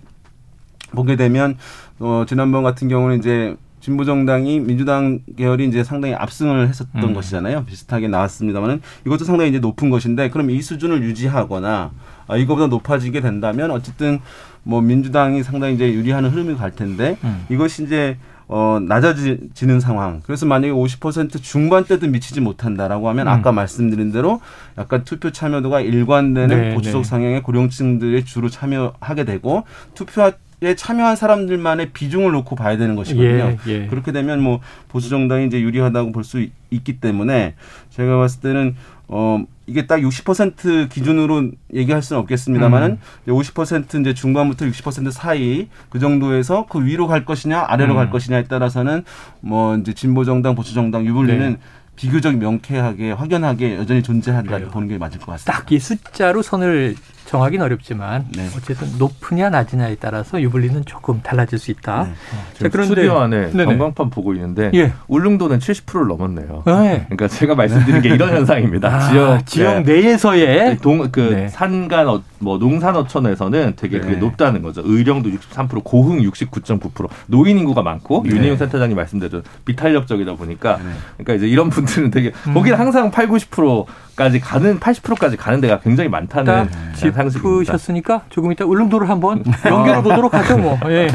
보게 0.91 1.15
되면 1.15 1.57
어 1.99 2.25
지난번 2.27 2.63
같은 2.63 2.87
경우는 2.87 3.19
이제 3.19 3.55
진보 3.79 4.03
정당이 4.03 4.59
민주당 4.59 5.19
계열이 5.37 5.65
이제 5.67 5.83
상당히 5.83 6.13
압승을 6.13 6.67
했었던 6.67 7.03
음. 7.03 7.13
것이잖아요. 7.13 7.65
비슷하게 7.65 8.07
나왔습니다만은 8.09 8.81
이것도 9.05 9.23
상당히 9.23 9.49
이제 9.49 9.59
높은 9.59 9.89
것인데 9.89 10.29
그럼 10.29 10.49
이 10.49 10.61
수준을 10.61 11.03
유지하거나 11.03 11.91
아, 12.27 12.37
이거보다 12.37 12.67
높아지게 12.67 13.21
된다면 13.21 13.71
어쨌든 13.71 14.19
뭐 14.63 14.81
민주당이 14.81 15.43
상당히 15.43 15.75
이제 15.75 15.93
유리하는 15.93 16.29
흐름이 16.31 16.55
갈 16.55 16.71
텐데 16.71 17.17
음. 17.23 17.45
이것이 17.49 17.85
이제 17.85 18.17
어, 18.49 18.79
낮아지는 18.81 19.79
상황. 19.79 20.21
그래서 20.25 20.45
만약에 20.45 20.71
50% 20.71 21.41
중반대도 21.41 22.07
미치지 22.07 22.39
못한다라고 22.39 23.09
하면 23.09 23.27
음. 23.27 23.31
아까 23.31 23.51
말씀드린 23.51 24.11
대로 24.11 24.39
약간 24.77 25.03
투표 25.03 25.31
참여도가 25.31 25.81
일관되는 25.81 26.47
네, 26.47 26.73
보수적 26.73 27.01
네. 27.01 27.07
상향의 27.07 27.43
고령층들이 27.43 28.23
주로 28.25 28.49
참여하게 28.49 29.25
되고 29.25 29.63
투표 29.93 30.31
에 30.59 30.73
참여한 30.73 31.15
사람들만의 31.15 31.91
비중을 31.91 32.31
놓고 32.31 32.55
봐야 32.55 32.77
되는 32.77 32.95
것이거든요. 32.95 33.57
예, 33.67 33.71
예. 33.71 33.85
그렇게 33.85 34.11
되면 34.11 34.41
뭐 34.41 34.59
보수 34.89 35.07
정당이 35.07 35.45
이제 35.45 35.61
유리하다고 35.61 36.11
볼 36.11 36.23
수 36.23 36.43
있기 36.71 36.99
때문에 36.99 37.53
제가 37.91 38.17
봤을 38.17 38.41
때는 38.41 38.75
어 39.09 39.43
이게 39.67 39.85
딱 39.85 39.97
60% 39.99 40.89
기준으로 40.89 41.51
얘기할 41.73 42.01
수는 42.01 42.21
없겠습니다만은 42.21 42.99
음. 43.27 43.31
50% 43.33 44.01
이제 44.01 44.13
중반부터 44.13 44.65
60% 44.65 45.11
사이 45.11 45.67
그 45.89 45.99
정도에서 45.99 46.65
그 46.69 46.85
위로 46.85 47.07
갈 47.07 47.25
것이냐 47.25 47.65
아래로 47.67 47.93
음. 47.93 47.95
갈 47.97 48.09
것이냐에 48.09 48.43
따라서는 48.45 49.03
뭐 49.41 49.75
이제 49.77 49.93
진보 49.93 50.23
정당 50.25 50.55
보수 50.55 50.73
정당 50.73 51.05
유불리는 51.05 51.51
네. 51.51 51.57
비교적 51.95 52.35
명쾌하게 52.37 53.11
확연하게 53.11 53.75
여전히 53.77 54.03
존재한다 54.03 54.59
고 54.59 54.67
보는 54.67 54.87
게 54.87 54.97
맞을 54.97 55.19
것 55.19 55.31
같습니다. 55.31 55.51
딱 55.51 55.71
이 55.71 55.79
숫자로 55.79 56.41
선을 56.41 56.95
정하기는 57.27 57.63
어렵지만 57.65 58.25
네. 58.35 58.47
어쨌든 58.55 58.87
높으냐 58.97 59.49
낮으냐에 59.49 59.95
따라서 59.99 60.41
유불리는 60.41 60.85
조금 60.85 61.21
달라질 61.21 61.59
수 61.59 61.71
있다. 61.71 62.05
네. 62.05 62.13
자, 62.53 62.69
그런데 62.69 62.87
스튜디오 62.87 63.17
안에 63.19 63.51
네네. 63.51 63.65
전광판 63.65 64.09
보고 64.09 64.33
있는데 64.33 64.71
예. 64.73 64.93
울릉도는 65.07 65.59
70%를 65.59 66.07
넘었네요. 66.07 66.63
네. 66.65 67.05
그러니까 67.09 67.27
제가 67.27 67.55
말씀드린 67.55 68.01
게 68.01 68.09
이런 68.09 68.29
현상입니다. 68.35 68.87
아, 68.87 69.09
지역 69.09 69.45
지역 69.45 69.83
네. 69.83 70.01
내에서의 70.01 70.77
동그 70.77 71.19
네. 71.19 71.47
산간 71.49 72.07
어, 72.07 72.23
뭐 72.39 72.57
농산 72.57 72.95
어촌에서는 72.95 73.73
되게 73.75 73.99
그게 73.99 74.13
네. 74.13 74.19
높다는 74.19 74.61
거죠. 74.61 74.81
의령도 74.85 75.29
63%, 75.29 75.83
고흥 75.83 76.19
69.9%. 76.19 77.09
노인 77.27 77.59
인구가 77.59 77.81
많고 77.81 78.23
네. 78.25 78.35
윤희용 78.35 78.55
센터장님 78.57 78.95
말씀대로 78.95 79.41
비탄력적이다 79.65 80.35
보니까 80.35 80.79
그러니까 81.17 81.33
이제 81.33 81.47
이런 81.47 81.69
분들은 81.71 82.09
되게 82.11 82.31
음. 82.47 82.53
거기는 82.53 82.79
항상 82.79 83.11
8, 83.11 83.27
90% 83.27 83.85
까지 84.17 84.39
가는 84.39 84.79
80%까지 84.79 85.37
가는 85.37 85.61
데가 85.61 85.79
굉장히 85.79 86.09
많다는 86.09 86.69
짚으셨으니까 86.95 88.23
조금 88.29 88.51
이따 88.51 88.65
울릉도를 88.65 89.07
한번 89.09 89.43
연결해 89.63 90.01
보도록 90.01 90.33
하죠. 90.33 90.57
뭐 90.57 90.77
예, 90.87 91.07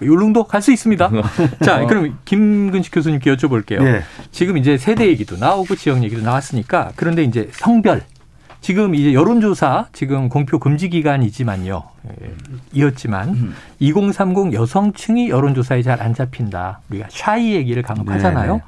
울릉도 0.00 0.44
갈 0.44 0.62
수 0.62 0.72
있습니다. 0.72 1.10
자, 1.62 1.82
어. 1.82 1.86
그럼 1.86 2.16
김근식 2.24 2.94
교수님께 2.94 3.34
여쭤볼게요. 3.34 3.82
네. 3.82 4.02
지금 4.30 4.56
이제 4.56 4.78
세대 4.78 5.06
얘기도 5.08 5.36
나오고 5.36 5.74
지역 5.74 6.02
얘기도 6.04 6.22
나왔으니까 6.22 6.92
그런데 6.96 7.24
이제 7.24 7.50
성별 7.52 8.02
지금 8.62 8.94
이제 8.94 9.12
여론조사 9.12 9.88
지금 9.92 10.28
공표 10.30 10.58
금지 10.60 10.88
기간이지만요. 10.88 11.82
예, 12.22 12.30
이었지만 12.72 13.28
음. 13.30 13.54
2030 13.80 14.54
여성층이 14.54 15.28
여론조사에 15.28 15.82
잘 15.82 16.00
안 16.00 16.14
잡힌다. 16.14 16.80
우리가 16.88 17.08
샤이 17.10 17.54
얘기를 17.56 17.82
강조하잖아요. 17.82 18.46
네네. 18.52 18.62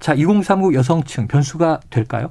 자, 0.00 0.14
2030 0.14 0.72
여성층 0.74 1.26
변수가 1.26 1.80
될까요? 1.90 2.30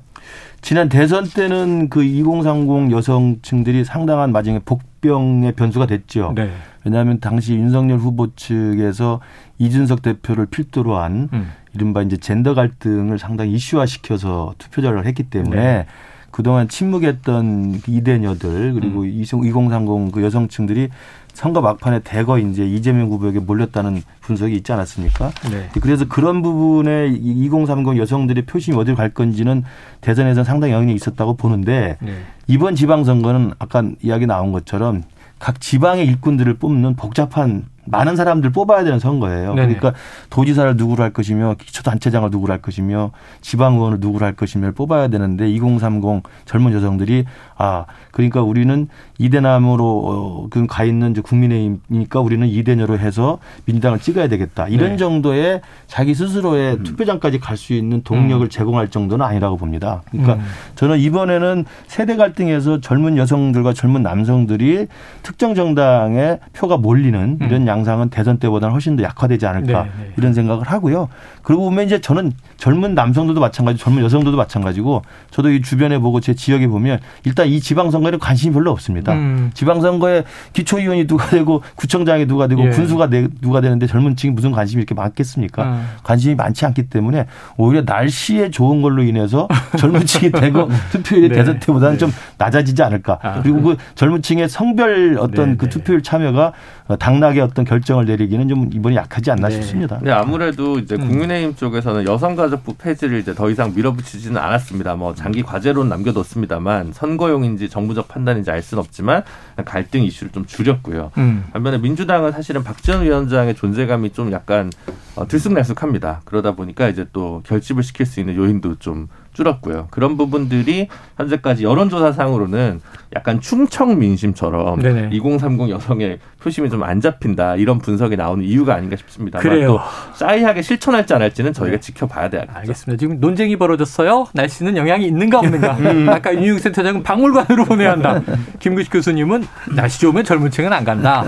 지난 0.64 0.88
대선 0.88 1.26
때는 1.26 1.90
그 1.90 2.04
2030 2.04 2.92
여성층들이 2.92 3.84
상당한 3.84 4.32
마지막에 4.32 4.64
복병의 4.64 5.52
변수가 5.52 5.88
됐죠. 5.88 6.32
네. 6.36 6.52
왜냐하면 6.86 7.20
당시 7.20 7.54
윤석열 7.54 8.00
후보 8.00 8.34
측에서 8.34 9.20
이준석 9.60 10.02
대표를 10.02 10.46
필두로 10.46 10.96
한 10.96 11.30
음. 11.34 11.52
이른바 11.74 12.02
이제 12.02 12.16
젠더 12.16 12.54
갈등을 12.54 13.20
상당히 13.20 13.52
이슈화 13.54 13.86
시켜서 13.86 14.56
투표자를 14.58 15.06
했기 15.06 15.24
때문에 15.24 15.56
네. 15.56 15.86
그동안 16.32 16.70
침묵했던 16.70 17.82
이대녀들 17.86 18.74
그리고 18.74 19.02
음. 19.02 19.06
2030 19.06 20.14
그 20.14 20.24
여성층들이 20.24 20.90
선거 21.34 21.62
막판에 21.62 22.00
대거 22.00 22.40
이제 22.40 22.66
이재명 22.66 23.10
후보에게 23.10 23.40
몰렸다는 23.40 24.02
분석이 24.22 24.56
있지 24.56 24.72
않았습니까? 24.72 25.32
네. 25.52 25.70
그래서 25.82 26.06
그런 26.08 26.42
부분에 26.42 27.08
2030 27.08 27.98
여성들의 27.98 28.46
표심이 28.46 28.78
어디로 28.78 28.96
갈 28.96 29.10
건지는 29.10 29.64
대선에서 30.02 30.44
상당히 30.44 30.74
영향이 30.74 30.94
있었다고 30.94 31.36
보는데 31.36 31.98
네. 32.02 32.14
이번 32.48 32.76
지방선거는 32.76 33.54
아까 33.60 33.84
이야기 34.02 34.26
나온 34.28 34.52
것처럼 34.52 35.04
각 35.40 35.60
지방의 35.60 36.06
일꾼들을 36.06 36.54
뽑는 36.56 36.96
복잡한 36.96 37.66
많은 37.86 38.16
사람들 38.16 38.52
뽑아야 38.52 38.84
되는 38.84 39.00
선거예요. 39.00 39.56
네네. 39.56 39.76
그러니까 39.76 39.94
도지사를 40.30 40.76
누구로 40.76 41.04
할 41.04 41.12
것이며 41.12 41.56
기초단체장을 41.60 42.30
누구로 42.30 42.54
할 42.54 42.62
것이며 42.62 43.12
지방의원을 43.42 44.00
누구로 44.00 44.26
할 44.26 44.34
것이며 44.34 44.72
뽑아야 44.72 45.08
되는데 45.08 45.50
2030 45.50 46.24
젊은 46.46 46.74
여성들이 46.74 47.26
아 47.58 47.86
그러니까 48.12 48.42
우리는 48.42 48.88
이대남으로 49.18 50.50
어, 50.54 50.66
가 50.68 50.84
있는 50.84 51.14
국민의힘이니까 51.14 52.20
우리는 52.20 52.48
이대녀로 52.48 53.00
해서 53.00 53.40
민주당을 53.66 54.00
찍어야 54.00 54.28
되겠다. 54.28 54.68
이런 54.68 54.92
네. 54.92 54.98
정도의 54.98 55.62
자기 55.88 56.14
스스로의 56.14 56.76
음. 56.76 56.84
투표장까지 56.84 57.40
갈 57.40 57.54
수 57.64 57.74
있는 57.74 58.04
동력을 58.04 58.46
음. 58.46 58.50
제공할 58.50 58.90
정도는 58.90 59.26
아니라고 59.26 59.58
봅니다. 59.58 60.02
그러니까 60.12 60.36
음. 60.36 60.42
저는 60.76 61.00
이번에는 61.00 61.66
세대 61.88 62.16
갈등에서 62.16 62.82
젊은 62.82 63.18
여성들과 63.18 63.74
젊은 63.74 64.04
남성들이 64.04 64.88
특정 65.22 65.56
정당의 65.56 66.40
표가 66.54 66.78
몰리는 66.78 67.40
이런 67.42 67.62
음. 67.62 67.66
양상은 67.74 68.10
대선 68.10 68.38
때보다는 68.38 68.72
훨씬 68.72 68.96
더 68.96 69.04
약화되지 69.04 69.46
않을까 69.46 69.84
네, 69.84 69.90
네. 70.00 70.14
이런 70.18 70.34
생각을 70.34 70.66
하고요. 70.66 71.10
그리고 71.42 71.64
보면 71.64 71.86
이제 71.86 72.00
저는 72.00 72.32
젊은 72.58 72.96
남성들도 72.96 73.42
마찬가지, 73.42 73.78
젊은 73.78 74.04
여성들도 74.04 74.38
마찬가지고 74.38 75.02
저도 75.32 75.52
이 75.52 75.62
주변에 75.62 75.98
보고 75.98 76.20
제 76.20 76.34
지역에 76.34 76.68
보면 76.68 77.00
일단 77.26 77.48
이 77.48 77.60
지방선거에는 77.60 78.20
관심이 78.20 78.54
별로 78.54 78.72
없습니다. 78.72 79.14
음. 79.14 79.52
지방선거에 79.54 80.24
기초의원이 80.54 81.08
누가 81.08 81.28
되고 81.28 81.62
구청장이 81.76 82.28
누가 82.28 82.48
되고 82.48 82.64
예. 82.66 82.70
군수가 82.70 83.10
누가 83.42 83.62
되는데 83.62 83.88
젊은 83.88 84.16
층이 84.16 84.34
무슨 84.34 84.52
관심이 84.52 84.82
이렇게 84.82 84.96
많겠습니까? 84.96 85.64
음. 85.64 85.88
관심이 86.04 86.36
많지 86.36 86.66
않기 86.66 86.84
때문에 86.84 87.26
오히려 87.58 87.82
날씨에 87.82 88.52
좋은 88.52 88.82
걸로 88.82 89.04
인해서 89.04 89.48
젊은 89.78 90.06
층이 90.06 90.32
되고 90.32 90.70
투표율이 90.92 91.30
네. 91.30 91.36
대선 91.36 91.60
때보다는 91.60 91.96
네. 91.96 91.98
좀 91.98 92.12
낮아지지 92.38 92.84
않을까. 92.84 93.20
아. 93.22 93.42
그리고 93.42 93.62
그 93.62 93.78
젊은 93.96 94.22
층의 94.22 94.48
성별 94.48 95.18
어떤 95.20 95.52
네, 95.52 95.58
그 95.58 95.66
네. 95.66 95.70
투표율 95.70 96.04
참여가 96.04 96.54
당락의 97.00 97.42
어떤 97.42 97.63
어떤 97.64 97.66
결정을 97.66 98.06
내리기는 98.06 98.48
좀 98.48 98.70
이번이 98.72 98.96
약하지 98.96 99.32
않나 99.32 99.48
네. 99.48 99.56
싶습니다. 99.56 100.00
네, 100.02 100.12
아무래도 100.12 100.78
이제 100.80 100.96
음. 100.96 101.08
국민의힘 101.08 101.56
쪽에서는 101.56 102.06
여성가족부 102.06 102.76
폐지를 102.76 103.20
이제 103.20 103.34
더 103.34 103.50
이상 103.50 103.74
밀어붙이지는 103.74 104.40
않았습니다. 104.40 104.96
뭐 104.96 105.16
장기 105.16 105.42
과제로 105.42 105.84
남겨뒀습니다만 105.84 106.94
선거용인지 106.94 107.70
정부적 107.70 108.08
판단인지 108.08 108.52
알 108.52 108.62
수는 108.62 108.84
없지만 108.84 109.24
갈등 109.66 110.04
이슈를 110.04 110.32
좀 110.32 110.46
줄였고요. 110.46 111.12
음. 111.18 111.46
반면에 111.54 111.78
민주당은 111.80 112.32
사실은 112.32 112.64
박지원 112.64 113.04
위원장의 113.04 113.56
존재감이 113.56 114.12
좀 114.12 114.32
약간 114.32 114.70
어, 115.16 115.28
들쑥날쑥합니다. 115.28 116.22
그러다 116.26 116.54
보니까 116.56 116.90
이제 116.90 117.06
또 117.14 117.42
결집을 117.46 117.84
시킬 117.84 118.06
수 118.06 118.20
있는 118.20 118.36
요인도 118.36 118.76
좀 118.80 119.08
줄었고요. 119.34 119.88
그런 119.92 120.18
부분들이 120.18 120.88
현재까지 121.18 121.64
여론조사상으로는 121.64 122.82
약간 123.16 123.42
충청 123.42 124.00
민심처럼 124.00 124.82
네네. 124.82 125.10
2030 125.12 125.70
여성의 125.70 126.20
표심이 126.44 126.70
좀 126.70 126.84
안 126.84 127.00
잡힌다 127.00 127.56
이런 127.56 127.80
분석이 127.80 128.18
나오는 128.18 128.44
이유가 128.44 128.76
아닌가 128.76 128.98
싶습니다. 128.98 129.40
그래요. 129.40 129.68
또 129.68 129.80
싸이하게 130.16 130.62
실천할지 130.62 131.14
안 131.14 131.22
할지는 131.22 131.54
저희가 131.54 131.78
네. 131.78 131.80
지켜봐야 131.80 132.30
돼요. 132.30 132.44
알겠습니다. 132.54 133.00
지금 133.00 133.20
논쟁이 133.22 133.56
벌어졌어요. 133.56 134.28
날씨는 134.34 134.76
영향이 134.76 135.08
있는가 135.08 135.40
없는가. 135.40 135.72
음. 135.80 136.10
아까 136.10 136.34
윤유경 136.36 136.60
센터장은 136.60 137.04
박물관으로 137.04 137.66
보내야 137.66 137.92
한다. 137.92 138.22
김구식 138.60 138.92
교수님은 138.92 139.46
날씨 139.76 140.02
좋으면 140.02 140.26
젊은 140.26 140.52
층은 140.52 140.74
안 140.74 140.84
간다. 140.84 141.24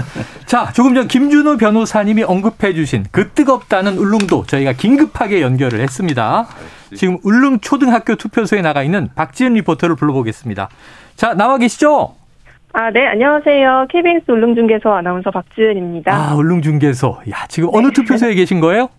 자, 0.46 0.72
조금 0.74 0.94
전 0.94 1.08
김준호 1.08 1.58
변호사님이 1.58 2.24
언급해 2.24 2.74
주신 2.74 3.06
그 3.12 3.30
뜨겁다는 3.30 3.98
울릉도 3.98 4.46
저희가 4.48 4.74
긴급하게 4.74 5.42
연결을 5.42 5.80
했습니다. 5.80 6.48
지금 6.96 7.18
울릉 7.24 7.60
초등학교 7.62 8.16
투표소에 8.16 8.62
나가 8.62 8.84
있는 8.84 9.10
박지은 9.16 9.54
리포터를 9.54 9.96
불러보겠습니다. 9.96 10.70
자, 11.16 11.34
나와 11.34 11.58
계시죠? 11.58 12.16
아, 12.78 12.92
네, 12.92 13.08
안녕하세요. 13.08 13.88
KBS 13.90 14.30
울릉중계소 14.30 14.90
아나운서 14.92 15.32
박지은입니다. 15.32 16.14
아, 16.14 16.36
울릉중계소. 16.36 17.20
야, 17.32 17.48
지금 17.48 17.70
어느 17.72 17.88
네. 17.88 17.94
투표소에 17.94 18.36
계신 18.36 18.60
거예요? 18.60 18.90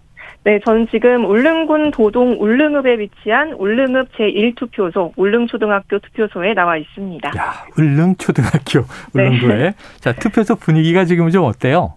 네, 0.45 0.59
저는 0.65 0.89
지금 0.91 1.27
울릉군 1.27 1.91
도동 1.91 2.39
울릉읍에 2.41 2.99
위치한 2.99 3.53
울릉읍 3.53 4.13
제1투표소 4.17 5.13
울릉초등학교 5.17 5.99
투표소에 5.99 6.55
나와 6.55 6.79
있습니다. 6.79 7.29
야, 7.37 7.53
울릉초등학교 7.77 8.87
울릉도에. 9.13 9.59
네. 9.59 9.75
자, 10.01 10.13
투표소 10.15 10.57
분위기가 10.57 11.05
지금 11.05 11.29
좀 11.29 11.45
어때요? 11.45 11.97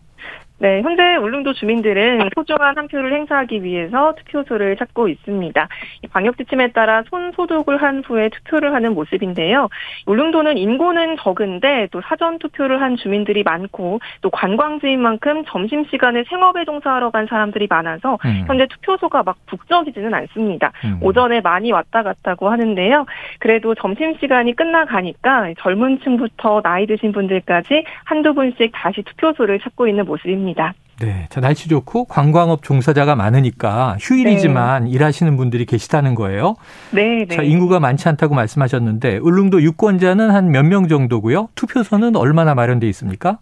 네, 0.61 0.81
현재 0.81 1.15
울릉도 1.15 1.53
주민들은 1.53 2.31
소중한 2.35 2.77
한 2.77 2.89
표를 2.89 3.13
행사하기 3.13 3.63
위해서 3.63 4.13
투표소를 4.15 4.75
찾고 4.75 5.07
있습니다. 5.07 5.67
방역 6.11 6.37
지침에 6.37 6.73
따라 6.73 7.01
손 7.09 7.31
소독을 7.31 7.81
한 7.81 8.03
후에 8.05 8.27
투표를 8.27 8.73
하는 8.73 8.93
모습인데요. 8.93 9.69
울릉도는 10.05 10.57
인구는 10.57 11.15
적은데 11.17 11.87
또 11.91 12.01
사전 12.01 12.39
투표를 12.39 12.81
한 12.81 12.97
주민들이 12.97 13.43
많고 13.43 14.01
또 14.21 14.29
관광지인 14.29 15.01
만큼 15.01 15.45
점심 15.45 15.85
시간에 15.85 16.25
생업에 16.25 16.65
종사하러 16.65 17.09
간 17.11 17.25
사람들이 17.27 17.67
많아서 17.69 18.17
음. 18.25 18.43
현재 18.45 18.67
투표소가 18.67 19.23
막 19.23 19.37
북적이지는 19.45 20.13
않습니다. 20.13 20.73
음. 20.83 20.99
오전에 21.01 21.39
많이 21.39 21.71
왔다 21.71 22.03
갔다고 22.03 22.49
하는데요. 22.49 23.05
그래도 23.39 23.75
점심 23.75 24.17
시간이 24.19 24.57
끝나가니까 24.57 25.53
젊은 25.59 26.01
층부터 26.01 26.61
나이 26.63 26.85
드신 26.85 27.13
분들까지 27.13 27.85
한두 28.03 28.33
분씩 28.33 28.71
다시 28.73 29.03
투표소를 29.03 29.59
찾고 29.59 29.87
있는 29.87 30.03
모습입니다. 30.03 30.48
있습니다. 30.49 30.73
네. 31.01 31.27
자, 31.29 31.39
날씨 31.39 31.69
좋고 31.69 32.05
관광업 32.05 32.61
종사자가 32.61 33.15
많으니까 33.15 33.95
휴일이지만 34.01 34.83
네. 34.83 34.89
일하시는 34.89 35.37
분들이 35.37 35.65
계시다는 35.65 36.13
거예요. 36.13 36.55
네, 36.91 37.25
네. 37.25 37.35
자, 37.35 37.41
인구가 37.41 37.79
많지 37.79 38.09
않다고 38.09 38.35
말씀하셨는데 38.35 39.19
울릉도 39.19 39.61
유권자는 39.61 40.29
한 40.31 40.49
몇 40.51 40.65
명 40.65 40.87
정도고요? 40.89 41.47
투표소는 41.55 42.15
얼마나 42.17 42.53
마련돼 42.53 42.87
있습니까? 42.89 43.37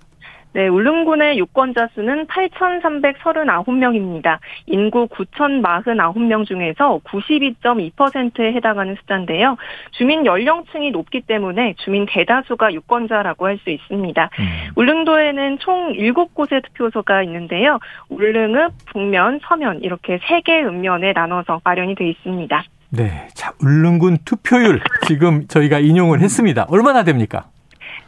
네, 0.54 0.68
울릉군의 0.68 1.38
유권자 1.38 1.90
수는 1.94 2.26
8,339명입니다. 2.28 4.40
인구 4.66 5.08
9,049명 5.08 6.48
중에서 6.48 7.00
92.2%에 7.04 8.54
해당하는 8.54 8.96
숫자인데요. 8.96 9.58
주민 9.92 10.26
연령층이 10.26 10.90
높기 10.92 11.22
때문에 11.22 11.76
주민 11.78 12.06
대다수가 12.08 12.74
유권자라고 12.74 13.46
할 13.46 13.58
수 13.58 13.72
있습니다. 13.72 14.30
음. 14.40 14.46
울릉도에는 14.76 15.58
총 15.60 15.94
7곳의 15.94 16.64
투표소가 16.66 17.24
있는데요. 17.24 17.80
울릉읍, 18.10 18.72
북면, 18.92 19.40
서면 19.44 19.80
이렇게 19.82 20.20
3개 20.20 20.64
읍면에 20.68 21.14
나눠서 21.14 21.62
마련이 21.64 21.96
되어 21.96 22.08
있습니다. 22.08 22.64
네. 22.90 23.28
자, 23.34 23.52
울릉군 23.62 24.20
투표율 24.26 24.80
지금 25.08 25.48
저희가 25.48 25.80
인용을 25.80 26.20
했습니다. 26.22 26.66
얼마나 26.70 27.04
됩니까? 27.04 27.46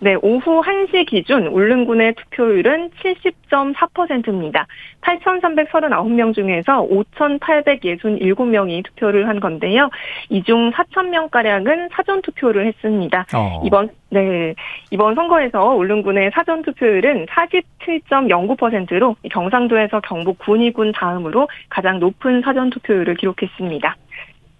네, 0.01 0.15
오후 0.21 0.61
1시 0.61 1.07
기준 1.07 1.47
울릉군의 1.47 2.13
투표율은 2.15 2.91
70.4%입니다. 3.01 4.65
8,339명 5.01 6.33
중에서 6.33 6.87
5,867명이 6.87 8.83
투표를 8.85 9.27
한 9.27 9.39
건데요. 9.39 9.89
이 10.29 10.41
중 10.43 10.71
4,000명가량은 10.71 11.89
사전 11.91 12.21
투표를 12.21 12.65
했습니다. 12.67 13.25
어. 13.35 13.61
이번, 13.65 13.89
네, 14.09 14.55
이번 14.89 15.15
선거에서 15.15 15.75
울릉군의 15.75 16.31
사전 16.33 16.61
투표율은 16.63 17.25
47.09%로 17.27 19.15
경상도에서 19.29 19.99
경북 19.99 20.39
군위군 20.39 20.93
다음으로 20.93 21.49
가장 21.69 21.99
높은 21.99 22.41
사전 22.41 22.69
투표율을 22.69 23.15
기록했습니다. 23.15 23.95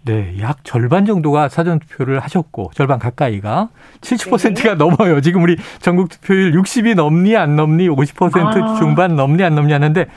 네, 0.03 0.35
약 0.39 0.63
절반 0.63 1.05
정도가 1.05 1.49
사전 1.49 1.79
투표를 1.79 2.19
하셨고 2.19 2.71
절반 2.73 2.99
가까이가 2.99 3.69
70%가 4.01 4.69
네. 4.69 4.75
넘어요. 4.75 5.21
지금 5.21 5.43
우리 5.43 5.57
전국 5.81 6.09
투표율 6.09 6.53
60이 6.53 6.95
넘니 6.95 7.35
안 7.35 7.55
넘니 7.55 7.89
50% 7.89 8.38
아. 8.38 8.75
중반 8.75 9.15
넘니 9.15 9.43
안 9.43 9.55
넘니 9.55 9.73
하는데 9.73 10.07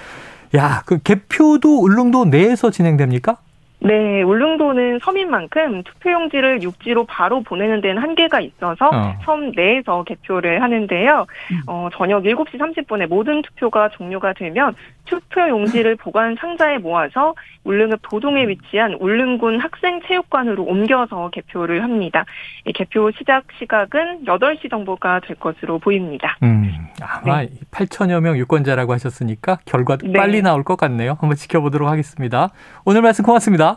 야, 0.54 0.82
그 0.86 0.98
개표도 0.98 1.82
울릉도 1.82 2.26
내에서 2.26 2.70
진행됩니까? 2.70 3.38
네, 3.84 4.22
울릉도는 4.22 5.00
섬인 5.02 5.28
만큼 5.28 5.82
투표용지를 5.82 6.62
육지로 6.62 7.04
바로 7.04 7.42
보내는 7.42 7.80
데는 7.80 8.00
한계가 8.00 8.40
있어서 8.40 8.90
어. 8.92 9.14
섬 9.24 9.50
내에서 9.50 10.04
개표를 10.04 10.62
하는데요. 10.62 11.26
음. 11.50 11.60
어, 11.66 11.88
저녁 11.92 12.22
7시 12.22 12.58
30분에 12.58 13.08
모든 13.08 13.42
투표가 13.42 13.88
종료가 13.90 14.34
되면 14.34 14.74
투표용지를 15.06 15.96
보관 15.96 16.36
상자에 16.36 16.78
모아서 16.78 17.34
울릉읍 17.64 18.00
도동에 18.02 18.46
위치한 18.46 18.94
울릉군 19.00 19.58
학생체육관으로 19.60 20.62
옮겨서 20.62 21.30
개표를 21.30 21.82
합니다. 21.82 22.24
이 22.66 22.72
개표 22.72 23.10
시작 23.10 23.44
시각은 23.58 24.24
8시 24.24 24.70
정도가 24.70 25.20
될 25.20 25.36
것으로 25.36 25.78
보입니다. 25.78 26.36
음, 26.42 26.70
아마 27.00 27.42
네. 27.42 27.48
8천여 27.72 28.20
명 28.20 28.36
유권자라고 28.36 28.92
하셨으니까 28.92 29.58
결과도 29.64 30.06
네. 30.06 30.12
빨리 30.12 30.42
나올 30.42 30.62
것 30.62 30.76
같네요. 30.76 31.16
한번 31.20 31.36
지켜보도록 31.36 31.88
하겠습니다. 31.88 32.50
오늘 32.84 33.02
말씀 33.02 33.24
고맙습니다. 33.24 33.71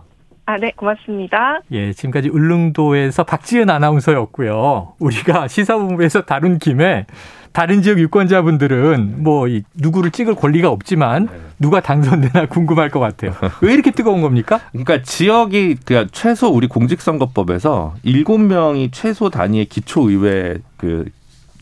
아, 0.47 0.57
네, 0.57 0.71
고맙습니다. 0.75 1.61
예, 1.71 1.91
지금까지 1.91 2.29
울릉도에서 2.29 3.23
박지은 3.23 3.69
아나운서였고요. 3.69 4.93
우리가 4.99 5.47
시사본부에서 5.47 6.21
다룬 6.21 6.59
김에 6.59 7.07
다른 7.51 7.81
지역 7.81 7.99
유권자분들은 7.99 9.23
뭐 9.23 9.47
누구를 9.75 10.11
찍을 10.11 10.35
권리가 10.35 10.69
없지만 10.69 11.29
누가 11.57 11.79
당선되나 11.79 12.47
궁금할 12.47 12.89
것 12.89 12.99
같아요. 12.99 13.33
왜 13.61 13.73
이렇게 13.73 13.91
뜨거운 13.91 14.21
겁니까? 14.21 14.59
그러니까 14.71 15.01
지역이 15.01 15.77
그러니까 15.85 16.11
최소 16.11 16.49
우리 16.49 16.67
공직선거법에서 16.67 17.95
7명이 18.05 18.89
최소 18.91 19.29
단위의 19.29 19.65
기초의회 19.65 20.57
그 20.77 21.05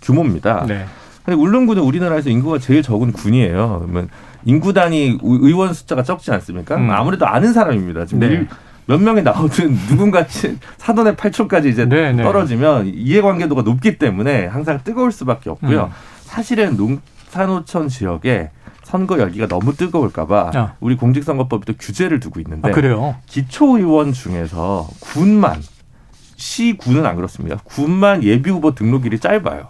규모입니다. 0.01 0.65
네. 0.67 0.85
근데 1.23 1.39
울릉군은 1.39 1.83
우리나라에서 1.83 2.29
인구가 2.29 2.57
제일 2.57 2.81
적은 2.81 3.13
군이에요. 3.13 3.81
그러면 3.83 4.09
인구 4.45 4.73
단위 4.73 5.17
의원 5.21 5.73
숫자가 5.73 6.03
적지 6.03 6.31
않습니까? 6.31 6.75
음. 6.75 6.89
아무래도 6.89 7.25
아는 7.27 7.53
사람입니다. 7.53 8.05
지금 8.05 8.19
네. 8.19 8.47
몇 8.85 9.01
명이 9.01 9.23
나오든 9.23 9.77
누군가 9.87 10.25
사돈의 10.77 11.15
8촌까지 11.15 11.65
이제 11.67 11.85
네네. 11.85 12.13
네. 12.13 12.23
떨어지면 12.23 12.87
이해관계도가 12.87 13.61
높기 13.61 13.97
때문에 13.97 14.45
항상 14.45 14.79
뜨거울 14.83 15.11
수밖에 15.11 15.49
없고요. 15.49 15.85
음. 15.85 15.89
사실은 16.23 16.75
농산호촌 16.77 17.89
지역에 17.89 18.51
선거 18.83 19.17
열기가 19.17 19.47
너무 19.47 19.75
뜨거울까봐 19.75 20.51
아. 20.53 20.73
우리 20.79 20.95
공직선거법이 20.95 21.65
또 21.65 21.73
규제를 21.79 22.19
두고 22.19 22.39
있는데 22.41 22.69
아, 22.69 22.71
그래요? 22.71 23.15
기초의원 23.25 24.13
중에서 24.13 24.87
군만 24.99 25.61
시군은 26.35 27.05
안 27.05 27.15
그렇습니다. 27.15 27.57
군만 27.63 28.23
예비 28.23 28.49
후보 28.49 28.75
등록일이 28.75 29.19
짧아요. 29.19 29.69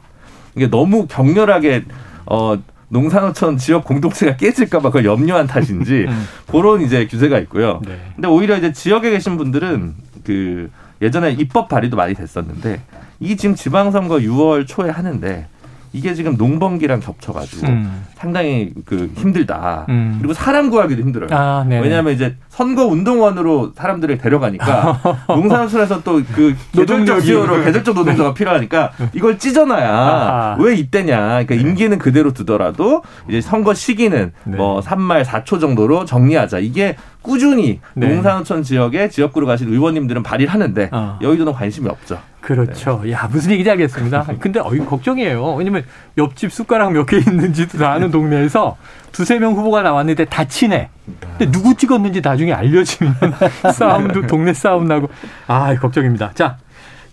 이게 0.55 0.69
너무 0.69 1.07
격렬하게 1.07 1.85
어 2.25 2.57
농산어촌 2.89 3.57
지역 3.57 3.85
공동체가 3.85 4.35
깨질까봐 4.37 4.89
그걸 4.89 5.05
염려한 5.05 5.47
탓인지 5.47 6.05
음. 6.09 6.27
그런 6.47 6.81
이제 6.81 7.07
규제가 7.07 7.39
있고요. 7.39 7.81
네. 7.85 7.99
근데 8.15 8.27
오히려 8.27 8.57
이제 8.57 8.71
지역에 8.71 9.09
계신 9.09 9.37
분들은 9.37 9.95
그 10.23 10.69
예전에 11.01 11.31
입법 11.31 11.67
발의도 11.69 11.97
많이 11.97 12.13
됐었는데 12.13 12.81
이 13.19 13.35
지금 13.37 13.55
지방선거 13.55 14.17
6월 14.17 14.67
초에 14.67 14.89
하는데 14.89 15.47
이게 15.93 16.15
지금 16.15 16.35
농번기랑 16.37 16.99
겹쳐가지고 17.01 17.67
음. 17.67 18.03
상당히 18.15 18.71
그 18.85 19.11
힘들다. 19.15 19.85
음. 19.89 20.15
그리고 20.19 20.33
사람 20.33 20.69
구하기도 20.71 21.01
힘들어요. 21.01 21.29
아, 21.31 21.63
왜냐하면 21.69 22.13
이제 22.13 22.35
선거 22.49 22.85
운동원으로 22.85 23.73
사람들을 23.75 24.17
데려가니까 24.17 24.99
농사수에서 25.29 26.01
또 26.03 26.23
그 26.33 26.55
계절적 26.71 27.21
지어로 27.21 27.63
계절적 27.63 27.95
노동자가 27.95 28.33
필요하니까 28.33 28.91
이걸 29.13 29.37
찢어놔야 29.37 29.89
아하. 29.91 30.57
왜 30.59 30.75
이때냐. 30.75 31.17
그러니까 31.45 31.55
네. 31.55 31.61
임기는 31.61 31.97
그대로 31.99 32.33
두더라도 32.33 33.03
이제 33.29 33.39
선거 33.41 33.73
시기는 33.73 34.31
네. 34.45 34.57
뭐 34.57 34.81
3말 34.81 35.23
4초 35.23 35.59
정도로 35.59 36.05
정리하자. 36.05 36.59
이게 36.59 36.95
꾸준히 37.21 37.79
네. 37.93 38.07
농산촌 38.07 38.63
지역에 38.63 39.09
지역구로 39.09 39.45
가신 39.45 39.71
의원님들은 39.71 40.23
발의를 40.23 40.51
하는데 40.53 40.89
어. 40.91 41.19
여의도는 41.21 41.53
관심이 41.53 41.87
없죠. 41.87 42.19
그렇죠. 42.43 43.01
네. 43.03 43.11
야 43.13 43.27
무슨 43.31 43.51
얘기인지 43.51 43.71
알겠습니다. 43.71 44.25
근데 44.39 44.59
어이 44.59 44.79
걱정이에요. 44.79 45.55
왜냐면 45.55 45.85
옆집 46.17 46.51
숟가락 46.51 46.91
몇 46.91 47.05
개 47.05 47.17
있는지도 47.17 47.77
다 47.77 47.91
아는 47.93 48.11
동네에서 48.11 48.77
두세 49.11 49.39
명 49.39 49.53
후보가 49.53 49.81
나왔는데 49.81 50.25
다 50.25 50.43
친해. 50.45 50.89
근데 51.37 51.49
누구 51.51 51.75
찍었는지 51.75 52.21
나중에 52.21 52.51
알려지면 52.53 53.15
싸움도 53.73 54.27
동네 54.27 54.53
싸움 54.53 54.85
나고 54.87 55.09
아 55.47 55.73
걱정입니다. 55.75 56.31
자. 56.35 56.57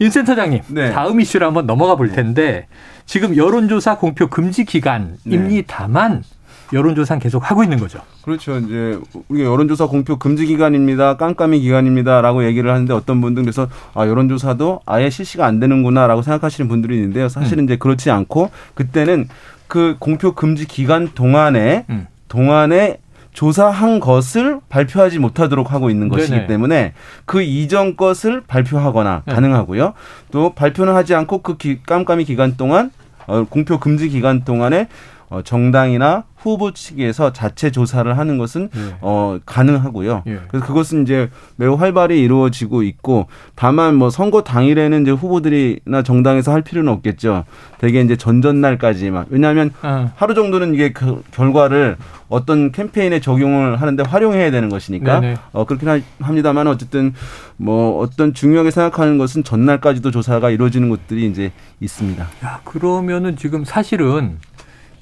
윤 0.02 0.08
센터장님, 0.08 0.62
네. 0.68 0.92
다음 0.92 1.20
이슈로 1.20 1.44
한번 1.44 1.66
넘어가 1.66 1.94
볼 1.94 2.10
텐데 2.10 2.68
지금 3.04 3.36
여론조사 3.36 3.98
공표 3.98 4.28
금지 4.28 4.64
기간입니다만 4.64 6.22
네. 6.22 6.39
여론조사는 6.72 7.20
계속 7.20 7.50
하고 7.50 7.62
있는 7.62 7.78
거죠. 7.78 8.00
그렇죠. 8.22 8.58
이제 8.58 8.98
우리가 9.28 9.50
여론조사 9.50 9.86
공표 9.86 10.18
금지 10.18 10.46
기간입니다. 10.46 11.16
깜깜이 11.16 11.60
기간입니다라고 11.60 12.44
얘기를 12.44 12.70
하는데 12.70 12.92
어떤 12.92 13.20
분들은 13.20 13.44
그래서 13.44 13.68
아 13.94 14.06
여론조사도 14.06 14.80
아예 14.86 15.10
실시가 15.10 15.46
안 15.46 15.60
되는구나라고 15.60 16.22
생각하시는 16.22 16.68
분들이 16.68 16.96
있는데요. 16.96 17.28
사실은 17.28 17.64
음. 17.64 17.66
이제 17.66 17.76
그렇지 17.76 18.10
않고 18.10 18.50
그때는 18.74 19.28
그 19.66 19.96
공표 19.98 20.34
금지 20.34 20.66
기간 20.66 21.08
동안에 21.14 21.86
음. 21.90 22.06
동안에 22.28 22.98
조사한 23.32 24.00
것을 24.00 24.60
발표하지 24.68 25.18
못하도록 25.18 25.72
하고 25.72 25.90
있는 25.90 26.08
것이기 26.08 26.32
네네. 26.32 26.46
때문에 26.46 26.94
그 27.24 27.42
이전 27.42 27.96
것을 27.96 28.42
발표하거나 28.46 29.22
네. 29.24 29.34
가능하고요. 29.34 29.94
또 30.32 30.52
발표는 30.54 30.94
하지 30.94 31.14
않고 31.14 31.38
그 31.42 31.56
기, 31.56 31.80
깜깜이 31.82 32.24
기간 32.24 32.56
동안 32.56 32.90
어, 33.26 33.44
공표 33.48 33.78
금지 33.78 34.08
기간 34.08 34.44
동안에 34.44 34.88
어, 35.30 35.42
정당이나 35.42 36.24
후보 36.36 36.72
측에서 36.72 37.32
자체 37.32 37.70
조사를 37.70 38.18
하는 38.18 38.38
것은 38.38 38.68
예. 38.74 38.96
어, 39.00 39.38
가능하고요. 39.46 40.24
예. 40.26 40.40
그래서 40.48 40.66
그것은 40.66 41.02
이제 41.02 41.30
매우 41.56 41.74
활발히 41.74 42.20
이루어지고 42.20 42.82
있고 42.82 43.26
다만 43.54 43.94
뭐 43.94 44.10
선거 44.10 44.42
당일에는 44.42 45.02
이제 45.02 45.10
후보들이나 45.12 46.02
정당에서 46.02 46.52
할 46.52 46.62
필요는 46.62 46.92
없겠죠. 46.92 47.44
대개 47.78 48.00
이제 48.00 48.16
전전날까지만 48.16 49.26
왜냐하면 49.28 49.70
어. 49.82 50.10
하루 50.16 50.34
정도는 50.34 50.74
이게 50.74 50.92
그 50.92 51.22
결과를 51.30 51.96
어떤 52.28 52.72
캠페인에 52.72 53.20
적용을 53.20 53.80
하는데 53.80 54.02
활용해야 54.02 54.50
되는 54.50 54.68
것이니까 54.68 55.20
네네. 55.20 55.36
어, 55.52 55.64
그렇긴 55.64 56.02
합니다만 56.20 56.66
어쨌든 56.66 57.12
뭐 57.56 58.00
어떤 58.00 58.34
중요하게 58.34 58.70
생각하는 58.70 59.18
것은 59.18 59.44
전날까지도 59.44 60.10
조사가 60.10 60.50
이루어지는 60.50 60.88
것들이 60.88 61.26
이제 61.26 61.52
있습니다. 61.80 62.26
야 62.44 62.60
그러면은 62.64 63.36
지금 63.36 63.64
사실은 63.64 64.38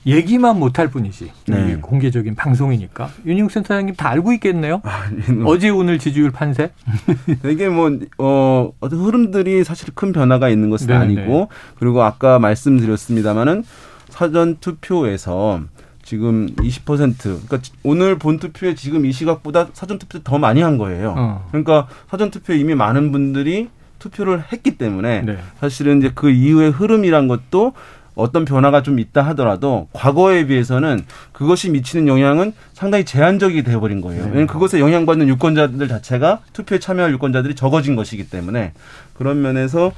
얘기만 0.06 0.58
못할 0.58 0.88
뿐이지. 0.88 1.30
네. 1.48 1.76
공개적인 1.80 2.34
방송이니까. 2.34 3.10
윤영 3.26 3.48
센터장님 3.48 3.94
다 3.96 4.10
알고 4.10 4.32
있겠네요. 4.34 4.80
아, 4.84 5.10
뭐. 5.32 5.52
어제 5.52 5.68
오늘 5.68 5.98
지지율 5.98 6.30
판세? 6.30 6.72
이게 7.44 7.68
뭐, 7.68 7.98
어, 8.18 8.72
어떤 8.80 9.00
흐름들이 9.00 9.64
사실 9.64 9.90
큰 9.94 10.12
변화가 10.12 10.48
있는 10.48 10.70
것은 10.70 10.86
네네. 10.86 11.00
아니고, 11.00 11.48
그리고 11.78 12.02
아까 12.02 12.38
말씀드렸습니다마는 12.38 13.64
사전 14.08 14.56
투표에서 14.58 15.62
지금 16.08 16.48
20% 16.56 17.18
그러니까 17.20 17.58
오늘 17.82 18.18
본 18.18 18.38
투표에 18.38 18.74
지금 18.74 19.04
이 19.04 19.12
시각보다 19.12 19.68
사전 19.74 19.98
투표 19.98 20.22
더 20.22 20.38
많이 20.38 20.62
한 20.62 20.78
거예요. 20.78 21.14
어. 21.14 21.46
그러니까 21.50 21.86
사전 22.10 22.30
투표 22.30 22.54
이미 22.54 22.74
많은 22.74 23.12
분들이 23.12 23.68
투표를 23.98 24.44
했기 24.50 24.78
때문에 24.78 25.22
네. 25.22 25.38
사실은 25.60 25.98
이제 25.98 26.10
그 26.14 26.30
이후의 26.30 26.70
흐름이란 26.70 27.28
것도 27.28 27.74
어떤 28.18 28.44
변화가 28.44 28.82
좀 28.82 28.98
있다 28.98 29.22
하더라도 29.28 29.88
과거에 29.92 30.46
비해서는 30.46 31.04
그것이 31.32 31.70
미치는 31.70 32.08
영향은 32.08 32.52
상당히 32.72 33.04
제한적이 33.04 33.62
되어버린 33.62 34.00
거예요. 34.00 34.22
네. 34.22 34.26
왜냐하면 34.26 34.46
그것에 34.48 34.80
영향받는 34.80 35.28
유권자들 35.28 35.86
자체가 35.86 36.40
투표에 36.52 36.80
참여할 36.80 37.12
유권자들이 37.12 37.54
적어진 37.54 37.94
것이기 37.94 38.28
때문에 38.28 38.72
그런 39.14 39.40
면에서 39.40 39.92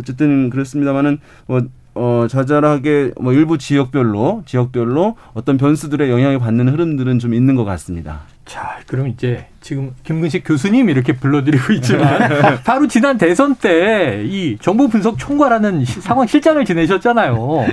어쨌든 0.00 0.50
그렇습니다만은 0.50 1.18
뭐 1.46 1.62
어, 1.96 2.26
자잘하게 2.28 3.12
뭐 3.20 3.32
일부 3.32 3.58
지역별로 3.58 4.42
지역별로 4.46 5.16
어떤 5.32 5.56
변수들의 5.58 6.10
영향을 6.10 6.38
받는 6.38 6.68
흐름들은 6.68 7.18
좀 7.18 7.34
있는 7.34 7.54
것 7.56 7.64
같습니다. 7.64 8.22
자, 8.44 8.78
그럼 8.86 9.08
이제 9.08 9.46
지금 9.60 9.94
김근식 10.04 10.44
교수님 10.46 10.90
이렇게 10.90 11.14
불러드리고 11.14 11.72
있지만 11.74 12.60
바로 12.64 12.86
지난 12.86 13.16
대선 13.16 13.54
때 13.54 14.22
이 14.24 14.58
정보 14.60 14.88
분석 14.88 15.18
총괄하는 15.18 15.84
상황 15.84 16.26
실장을 16.26 16.62
지내셨잖아요. 16.64 17.66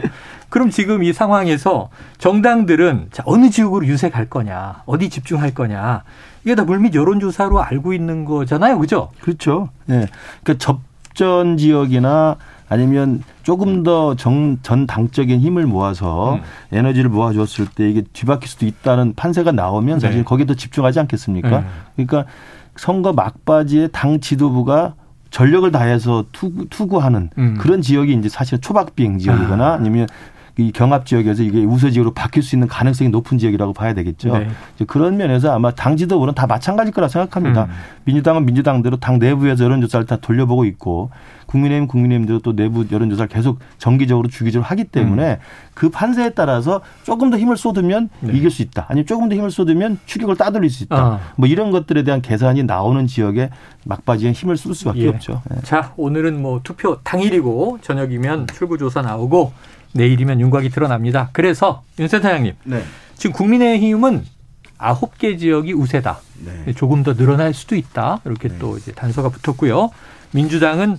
그럼 0.49 0.69
지금 0.69 1.03
이 1.03 1.13
상황에서 1.13 1.89
정당들은 2.17 3.07
자, 3.11 3.23
어느 3.25 3.49
지역으로 3.49 3.85
유색할 3.85 4.29
거냐, 4.29 4.83
어디 4.85 5.09
집중할 5.09 5.53
거냐, 5.53 6.03
이게 6.43 6.55
다 6.55 6.63
물밑 6.63 6.95
여론조사로 6.95 7.61
알고 7.61 7.93
있는 7.93 8.25
거잖아요, 8.25 8.79
그죠? 8.79 9.11
그렇죠. 9.21 9.69
예. 9.89 9.93
네. 9.93 10.07
그러니까 10.43 10.65
접전 10.65 11.57
지역이나 11.57 12.37
아니면 12.71 13.21
조금 13.43 13.83
더 13.83 14.15
정, 14.15 14.57
전당적인 14.63 15.41
힘을 15.41 15.65
모아서 15.65 16.35
음. 16.35 16.41
에너지를 16.71 17.09
모아주었을 17.09 17.67
때 17.75 17.89
이게 17.89 18.01
뒤바뀔 18.13 18.47
수도 18.47 18.65
있다는 18.65 19.13
판세가 19.13 19.51
나오면 19.51 19.99
사실 19.99 20.19
네. 20.19 20.23
거기에 20.23 20.45
더 20.45 20.53
집중하지 20.53 21.01
않겠습니까? 21.01 21.49
네. 21.49 21.65
그러니까 21.97 22.31
선거 22.77 23.11
막바지에 23.11 23.89
당 23.89 24.21
지도부가 24.21 24.95
전력을 25.31 25.69
다해서 25.69 26.23
투구, 26.31 26.69
투구하는 26.69 27.29
음. 27.37 27.57
그런 27.59 27.81
지역이 27.81 28.13
이제 28.13 28.29
사실 28.29 28.61
초박비행 28.61 29.17
지역이거나 29.17 29.65
아. 29.65 29.73
아니면 29.73 30.07
이 30.57 30.71
경합 30.71 31.05
지역에서 31.05 31.43
이게 31.43 31.63
우세 31.63 31.91
지역으로 31.91 32.13
바뀔 32.13 32.43
수 32.43 32.55
있는 32.55 32.67
가능성이 32.67 33.09
높은 33.09 33.37
지역이라고 33.37 33.73
봐야 33.73 33.93
되겠죠. 33.93 34.37
네. 34.37 34.47
그런 34.87 35.17
면에서 35.17 35.53
아마 35.53 35.71
당 35.71 35.97
지도부는 35.97 36.33
다 36.33 36.47
마찬가지일 36.47 36.93
거라 36.93 37.07
생각합니다. 37.07 37.65
음. 37.65 37.69
민주당은 38.03 38.45
민주당대로 38.45 38.97
당 38.97 39.19
내부에서 39.19 39.63
여론조사를 39.63 40.05
다 40.05 40.17
돌려보고 40.17 40.65
있고 40.65 41.09
국민의힘 41.45 41.87
국민의힘대로 41.87 42.39
또 42.39 42.55
내부 42.55 42.85
여론조사를 42.89 43.27
계속 43.29 43.59
정기적으로 43.77 44.27
주기적으로 44.27 44.65
하기 44.67 44.85
때문에 44.85 45.31
음. 45.33 45.37
그 45.73 45.89
판세에 45.89 46.31
따라서 46.31 46.81
조금 47.03 47.29
더 47.29 47.37
힘을 47.37 47.57
쏟으면 47.57 48.09
네. 48.19 48.33
이길 48.33 48.51
수 48.51 48.61
있다. 48.61 48.85
아니면 48.89 49.05
조금 49.05 49.29
더 49.29 49.35
힘을 49.35 49.51
쏟으면 49.51 49.99
추격을 50.05 50.35
따돌릴 50.35 50.69
수 50.69 50.83
있다. 50.83 50.95
아. 50.95 51.19
뭐 51.35 51.47
이런 51.47 51.71
것들에 51.71 52.03
대한 52.03 52.21
계산이 52.21 52.63
나오는 52.63 53.07
지역에 53.07 53.49
막바지에 53.85 54.31
힘을 54.31 54.57
쏠 54.57 54.73
수밖에 54.75 55.01
예. 55.01 55.07
없죠. 55.07 55.41
네. 55.49 55.61
자 55.63 55.93
오늘은 55.97 56.41
뭐 56.41 56.61
투표 56.63 56.99
당일이고 57.03 57.79
저녁이면 57.81 58.47
출구조사 58.47 59.01
나오고 59.01 59.53
내일이면 59.93 60.39
윤곽이 60.39 60.69
드러납니다. 60.69 61.29
그래서 61.33 61.83
윤 61.99 62.07
센터장님, 62.07 62.53
네. 62.63 62.83
지금 63.15 63.33
국민의힘은 63.33 64.23
아홉 64.77 65.17
개 65.17 65.37
지역이 65.37 65.73
우세다. 65.73 66.19
네. 66.65 66.73
조금 66.73 67.03
더 67.03 67.13
늘어날 67.13 67.53
수도 67.53 67.75
있다. 67.75 68.21
이렇게 68.25 68.49
네. 68.49 68.57
또 68.59 68.77
이제 68.77 68.91
단서가 68.91 69.29
붙었고요. 69.29 69.91
민주당은 70.31 70.97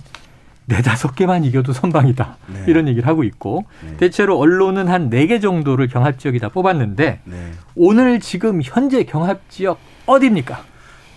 네다섯 0.65 1.15
개만 1.15 1.43
이겨도 1.43 1.73
선방이다. 1.73 2.37
네. 2.53 2.63
이런 2.67 2.87
얘기를 2.87 3.05
하고 3.07 3.23
있고 3.25 3.65
네. 3.85 3.97
대체로 3.97 4.37
언론은 4.39 4.87
한 4.87 5.09
네 5.09 5.27
개 5.27 5.41
정도를 5.41 5.87
경합 5.89 6.19
지역이다 6.19 6.49
뽑았는데 6.49 7.19
네. 7.25 7.51
오늘 7.75 8.21
지금 8.21 8.61
현재 8.63 9.03
경합 9.03 9.41
지역 9.49 9.79
어디입니까? 10.05 10.63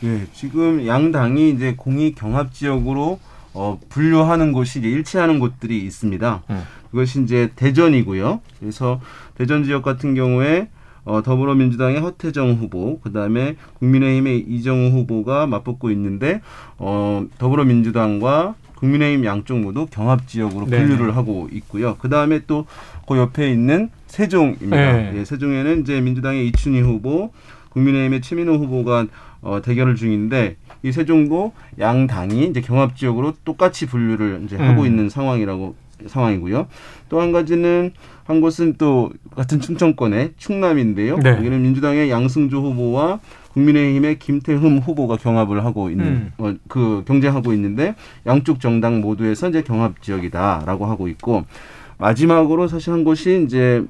예, 0.03 0.27
지금 0.33 0.85
양 0.89 1.13
당이 1.13 1.51
이제 1.51 1.75
공익 1.77 2.17
경합 2.17 2.53
지역으로 2.53 3.21
어, 3.55 3.79
분류하는 3.89 4.53
곳이 4.53 4.81
일치하는 4.81 5.39
곳들이 5.39 5.79
있습니다. 5.85 6.43
음. 6.51 6.63
그것이 6.91 7.23
이제 7.23 7.51
대전이고요. 7.57 8.41
그래서 8.61 9.01
대전 9.37 9.65
지역 9.65 9.83
같은 9.83 10.15
경우에 10.15 10.69
어, 11.05 11.23
더불어민주당의 11.23 12.01
허태정 12.01 12.55
후보, 12.55 12.99
그 12.99 13.13
다음에 13.13 13.55
국민의힘의 13.79 14.41
이정우 14.41 14.89
후보가 14.91 15.47
맞붙고 15.47 15.93
있는데, 15.93 16.41
어, 16.79 17.25
더불어민주당과 17.39 18.57
국민의힘 18.75 19.25
양쪽 19.25 19.61
모두 19.61 19.87
경합 19.89 20.27
지역으로 20.27 20.67
네. 20.67 20.79
분류를 20.79 21.07
네. 21.07 21.13
하고 21.13 21.49
있고요. 21.53 21.97
그 22.01 22.09
다음에 22.09 22.41
또 22.47 22.67
그 23.07 23.17
옆에 23.17 23.51
있는 23.51 23.89
세종입니다. 24.09 24.93
네. 24.93 25.13
예, 25.17 25.25
세종에는 25.25 25.83
이제 25.83 26.01
민주당의 26.01 26.49
이춘희 26.49 26.81
후보, 26.81 27.31
국민의힘의 27.71 28.21
최민호 28.21 28.55
후보가 28.55 29.07
어, 29.43 29.63
대결을 29.63 29.95
중인데 29.95 30.57
이 30.83 30.93
세종도 30.93 31.53
양 31.79 32.07
당이 32.07 32.47
이제 32.47 32.61
경합 32.61 32.97
지역으로 32.97 33.35
똑같이 33.45 33.87
분류를 33.87 34.43
이제 34.45 34.57
하고 34.57 34.83
음. 34.83 34.87
있는 34.87 35.09
상황이라고 35.09 35.77
상황이고요. 36.09 36.67
또 37.09 37.21
한 37.21 37.33
가지는 37.33 37.93
한 38.25 38.41
곳은 38.41 38.75
또 38.79 39.11
같은 39.35 39.61
충청권의 39.61 40.33
충남인데요. 40.37 41.19
네. 41.19 41.31
여기는 41.31 41.63
민주당의 41.63 42.11
양승조 42.11 42.61
후보와 42.61 43.21
국민의힘의 43.53 44.19
김태흠 44.19 44.79
후보가 44.79 45.17
경합을 45.17 45.65
하고 45.65 45.89
있는 45.91 46.05
음. 46.07 46.33
어, 46.39 46.55
그 46.69 47.05
경쟁하고 47.07 47.53
있는데 47.55 47.95
양쪽 48.27 48.61
정당 48.61 49.01
모두에서 49.01 49.49
이제 49.49 49.63
경합 49.63 50.03
지역이다라고 50.03 50.87
하고 50.87 51.09
있고 51.09 51.45
마지막으로 51.99 52.69
사실 52.69 52.93
한 52.93 53.05
곳이 53.05 53.45
이제 53.47 53.85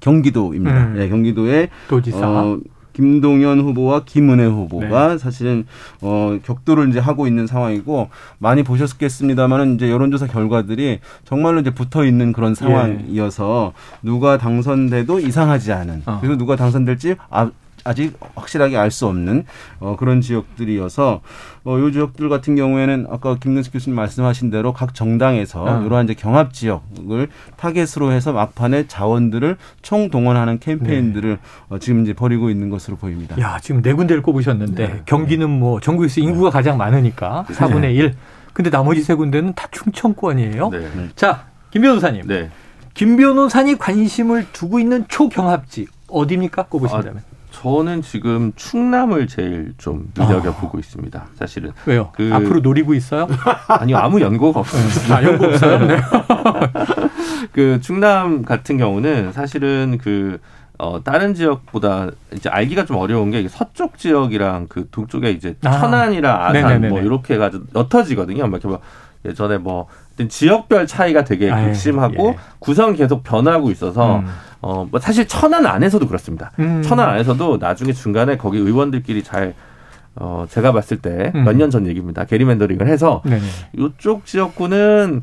경기도입니다. 0.00 0.86
음. 0.88 0.94
네, 0.96 1.08
경기도의 1.08 1.68
도지사. 1.88 2.18
어, 2.30 2.58
김동연 2.92 3.60
후보와 3.60 4.02
김은혜 4.04 4.44
후보가 4.46 5.08
네. 5.08 5.18
사실은 5.18 5.66
어 6.00 6.38
격돌을 6.44 6.90
이제 6.90 6.98
하고 6.98 7.26
있는 7.26 7.46
상황이고 7.46 8.10
많이 8.38 8.62
보셨겠습니다만은 8.62 9.76
이제 9.76 9.90
여론조사 9.90 10.26
결과들이 10.26 11.00
정말로 11.24 11.60
이제 11.60 11.70
붙어 11.70 12.04
있는 12.04 12.32
그런 12.32 12.54
상황이어서 12.54 13.72
예. 13.74 13.98
누가 14.02 14.38
당선돼도 14.38 15.20
이상하지 15.20 15.72
않은 15.72 16.02
어. 16.06 16.18
그리고 16.20 16.36
누가 16.36 16.56
당선될지 16.56 17.16
아, 17.30 17.50
아직 17.84 18.18
확실하게 18.34 18.76
알 18.76 18.90
수 18.90 19.06
없는 19.06 19.44
어, 19.78 19.96
그런 19.96 20.20
지역들이어서 20.20 21.20
어, 21.64 21.78
요 21.78 21.90
지역들 21.92 22.28
같은 22.28 22.56
경우에는 22.56 23.06
아까 23.10 23.36
김근식 23.36 23.72
교수님 23.72 23.94
말씀하신 23.94 24.50
대로 24.50 24.72
각 24.72 24.94
정당에서 24.94 25.62
어. 25.62 25.82
이러한 25.84 26.06
이제 26.06 26.14
경합 26.14 26.52
지역을 26.52 27.28
타겟으로 27.56 28.10
해서 28.12 28.32
막판에 28.32 28.88
자원들을 28.88 29.56
총 29.82 30.10
동원하는 30.10 30.58
캠페인들을 30.58 31.30
네. 31.30 31.38
어, 31.68 31.78
지금 31.78 32.02
이제 32.02 32.12
벌이고 32.12 32.50
있는 32.50 32.68
것으로 32.68 32.96
보입니다. 32.96 33.38
야 33.40 33.58
지금 33.60 33.80
네 33.82 33.92
군데를 33.92 34.22
꼽으셨는데 34.22 34.86
네. 34.86 35.02
경기는 35.06 35.48
뭐 35.48 35.80
전국에서 35.80 36.20
인구가 36.20 36.50
가장 36.50 36.76
많으니까 36.76 37.44
4분의 37.48 37.94
1. 37.94 38.14
근데 38.52 38.70
나머지 38.70 39.02
세 39.02 39.14
군데는 39.14 39.54
다 39.54 39.68
충청권이에요. 39.70 40.70
네. 40.70 40.88
자, 41.14 41.44
김 41.70 41.82
변호사님. 41.82 42.26
네. 42.26 42.50
김 42.94 43.16
변호사님 43.16 43.78
관심을 43.78 44.48
두고 44.52 44.80
있는 44.80 45.04
초경합지 45.08 45.86
어디입니까? 46.08 46.64
꼽으신다면. 46.64 47.18
아, 47.18 47.39
저는 47.60 48.00
지금 48.00 48.52
충남을 48.56 49.26
제일 49.26 49.74
좀 49.76 50.10
눈여겨 50.16 50.54
보고 50.54 50.78
아. 50.78 50.80
있습니다. 50.80 51.26
사실은. 51.34 51.72
왜요? 51.84 52.10
그 52.14 52.30
앞으로 52.32 52.60
노리고 52.60 52.94
있어요? 52.94 53.28
아니요, 53.68 53.98
아무 53.98 54.18
연고가 54.22 54.60
없습니다. 54.60 55.16
아, 55.16 55.22
연고 55.22 55.44
없어요? 55.44 55.86
네. 55.86 56.00
그 57.52 57.78
충남 57.82 58.42
같은 58.46 58.78
경우는 58.78 59.32
사실은 59.32 59.98
그 60.00 60.38
어, 60.78 61.04
다른 61.04 61.34
지역보다 61.34 62.08
이제 62.34 62.48
알기가 62.48 62.86
좀 62.86 62.96
어려운 62.96 63.30
게 63.30 63.46
서쪽 63.46 63.98
지역이랑 63.98 64.68
그 64.70 64.88
동쪽에 64.90 65.30
이제 65.30 65.54
아. 65.62 65.78
천안이랑 65.80 66.40
아산 66.40 66.52
네네네네. 66.54 66.88
뭐 66.88 67.00
이렇게 67.02 67.34
해가지고 67.34 67.64
옅어지거든요. 67.74 68.44
막 68.44 68.52
이렇게 68.52 68.68
뭐 68.68 68.80
예전에 69.24 69.58
뭐 69.58 69.86
지역별 70.28 70.86
차이가 70.86 71.24
되게 71.24 71.50
아, 71.50 71.64
극심하고 71.64 72.28
예. 72.28 72.36
구성 72.58 72.94
계속 72.94 73.22
변하고 73.22 73.70
있어서 73.70 74.18
음. 74.18 74.26
어, 74.60 74.86
뭐 74.90 75.00
사실 75.00 75.26
천안 75.26 75.64
안에서도 75.66 76.06
그렇습니다. 76.06 76.52
음. 76.58 76.82
천안 76.82 77.08
안에서도 77.10 77.56
나중에 77.58 77.92
중간에 77.92 78.36
거기 78.36 78.58
의원들끼리 78.58 79.22
잘 79.22 79.54
어, 80.16 80.44
제가 80.50 80.72
봤을 80.72 80.98
때 80.98 81.30
몇 81.34 81.56
년전 81.56 81.84
음. 81.84 81.86
얘기입니다. 81.88 82.24
게리맨더링을 82.24 82.86
해서 82.88 83.22
네네. 83.24 83.40
이쪽 83.78 84.26
지역구는 84.26 85.22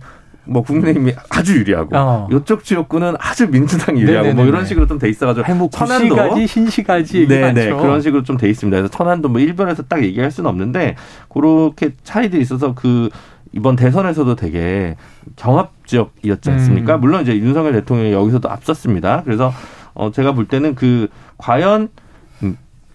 뭐 0.50 0.64
국민의힘이 0.64 1.14
아주 1.30 1.58
유리하고 1.60 1.90
어. 1.96 2.28
이쪽 2.32 2.64
지역구는 2.64 3.16
아주 3.20 3.50
민주당이 3.50 4.00
유리하고 4.02 4.28
네네네네. 4.28 4.34
뭐 4.42 4.46
이런 4.46 4.66
식으로 4.66 4.88
좀 4.88 4.98
돼 4.98 5.10
있어가지고 5.10 5.54
뭐 5.56 5.70
천안도 5.70 6.16
구시가지 6.16 6.48
신시가지 6.48 7.28
네네 7.28 7.70
많죠. 7.70 7.78
그런 7.84 8.02
식으로 8.02 8.24
좀 8.24 8.38
돼 8.38 8.50
있습니다. 8.50 8.78
그래서 8.78 8.92
천안도 8.98 9.28
뭐 9.30 9.42
일본에서 9.42 9.84
딱 9.84 10.02
얘기할 10.04 10.32
수는 10.32 10.50
없는데 10.50 10.96
그렇게 11.30 11.92
차이들이 12.04 12.42
있어서 12.42 12.74
그 12.74 13.10
이번 13.52 13.76
대선에서도 13.76 14.36
되게 14.36 14.96
경합 15.36 15.72
지역이었지 15.86 16.52
않습니까? 16.52 16.96
음. 16.96 17.02
물론 17.02 17.22
이제 17.22 17.36
윤석열 17.38 17.74
대통령이 17.74 18.12
여기서도 18.12 18.50
앞섰습니다. 18.50 19.24
그래서 19.24 19.54
어 19.94 20.12
제가 20.12 20.34
볼 20.34 20.48
때는 20.48 20.76
그 20.76 21.08
과연 21.38 21.90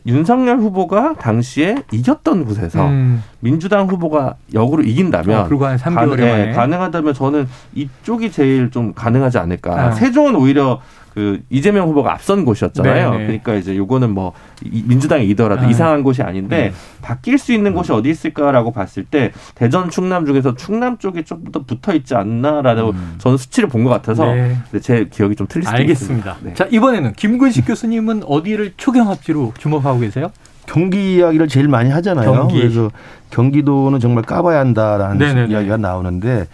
윤석열 0.07 0.59
후보가 0.59 1.15
당시에 1.15 1.77
이겼던 1.93 2.45
곳에서 2.45 2.89
음. 2.89 3.23
민주당 3.41 3.87
후보가 3.87 4.35
역으로 4.53 4.83
이긴다면 4.83 5.41
어, 5.41 5.45
불과 5.45 5.71
한 5.71 5.77
3개월 5.77 6.21
만에 6.21 6.47
네, 6.47 6.53
가능하다면 6.53 7.15
저는 7.15 7.49
이쪽이 7.75 8.33
제일 8.33 8.71
좀 8.71 8.93
가능하지 8.95 9.39
않을까. 9.39 9.81
아. 9.81 9.91
세종은 9.93 10.35
오히려 10.35 10.81
그 11.13 11.41
이재명 11.51 11.89
후보가 11.89 12.11
앞선 12.15 12.47
곳이었잖아요. 12.47 13.11
네네. 13.11 13.19
네. 13.19 13.27
그러니까 13.27 13.55
이제 13.57 13.77
요거는 13.77 14.11
뭐 14.15 14.33
민주당이 14.65 15.29
이더라도 15.29 15.67
아. 15.67 15.69
이상한 15.69 16.03
곳이 16.03 16.23
아닌데 16.23 16.57
네. 16.57 16.73
바뀔 17.03 17.37
수 17.37 17.53
있는 17.53 17.75
곳이 17.75 17.93
어디 17.93 18.09
있을까라고 18.09 18.73
봤을 18.73 19.05
때 19.05 19.31
대전 19.55 19.91
충남 19.91 20.25
중에서 20.25 20.55
충남 20.55 20.97
쪽이 20.97 21.25
좀 21.25 21.43
더 21.53 21.65
붙어 21.65 21.93
있지 21.95 22.15
않나라고 22.15 22.91
음. 22.91 23.15
저는 23.19 23.37
수치를 23.37 23.69
본 23.69 23.83
것 23.85 23.91
같아서 23.91 24.25
네. 24.33 24.57
제 24.81 25.07
기억이 25.11 25.35
좀 25.37 25.47
틀릴 25.49 25.65
수도 25.65 25.77
알겠습니다. 25.77 26.31
있습니다. 26.33 26.49
네. 26.49 26.55
자 26.55 26.67
이번에는 26.71 27.13
김근식 27.15 27.67
교수님은 27.69 28.23
어디를 28.27 28.73
초경합지로 28.79 29.53
주목하고 29.59 29.99
계세요? 30.01 30.31
경기 30.67 31.17
이야기를 31.17 31.49
제일 31.49 31.69
많이 31.69 31.91
하잖아요. 31.91 32.33
경기. 32.33 32.59
그래서 32.61 32.91
경기도는 33.31 34.01
정말 34.01 34.23
까봐야 34.25 34.61
한다라는 34.61 35.19
네네네. 35.19 35.53
이야기가 35.53 35.77
나오는데 35.77 36.47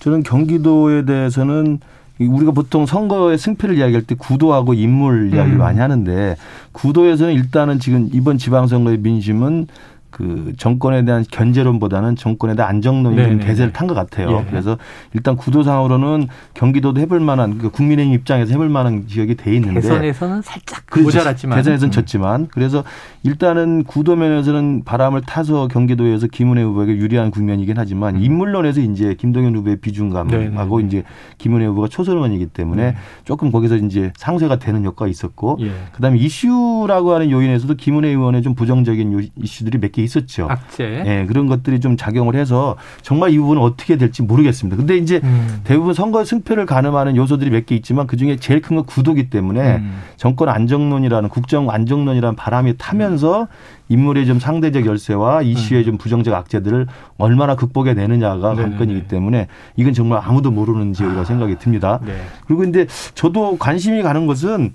저는 0.00 0.22
경기도에 0.24 1.04
대해서는 1.06 1.78
우리가 2.26 2.52
보통 2.52 2.86
선거의 2.86 3.38
승패를 3.38 3.78
이야기할 3.78 4.02
때 4.02 4.14
구도하고 4.14 4.74
인물 4.74 5.32
이야기를 5.32 5.56
음. 5.56 5.58
많이 5.58 5.78
하는데 5.78 6.36
구도에서는 6.72 7.32
일단은 7.34 7.78
지금 7.78 8.08
이번 8.12 8.38
지방선거의 8.38 8.98
민심은 8.98 9.66
그 10.12 10.52
정권에 10.58 11.04
대한 11.04 11.24
견제론보다는 11.28 12.14
정권에 12.14 12.54
대한 12.54 12.70
안정론이 12.70 13.16
좀 13.16 13.40
대세를 13.40 13.72
탄 13.72 13.88
것 13.88 13.94
같아요. 13.94 14.30
예. 14.30 14.46
그래서 14.48 14.78
일단 15.14 15.36
구도상으로는 15.36 16.28
경기도도 16.54 17.00
해볼 17.00 17.18
만한 17.18 17.58
그 17.58 17.70
국민의힘 17.70 18.14
입장에서 18.14 18.52
해볼 18.52 18.68
만한 18.68 19.08
지역이 19.08 19.34
돼 19.34 19.54
있는데 19.56 19.80
대선에서는 19.80 20.42
살짝 20.42 20.86
그렇죠. 20.86 21.06
모자랐지만 21.06 21.56
대선에서는 21.56 21.88
음. 21.88 21.90
졌지만 21.90 22.48
그래서 22.52 22.84
일단은 23.24 23.84
구도 23.84 24.14
면에서는 24.14 24.82
바람을 24.84 25.22
타서 25.22 25.68
경기도에서 25.68 26.26
김은혜 26.26 26.62
후보에게 26.62 26.96
유리한 26.96 27.30
국면이긴 27.30 27.74
하지만 27.78 28.16
음. 28.16 28.22
인물론에서 28.22 28.80
이제 28.80 29.14
김동연 29.14 29.56
후보의 29.56 29.76
비중감하고 29.76 30.80
이제 30.80 31.02
김은혜 31.38 31.66
후보가 31.66 31.88
초선 31.88 32.16
의원이기 32.16 32.46
때문에 32.46 32.82
네. 32.82 32.96
조금 33.24 33.50
거기서 33.50 33.76
이제 33.76 34.12
상쇄가 34.16 34.58
되는 34.58 34.84
효과가 34.84 35.08
있었고 35.08 35.56
예. 35.60 35.70
그다음에 35.94 36.18
이슈라고 36.18 37.14
하는 37.14 37.30
요인에서도 37.30 37.74
김은혜 37.74 38.08
의원의 38.08 38.42
좀 38.42 38.54
부정적인 38.54 39.30
이슈들이 39.36 39.78
몇개 39.78 40.01
있었죠. 40.02 40.46
악재. 40.50 41.04
예, 41.06 41.26
그런 41.26 41.46
것들이 41.46 41.80
좀 41.80 41.96
작용을 41.96 42.34
해서 42.36 42.76
정말 43.02 43.30
이 43.30 43.38
부분은 43.38 43.62
어떻게 43.62 43.96
될지 43.96 44.22
모르겠습니다. 44.22 44.76
근데 44.76 44.96
이제 44.96 45.20
음. 45.24 45.60
대부분 45.64 45.94
선거 45.94 46.24
승패를 46.24 46.66
가늠하는 46.66 47.16
요소들이 47.16 47.50
몇 47.50 47.66
개 47.66 47.74
있지만 47.76 48.06
그 48.06 48.16
중에 48.16 48.36
제일 48.36 48.60
큰 48.60 48.72
건 48.76 48.84
구도기 48.84 49.28
때문에 49.30 49.76
음. 49.76 50.00
정권 50.16 50.48
안정론이라는 50.48 51.28
국정 51.28 51.70
안정론이라는 51.70 52.36
바람이 52.36 52.74
타면서 52.78 53.48
인물의 53.88 54.24
좀 54.26 54.38
상대적 54.40 54.86
열세와 54.86 55.42
이슈의 55.42 55.82
음. 55.82 55.84
좀 55.84 55.98
부정적 55.98 56.32
악재들을 56.32 56.86
얼마나 57.18 57.54
극복해 57.56 57.92
내느냐가 57.94 58.54
네네네. 58.54 58.62
관건이기 58.76 59.08
때문에 59.08 59.48
이건 59.76 59.92
정말 59.92 60.20
아무도 60.24 60.50
모르는 60.50 60.94
지역이라고 60.94 61.20
아. 61.20 61.24
생각이 61.24 61.56
듭니다. 61.58 62.00
네. 62.04 62.16
그리고 62.46 62.62
근데 62.62 62.86
저도 63.14 63.58
관심이 63.58 64.02
가는 64.02 64.26
것은 64.26 64.72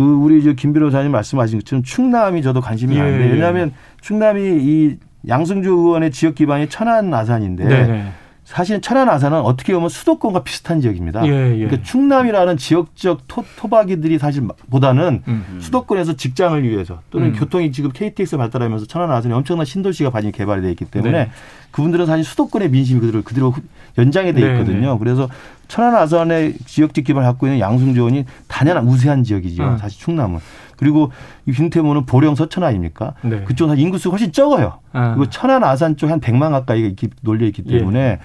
그 0.00 0.14
우리 0.14 0.42
저김 0.42 0.72
변호사님 0.72 1.12
말씀하신 1.12 1.58
것처럼 1.58 1.82
충남이 1.82 2.40
저도 2.40 2.62
관심이 2.62 2.94
예, 2.94 3.00
가는데 3.00 3.26
예. 3.26 3.32
왜냐하면 3.32 3.72
충남이 4.00 4.40
이 4.40 4.96
양승주 5.28 5.68
의원의 5.68 6.10
지역 6.10 6.36
기반이 6.36 6.70
천안 6.70 7.12
아산인데 7.12 7.64
네네. 7.64 8.12
사실 8.44 8.80
천안 8.80 9.10
아산은 9.10 9.38
어떻게 9.42 9.74
보면 9.74 9.90
수도권과 9.90 10.42
비슷한 10.42 10.80
지역입니다. 10.80 11.26
예, 11.26 11.52
예. 11.52 11.66
그러니까 11.66 11.82
충남이라는 11.82 12.56
지역적 12.56 13.28
토, 13.28 13.44
토박이들이 13.56 14.18
사실 14.18 14.48
보다는 14.70 15.22
음. 15.28 15.58
수도권에서 15.60 16.14
직장을 16.14 16.66
위해서 16.66 17.00
또는 17.10 17.28
음. 17.28 17.32
교통이 17.34 17.70
지금 17.70 17.92
KTX 17.92 18.38
발달하면서 18.38 18.86
천안 18.86 19.10
아산이 19.10 19.34
엄청난 19.34 19.66
신도시가 19.66 20.08
많이 20.08 20.32
개발이 20.32 20.62
돼 20.62 20.70
있기 20.70 20.86
때문에 20.86 21.26
네. 21.26 21.30
그분들은 21.70 22.06
사실 22.06 22.24
수도권의 22.24 22.70
민심이 22.70 23.00
그대로 23.00 23.22
그대로 23.22 23.54
연장이 23.98 24.32
돼 24.32 24.40
네, 24.40 24.52
있거든요. 24.52 24.92
네. 24.92 24.98
그래서 24.98 25.28
천안 25.68 25.94
아산의 25.94 26.54
지역적 26.66 27.04
기반을 27.04 27.28
갖고 27.28 27.46
있는 27.46 27.60
양승조원이 27.60 28.24
단연한 28.48 28.86
우세한 28.86 29.22
지역이죠. 29.24 29.62
음. 29.62 29.78
사실 29.78 30.00
충남은. 30.00 30.40
그리고 30.76 31.12
김태모는 31.52 32.06
보령 32.06 32.34
서천 32.34 32.64
아닙니까? 32.64 33.12
네. 33.22 33.44
그쪽은 33.44 33.78
인구수가 33.78 34.12
훨씬 34.12 34.32
적어요. 34.32 34.78
아. 34.92 35.14
그리고 35.14 35.28
천안 35.30 35.62
아산 35.62 35.96
쪽 35.96 36.10
한 36.10 36.20
100만 36.20 36.50
가까이 36.50 36.96
놀려 37.20 37.46
있기 37.46 37.62
때문에 37.64 38.00
예. 38.00 38.18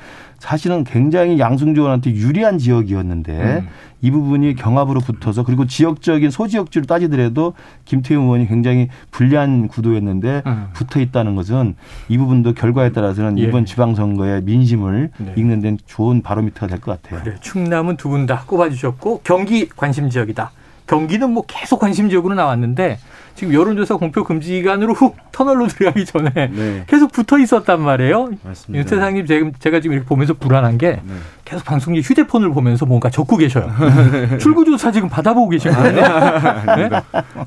사실은 0.46 0.84
굉장히 0.84 1.40
양승조원한테 1.40 2.12
유리한 2.12 2.60
지역이었는데 2.60 3.32
음. 3.64 3.68
이 4.02 4.12
부분이 4.12 4.54
경합으로 4.54 5.00
붙어서 5.00 5.44
그리고 5.44 5.66
지역적인 5.66 6.30
소지역주를 6.30 6.86
따지더라도 6.86 7.54
김태우 7.86 8.22
의원이 8.22 8.48
굉장히 8.48 8.90
불리한 9.10 9.68
구도였는데 9.68 10.44
음. 10.46 10.68
붙어 10.74 11.00
있다는 11.00 11.36
것은 11.36 11.74
이 12.10 12.18
부분도 12.20 12.54
결과에 12.54 12.92
따라서는 12.92 13.40
예. 13.40 13.44
이번 13.44 13.66
지방선거의 13.66 14.44
민심을 14.44 15.10
네. 15.18 15.34
읽는 15.36 15.62
데는 15.62 15.80
좋은 15.88 16.22
바로미터가 16.22 16.68
될 16.68 16.80
것 16.80 17.02
같아요. 17.02 17.24
그래, 17.24 17.36
충남은 17.42 17.98
두 17.98 18.10
분 18.10 18.28
다 18.28 18.44
꼽아주셨고 18.46 19.22
경기 19.24 19.68
관심 19.68 20.12
지역이다. 20.12 20.52
경기는 20.88 21.30
뭐 21.30 21.44
계속 21.48 21.80
관심 21.80 22.10
지역으로 22.10 22.36
나왔는데 22.36 23.00
지금 23.36 23.54
여론조사 23.54 23.98
공표 23.98 24.24
금지 24.24 24.54
기간으로 24.54 24.94
훅 24.94 25.18
터널로 25.32 25.68
들어가기 25.68 26.06
전에 26.06 26.32
네. 26.34 26.84
계속 26.88 27.12
붙어 27.12 27.38
있었단 27.38 27.82
말이에요. 27.82 28.30
맞습니다. 28.44 28.80
윤태상님 28.80 29.26
제가, 29.26 29.52
제가 29.60 29.82
지금 29.82 29.96
이렇게 29.96 30.08
보면서 30.08 30.34
불안한 30.34 30.78
게 30.78 31.02
네. 31.04 31.14
계속 31.44 31.66
방송국 31.66 32.02
휴대폰을 32.02 32.52
보면서 32.52 32.86
뭔가 32.86 33.10
적고 33.10 33.38
계셔요. 33.38 33.72
출구조사 34.40 34.92
지금 34.92 35.10
받아보고 35.10 35.50
계신 35.50 35.72
거예요. 35.72 35.94
네? 36.78 36.90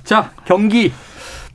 자 0.04 0.30
경기 0.44 0.92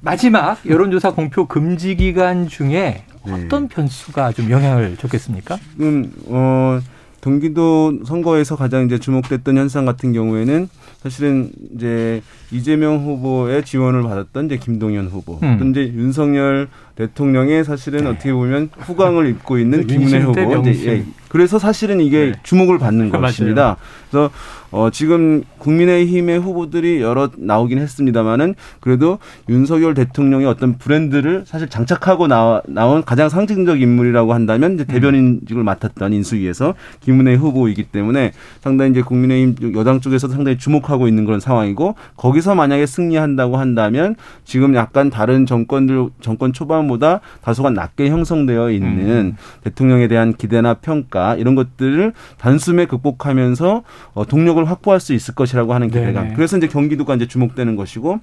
마지막 0.01 0.57
여론조사 0.67 1.11
공표 1.11 1.45
금지 1.45 1.95
기간 1.95 2.47
중에 2.47 3.03
네. 3.25 3.31
어떤 3.31 3.67
변수가 3.67 4.31
좀 4.33 4.49
영향을 4.49 4.97
줬겠습니까? 4.97 5.57
지금 5.73 6.11
어 6.27 6.79
경기도 7.21 7.99
선거에서 8.05 8.55
가장 8.55 8.85
이제 8.85 8.97
주목됐던 8.97 9.57
현상 9.57 9.85
같은 9.85 10.11
경우에는 10.11 10.67
사실은 11.03 11.51
이제 11.75 12.21
이재명 12.49 13.03
후보의 13.03 13.65
지원을 13.65 14.03
받았던 14.03 14.45
이제 14.45 14.57
김동연 14.57 15.07
후보, 15.07 15.37
음. 15.43 15.57
또 15.59 15.65
이제 15.65 15.93
윤석열 15.93 16.69
대통령의 16.95 17.65
사실은 17.65 18.05
네. 18.05 18.09
어떻게 18.09 18.31
보면 18.31 18.69
후광을 18.77 19.27
입고 19.27 19.57
있는 19.57 19.85
김은혜 19.85 20.19
후보. 20.19 20.69
이제 20.69 20.87
예. 20.87 21.05
그래서 21.27 21.59
사실은 21.59 21.99
이게 21.99 22.27
네. 22.27 22.33
주목을 22.43 22.77
받는 22.79 23.09
것입니다. 23.09 23.75
그래서 24.09 24.31
어, 24.73 24.89
지금 24.89 25.43
국민의힘의 25.59 26.39
후보들이 26.39 26.99
여러 26.99 27.29
나오긴 27.37 27.77
했습니다만은 27.77 28.55
그래도 28.79 29.19
윤석열 29.47 29.93
대통령의 29.93 30.47
어떤 30.47 30.79
브랜드를 30.79 31.43
사실 31.45 31.69
장착하고 31.69 32.27
나와, 32.27 32.63
나온 32.67 33.03
가장 33.03 33.29
상징적 33.29 33.79
인물이라고 33.79 34.33
한다면 34.33 34.73
이제 34.73 34.83
대변인직을 34.85 35.63
맡았던 35.63 36.13
인수위에서 36.13 36.73
김은혜 37.01 37.35
후보이기 37.35 37.83
때문에 37.83 38.31
상당히 38.61 38.91
이제 38.91 39.03
국민의힘 39.03 39.75
여당 39.75 40.01
쪽에서 40.01 40.27
상당히 40.27 40.57
주목하고 40.57 41.07
있는 41.07 41.25
그런 41.25 41.39
상황이고 41.39 41.93
거기서 42.17 42.55
만약에 42.55 42.87
승리한다고 42.87 43.57
한다면 43.57 44.15
지금 44.43 44.73
약간 44.73 45.11
다른 45.11 45.45
정권들 45.45 46.09
정권 46.19 46.51
초반보다 46.51 47.21
다소간 47.43 47.75
낮게 47.75 48.09
형성되어 48.09 48.71
있는 48.71 48.87
음. 48.89 49.37
대통령에 49.63 50.07
대한 50.07 50.33
기대나 50.33 50.73
평가 50.75 51.35
이런 51.35 51.53
것들을 51.53 52.13
단숨에 52.39 52.87
극복하면서 52.87 53.83
어, 54.15 54.25
동력을 54.25 54.62
수익을 54.63 54.69
확보할 54.69 54.99
수 54.99 55.13
있을 55.13 55.35
것이라고 55.35 55.73
하는 55.73 55.89
기대감. 55.89 56.23
네네. 56.23 56.35
그래서 56.35 56.57
이제 56.57 56.67
경기도가 56.67 57.15
이제 57.15 57.27
주목되는 57.27 57.75
것이고 57.75 58.19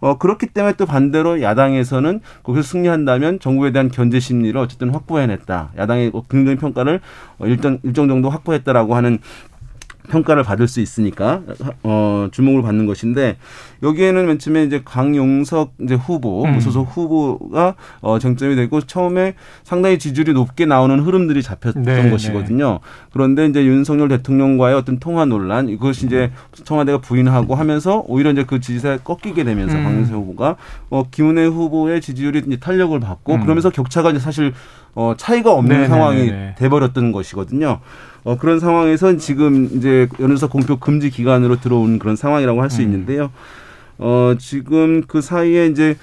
어 0.00 0.18
그렇기 0.18 0.48
때문에 0.48 0.74
또 0.76 0.84
반대로 0.84 1.40
야당에서는 1.40 2.20
거기서 2.42 2.62
승리한다면 2.62 3.40
정부에 3.40 3.72
대한 3.72 3.90
견제 3.90 4.20
심리를 4.20 4.58
어쨌든 4.60 4.90
확보해냈다. 4.90 5.70
야당의 5.78 6.12
긍정 6.28 6.56
평가를 6.56 7.00
어, 7.38 7.46
일정 7.46 7.78
일정 7.82 8.08
정도 8.08 8.28
확보했다라고 8.28 8.94
하는 8.94 9.18
평가를 10.08 10.42
받을 10.42 10.68
수 10.68 10.80
있으니까 10.80 11.42
어 11.82 12.28
주목을 12.30 12.62
받는 12.62 12.86
것인데 12.86 13.36
여기에는 13.82 14.26
맨 14.26 14.38
처음에 14.38 14.64
이제 14.64 14.82
강용석 14.84 15.74
이제 15.82 15.94
후보 15.94 16.44
음. 16.44 16.52
무소속 16.52 16.88
후보가 16.90 17.74
어 18.00 18.18
쟁점이 18.18 18.54
되고 18.56 18.80
처음에 18.80 19.34
상당히 19.62 19.98
지지율이 19.98 20.32
높게 20.32 20.66
나오는 20.66 20.98
흐름들이 21.00 21.42
잡혔던 21.42 21.82
네, 21.82 22.10
것이거든요. 22.10 22.72
네. 22.72 22.78
그런데 23.12 23.46
이제 23.46 23.64
윤석열 23.64 24.08
대통령과의 24.08 24.74
어떤 24.74 24.98
통화 24.98 25.24
논란 25.24 25.68
이것이 25.68 26.06
이제 26.06 26.30
청와대가 26.64 26.98
부인하고 26.98 27.54
하면서 27.54 28.04
오히려 28.06 28.30
이제 28.30 28.44
그 28.44 28.60
지지세 28.60 28.98
꺾이게 29.04 29.44
되면서 29.44 29.76
음. 29.76 29.84
강용석 29.84 30.14
후보가 30.14 30.56
어 30.90 31.04
김은혜 31.10 31.46
후보의 31.46 32.00
지지율이 32.00 32.42
이제 32.46 32.56
탄력을 32.56 32.98
받고 33.00 33.34
음. 33.34 33.40
그러면서 33.40 33.70
격차가 33.70 34.10
이제 34.10 34.18
사실 34.18 34.52
어 34.94 35.14
차이가 35.16 35.52
없는 35.52 35.82
네, 35.82 35.88
상황이 35.88 36.26
네, 36.26 36.30
네. 36.30 36.54
돼버렸던 36.58 37.12
것이거든요. 37.12 37.80
어, 38.24 38.38
그런 38.38 38.58
상황에서 38.58 39.16
지금 39.18 39.68
이제 39.76 40.08
연수석 40.18 40.50
공표 40.50 40.78
금지 40.78 41.10
기간으로 41.10 41.60
들어온 41.60 41.98
그런 41.98 42.16
상황이라고 42.16 42.62
할수 42.62 42.80
음. 42.80 42.86
있는데요. 42.86 43.30
어, 43.98 44.34
지금 44.38 45.02
그 45.06 45.20
사이에 45.20 45.66
이제 45.66 45.96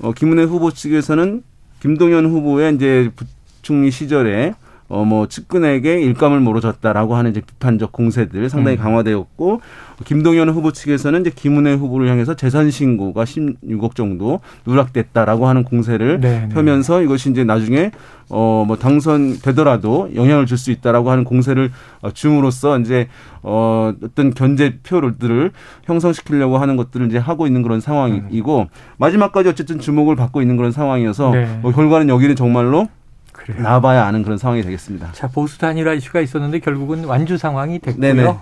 어, 0.00 0.12
김은혜 0.12 0.44
후보 0.44 0.70
측에서는 0.70 1.42
김동연 1.80 2.26
후보의 2.26 2.74
이제 2.74 3.10
부총리 3.14 3.90
시절에 3.90 4.54
어, 4.90 5.04
뭐, 5.04 5.26
측근에게 5.26 6.02
일감을 6.02 6.40
모르졌다라고 6.40 7.14
하는 7.14 7.30
이제 7.30 7.40
비판적 7.40 7.92
공세들 7.92 8.50
상당히 8.50 8.76
음. 8.76 8.82
강화되었고, 8.82 9.60
김동연 10.04 10.48
후보 10.48 10.72
측에서는 10.72 11.20
이제 11.20 11.30
김은혜 11.34 11.74
후보를 11.74 12.08
향해서 12.08 12.34
재산 12.34 12.70
신고가 12.70 13.24
16억 13.24 13.94
정도 13.94 14.40
누락됐다라고 14.66 15.46
하는 15.46 15.62
공세를 15.62 16.20
네, 16.20 16.40
네. 16.40 16.48
펴면서 16.48 17.02
이것이 17.02 17.30
이제 17.30 17.44
나중에 17.44 17.90
어 18.30 18.64
뭐 18.66 18.76
당선되더라도 18.76 20.10
영향을 20.14 20.46
줄 20.46 20.56
수 20.56 20.70
있다라고 20.70 21.10
하는 21.10 21.24
공세를 21.24 21.70
어, 22.02 22.10
줌으로써 22.12 22.78
이제 22.78 23.08
어 23.42 23.92
어떤 24.02 24.32
견제표들을 24.32 25.50
형성시키려고 25.84 26.58
하는 26.58 26.76
것들을 26.76 27.06
이제 27.06 27.18
하고 27.18 27.46
있는 27.46 27.62
그런 27.62 27.80
상황이고 27.80 28.60
음. 28.60 28.66
마지막까지 28.98 29.48
어쨌든 29.48 29.80
주목을 29.80 30.16
받고 30.16 30.42
있는 30.42 30.56
그런 30.56 30.70
상황이어서 30.72 31.30
네. 31.30 31.58
뭐 31.62 31.72
결과는 31.72 32.08
여기는 32.08 32.36
정말로 32.36 32.88
그래요. 33.52 33.62
나와봐야 33.62 34.04
아는 34.06 34.22
그런 34.22 34.38
상황이 34.38 34.62
되겠습니다. 34.62 35.12
자 35.12 35.28
보수 35.28 35.58
단일화 35.58 35.94
이슈가 35.94 36.20
있었는데 36.20 36.60
결국은 36.60 37.04
완주 37.04 37.36
상황이 37.38 37.78
됐고요. 37.78 38.00
네네. 38.14 38.34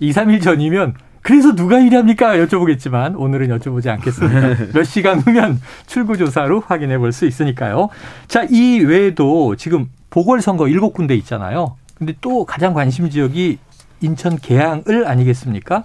2, 0.00 0.12
3일 0.12 0.42
전이면 0.42 0.94
그래서 1.22 1.54
누가 1.54 1.78
일합니까? 1.78 2.36
여쭤보겠지만 2.36 3.14
오늘은 3.18 3.48
여쭤보지 3.58 3.88
않겠습니다. 3.88 4.72
몇 4.72 4.84
시간 4.84 5.18
후면 5.20 5.60
출구조사로 5.86 6.60
확인해 6.66 6.96
볼 6.98 7.12
수 7.12 7.26
있으니까요. 7.26 7.90
자, 8.26 8.46
이 8.48 8.78
외에도 8.80 9.54
지금 9.56 9.88
보궐선거 10.08 10.64
7군데 10.64 11.10
있잖아요. 11.18 11.76
근데 11.94 12.14
또 12.22 12.46
가장 12.46 12.72
관심 12.72 13.10
지역이 13.10 13.58
인천 14.00 14.38
계양을 14.38 15.06
아니겠습니까? 15.06 15.84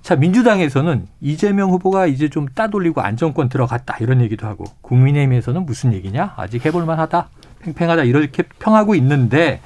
자, 0.00 0.16
민주당에서는 0.16 1.06
이재명 1.20 1.70
후보가 1.70 2.06
이제 2.06 2.30
좀 2.30 2.46
따돌리고 2.48 3.02
안정권 3.02 3.50
들어갔다 3.50 3.98
이런 4.00 4.22
얘기도 4.22 4.46
하고 4.46 4.64
국민의힘에서는 4.80 5.66
무슨 5.66 5.92
얘기냐? 5.92 6.32
아직 6.38 6.64
해볼 6.64 6.86
만 6.86 6.98
하다. 6.98 7.28
팽팽하다 7.62 8.04
이렇게 8.04 8.42
평하고 8.58 8.94
있는데 8.96 9.60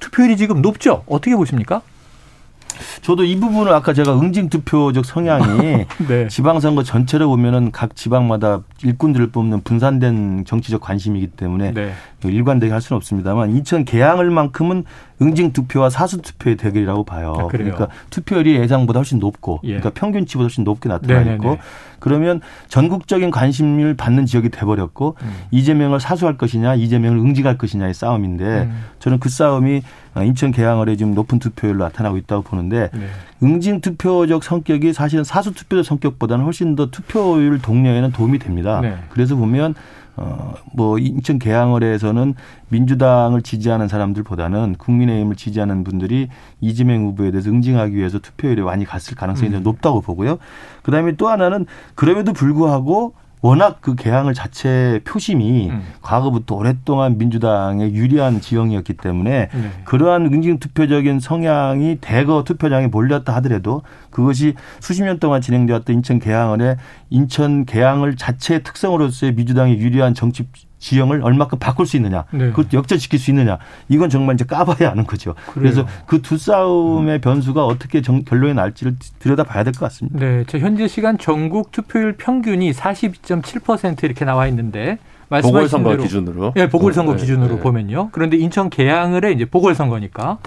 투표율이 0.00 0.36
지금 0.36 0.62
높죠? 0.62 1.04
어떻게 1.06 1.34
보십니까? 1.36 1.82
저도 3.00 3.24
이 3.24 3.36
부분을 3.36 3.72
아까 3.72 3.94
제가 3.94 4.18
응징 4.18 4.50
투표적 4.50 5.04
성향이 5.04 5.86
네. 6.08 6.28
지방선거 6.28 6.82
전체를 6.82 7.26
보면은 7.26 7.72
각 7.72 7.96
지방마다 7.96 8.60
일꾼들을 8.82 9.28
뽑는 9.28 9.62
분산된 9.62 10.44
정치적 10.44 10.82
관심이기 10.82 11.28
때문에 11.28 11.72
네. 11.72 11.92
일관되게 12.22 12.72
할 12.72 12.82
수는 12.82 12.96
없습니다만 12.98 13.50
인천 13.50 13.84
계양을만큼은 13.84 14.84
응징 15.22 15.52
투표와 15.52 15.90
사수 15.90 16.20
투표의 16.20 16.56
대결이라고 16.56 17.04
봐요. 17.04 17.34
아, 17.38 17.46
그러니까 17.48 17.88
투표율이 18.10 18.56
예상보다 18.56 18.98
훨씬 18.98 19.18
높고, 19.18 19.60
예. 19.64 19.78
그러니까 19.78 19.90
평균치보다 19.90 20.44
훨씬 20.44 20.64
높게 20.64 20.88
나타나 20.88 21.20
네네네. 21.20 21.34
있고, 21.36 21.58
그러면 21.98 22.40
전국적인 22.68 23.30
관심을 23.30 23.94
받는 23.94 24.26
지역이 24.26 24.50
돼버렸고 24.50 25.16
음. 25.22 25.34
이재명을 25.50 26.00
사수할 26.00 26.36
것이냐, 26.36 26.74
이재명을 26.74 27.18
응징할 27.18 27.56
것이냐의 27.56 27.94
싸움인데 27.94 28.44
음. 28.44 28.84
저는 28.98 29.18
그 29.18 29.28
싸움이 29.28 29.82
인천 30.24 30.52
계양을에 30.52 30.96
지금 30.96 31.14
높은 31.14 31.38
투표율로 31.38 31.84
나타나고 31.84 32.16
있다고 32.18 32.42
보는데 32.42 32.90
네. 32.92 33.06
응징 33.42 33.80
투표적 33.80 34.44
성격이 34.44 34.92
사실은 34.92 35.24
사수 35.24 35.52
투표적 35.52 35.84
성격보다는 35.84 36.44
훨씬 36.44 36.76
더 36.76 36.90
투표율 36.90 37.60
동료에는 37.60 38.12
도움이 38.12 38.38
됩니다. 38.38 38.80
네. 38.80 38.96
그래서 39.10 39.36
보면 39.36 39.74
어, 40.16 40.54
뭐, 40.72 40.98
인천 40.98 41.38
계양을에서는 41.38 42.34
민주당을 42.68 43.42
지지하는 43.42 43.88
사람들보다는 43.88 44.76
국민의힘을 44.78 45.36
지지하는 45.36 45.84
분들이 45.84 46.28
이재명 46.60 47.04
후보에 47.04 47.30
대해서 47.30 47.50
응징하기 47.50 47.94
위해서 47.94 48.18
투표율에 48.18 48.62
많이 48.62 48.84
갔을 48.84 49.14
가능성이 49.14 49.54
음. 49.54 49.62
높다고 49.62 50.00
보고요. 50.00 50.38
그 50.82 50.90
다음에 50.90 51.12
또 51.16 51.28
하나는 51.28 51.66
그럼에도 51.94 52.32
불구하고 52.32 53.14
워낙 53.46 53.78
그 53.80 53.94
개항을 53.94 54.34
자체 54.34 55.00
표심이 55.04 55.70
음. 55.70 55.82
과거부터 56.02 56.56
오랫동안 56.56 57.16
민주당에 57.16 57.92
유리한 57.92 58.40
지형이었기 58.40 58.94
때문에 58.94 59.48
네. 59.52 59.70
그러한 59.84 60.26
응징 60.26 60.58
투표적인 60.58 61.20
성향이 61.20 61.98
대거 62.00 62.42
투표장에 62.42 62.88
몰렸다 62.88 63.36
하더라도 63.36 63.82
그것이 64.10 64.54
수십 64.80 65.04
년 65.04 65.20
동안 65.20 65.40
진행되었던 65.40 65.94
인천 65.94 66.18
개항을에 66.18 66.76
인천 67.10 67.64
개항을 67.64 68.16
자체의 68.16 68.64
특성으로서의 68.64 69.34
민주당이 69.34 69.74
유리한 69.74 70.14
정치 70.14 70.44
지형을 70.78 71.22
얼마큼 71.22 71.58
바꿀 71.58 71.86
수 71.86 71.96
있느냐, 71.96 72.24
네. 72.30 72.50
그것도 72.50 72.76
역전시킬 72.76 73.18
수 73.18 73.30
있느냐, 73.30 73.58
이건 73.88 74.10
정말 74.10 74.34
이제 74.34 74.44
까봐야 74.44 74.90
아는 74.90 75.04
거죠. 75.06 75.34
그래요. 75.52 75.54
그래서 75.54 75.86
그 76.06 76.20
두 76.20 76.36
싸움의 76.38 77.20
변수가 77.20 77.64
어떻게 77.64 78.02
정, 78.02 78.24
결론이 78.24 78.54
날지를 78.54 78.96
들여다봐야 79.18 79.64
될 79.64 79.72
것 79.72 79.80
같습니다. 79.86 80.18
네, 80.18 80.44
저 80.46 80.58
현재 80.58 80.86
시간 80.88 81.16
전국 81.18 81.70
투표율 81.72 82.16
평균이 82.18 82.72
42.7% 82.72 84.04
이렇게 84.04 84.24
나와 84.24 84.46
있는데 84.48 84.98
보궐선거 85.28 85.90
대로, 85.90 86.02
기준으로, 86.02 86.52
네, 86.54 86.68
보궐선거 86.68 87.12
네, 87.14 87.18
기준으로 87.20 87.56
네. 87.56 87.60
보면요. 87.60 88.10
그런데 88.12 88.36
인천 88.36 88.70
계양을에 88.70 89.32
이제 89.32 89.44
보궐선거니까 89.44 90.38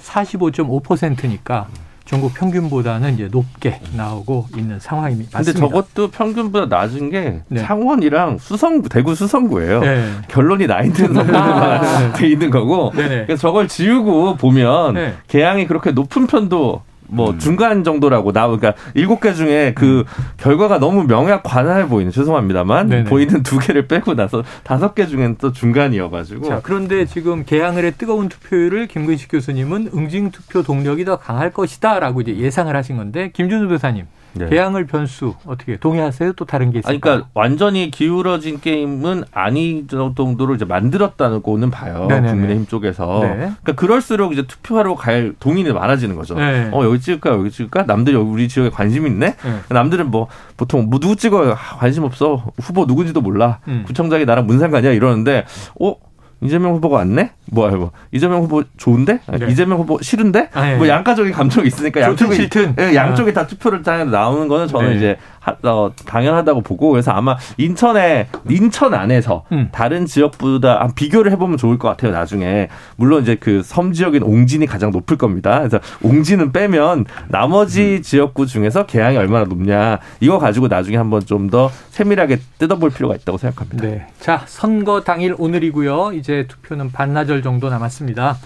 45.5%니까 0.00 1.66
전국 2.08 2.32
평균보다는 2.32 3.14
이제 3.14 3.28
높게 3.30 3.80
나오고 3.94 4.46
있는 4.56 4.80
상황입니다. 4.80 5.40
근데 5.40 5.52
저것도 5.52 6.08
평균보다 6.08 6.74
낮은 6.74 7.10
게 7.10 7.42
네. 7.48 7.60
창원이랑 7.60 8.38
수성구, 8.38 8.88
대구 8.88 9.14
수성구예요. 9.14 9.80
네. 9.80 10.10
결론이 10.28 10.66
나 10.66 10.80
있는 10.80 10.94
선거들만 10.94 12.12
돼 12.14 12.28
있는 12.28 12.48
거고. 12.48 12.92
네네. 12.96 13.26
그래서 13.26 13.42
저걸 13.42 13.68
지우고 13.68 14.36
보면 14.36 14.94
네. 14.94 15.14
개항이 15.26 15.66
그렇게 15.66 15.90
높은 15.90 16.26
편도 16.26 16.80
뭐 17.08 17.30
음. 17.30 17.38
중간 17.38 17.84
정도라고 17.84 18.32
나오 18.32 18.56
그러니까 18.56 18.80
일곱 18.94 19.20
개 19.20 19.32
중에 19.32 19.72
그 19.74 20.00
음. 20.00 20.24
결과가 20.36 20.78
너무 20.78 21.04
명약 21.04 21.42
관할 21.42 21.88
보이는 21.88 22.12
죄송합니다만 22.12 22.88
네네. 22.88 23.04
보이는 23.04 23.42
두 23.42 23.58
개를 23.58 23.88
빼고 23.88 24.14
나서 24.14 24.44
다섯 24.62 24.94
개 24.94 25.06
중엔 25.06 25.36
또 25.38 25.52
중간이어가지고 25.52 26.48
자, 26.48 26.60
그런데 26.62 27.06
지금 27.06 27.44
개항을의 27.44 27.92
뜨거운 27.98 28.28
투표율을 28.28 28.86
김근식 28.86 29.30
교수님은 29.30 29.90
응징 29.94 30.30
투표 30.30 30.62
동력이 30.62 31.04
더 31.04 31.18
강할 31.18 31.50
것이다라고 31.50 32.20
이제 32.20 32.36
예상을 32.36 32.74
하신 32.74 32.96
건데 32.96 33.30
김준우 33.32 33.68
변사님 33.68 34.06
네. 34.32 34.48
개항을 34.48 34.86
변수 34.86 35.34
어떻게 35.46 35.76
동의하세요? 35.76 36.32
또 36.32 36.44
다른 36.44 36.70
게 36.70 36.78
있을까요? 36.80 37.00
그러니까 37.00 37.28
완전히 37.34 37.90
기울어진 37.90 38.60
게임은 38.60 39.24
아니 39.32 39.86
정도로 39.88 40.54
이제 40.54 40.64
만들었다고는 40.64 41.70
봐요. 41.70 42.06
네네네. 42.08 42.28
국민의힘 42.28 42.66
쪽에서. 42.66 43.20
네. 43.22 43.34
그러니까 43.36 43.72
그럴수록 43.74 44.32
이제 44.32 44.46
투표하러 44.46 44.94
갈 44.94 45.34
동인이 45.38 45.72
많아지는 45.72 46.16
거죠. 46.16 46.34
네. 46.34 46.70
어 46.72 46.84
여기 46.84 47.00
찍을까 47.00 47.30
여기 47.30 47.50
찍을까? 47.50 47.84
남들이 47.84 48.16
우리 48.16 48.48
지역에 48.48 48.70
관심 48.70 49.06
있네. 49.06 49.36
네. 49.36 49.60
남들은 49.70 50.10
뭐 50.10 50.28
보통 50.56 50.86
뭐 50.90 50.98
누구 50.98 51.16
찍어요? 51.16 51.52
아, 51.52 51.76
관심 51.78 52.04
없어. 52.04 52.44
후보 52.60 52.84
누군지도 52.84 53.20
몰라. 53.20 53.60
음. 53.68 53.84
구청장이 53.86 54.24
나랑 54.24 54.46
무슨 54.46 54.60
상관이야 54.60 54.92
이러는데 54.92 55.44
어 55.80 55.94
이재명 56.40 56.74
후보가 56.74 56.98
왔네? 56.98 57.32
뭐야, 57.46 57.72
뭐. 57.72 57.90
이재명 58.12 58.42
후보 58.42 58.62
좋은데? 58.76 59.20
네. 59.26 59.46
이재명 59.50 59.78
후보 59.78 59.98
싫은데? 60.00 60.50
아, 60.54 60.72
예. 60.72 60.76
뭐 60.76 60.86
양가적인 60.86 61.32
감정이 61.32 61.66
있으니까 61.66 62.00
양쪽이, 62.00 62.34
싫든. 62.36 62.76
예, 62.78 62.94
양쪽이 62.94 63.30
아. 63.30 63.34
다 63.34 63.46
투표를 63.46 63.82
나오는 64.10 64.46
거는 64.46 64.68
저는 64.68 64.90
네. 64.90 64.96
이제 64.96 65.16
하, 65.40 65.56
어, 65.64 65.90
당연하다고 66.06 66.60
보고 66.62 66.90
그래서 66.90 67.10
아마 67.10 67.36
인천에, 67.56 68.28
인천 68.48 68.94
안에서 68.94 69.44
음. 69.52 69.68
다른 69.72 70.06
지역보다 70.06 70.88
비교를 70.94 71.32
해보면 71.32 71.58
좋을 71.58 71.78
것 71.78 71.88
같아요, 71.88 72.12
나중에. 72.12 72.68
물론 72.96 73.22
이제 73.22 73.34
그 73.34 73.62
섬 73.64 73.92
지역인 73.92 74.22
옹진이 74.22 74.66
가장 74.66 74.90
높을 74.92 75.16
겁니다. 75.18 75.58
그래서 75.58 75.80
옹진은 76.02 76.52
빼면 76.52 77.04
나머지 77.28 77.96
음. 77.98 78.02
지역구 78.02 78.46
중에서 78.46 78.86
개항이 78.86 79.16
얼마나 79.16 79.44
높냐. 79.44 79.98
이거 80.20 80.38
가지고 80.38 80.68
나중에 80.68 80.96
한번 80.96 81.24
좀 81.26 81.48
더 81.48 81.70
세밀하게 81.90 82.38
뜯어볼 82.58 82.90
필요가 82.90 83.14
있다고 83.14 83.38
생각합니다. 83.38 83.82
네. 83.86 84.06
자, 84.20 84.42
선거 84.46 85.00
당일 85.00 85.34
오늘이고요. 85.38 86.12
이제 86.12 86.28
이제 86.28 86.46
투표는 86.46 86.92
반나절 86.92 87.42
정도 87.42 87.70
남았습니다. 87.70 88.36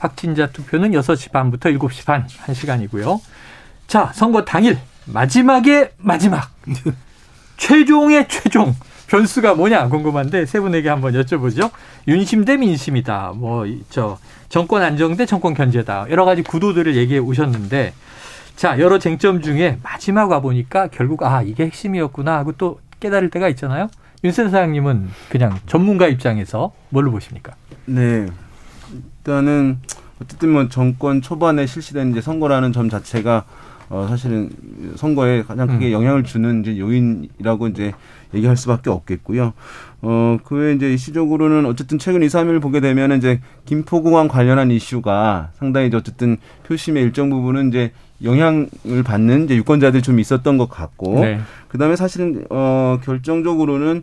확진자 0.00 0.48
투표는 0.48 0.90
6시 0.90 1.30
반부터 1.30 1.70
7시 1.70 2.04
반, 2.04 2.26
1시간이고요. 2.26 3.20
자, 3.86 4.10
선거 4.12 4.44
당일 4.44 4.76
마지막의 5.12 5.92
마지막. 5.98 6.50
최종의 7.56 8.28
최종. 8.28 8.74
변수가 9.08 9.54
뭐냐 9.54 9.88
궁금한데 9.88 10.44
세 10.44 10.60
분에게 10.60 10.88
한번 10.90 11.14
여쭤보죠. 11.14 11.70
윤심 12.06 12.44
대 12.44 12.56
민심이다. 12.58 13.32
뭐, 13.36 13.64
저, 13.88 14.18
정권 14.50 14.82
안정 14.82 15.16
대 15.16 15.24
정권 15.24 15.54
견제다. 15.54 16.06
여러 16.10 16.24
가지 16.24 16.42
구도들을 16.42 16.94
얘기해 16.94 17.18
오셨는데 17.18 17.94
자, 18.56 18.78
여러 18.78 18.98
쟁점 18.98 19.40
중에 19.40 19.78
마지막 19.82 20.30
와 20.30 20.40
보니까 20.40 20.88
결국 20.88 21.22
아, 21.22 21.42
이게 21.42 21.64
핵심이었구나 21.64 22.36
하고 22.38 22.52
또 22.52 22.80
깨달을 23.00 23.30
때가 23.30 23.48
있잖아요. 23.50 23.88
윤센 24.24 24.50
사장님은 24.50 25.08
그냥 25.28 25.58
전문가 25.66 26.08
입장에서 26.08 26.72
뭘로 26.88 27.10
보십니까? 27.12 27.54
네. 27.86 28.26
일단은 28.92 29.78
어쨌든 30.20 30.50
뭐 30.50 30.68
정권 30.68 31.22
초반에 31.22 31.66
실시된 31.66 32.10
이제 32.10 32.20
선거라는 32.20 32.72
점 32.72 32.90
자체가 32.90 33.44
어 33.90 34.06
사실은 34.08 34.50
선거에 34.96 35.42
가장 35.42 35.66
크게 35.66 35.88
음. 35.88 35.92
영향을 35.92 36.24
주는 36.24 36.60
이제 36.60 36.78
요인이라고 36.78 37.68
이제 37.68 37.92
얘기할 38.34 38.56
수밖에 38.56 38.90
없겠고요. 38.90 39.54
어, 40.02 40.38
그 40.44 40.56
외에 40.56 40.74
이제 40.74 40.92
이슈적으로는 40.92 41.66
어쨌든 41.66 41.98
최근 41.98 42.22
2, 42.22 42.26
3일 42.26 42.60
보게 42.60 42.80
되면 42.80 43.16
이제 43.16 43.40
김포공항 43.64 44.28
관련한 44.28 44.70
이슈가 44.70 45.50
상당히 45.54 45.88
이제 45.88 45.96
어쨌든 45.96 46.36
표심의 46.66 47.02
일정 47.02 47.30
부분은 47.30 47.68
이제 47.68 47.92
영향을 48.22 49.02
받는 49.04 49.44
이제 49.44 49.56
유권자들이 49.56 50.02
좀 50.02 50.20
있었던 50.20 50.58
것 50.58 50.68
같고 50.68 51.20
네. 51.20 51.40
그 51.68 51.78
다음에 51.78 51.96
사실은 51.96 52.44
어 52.50 52.98
결정적으로는 53.02 54.02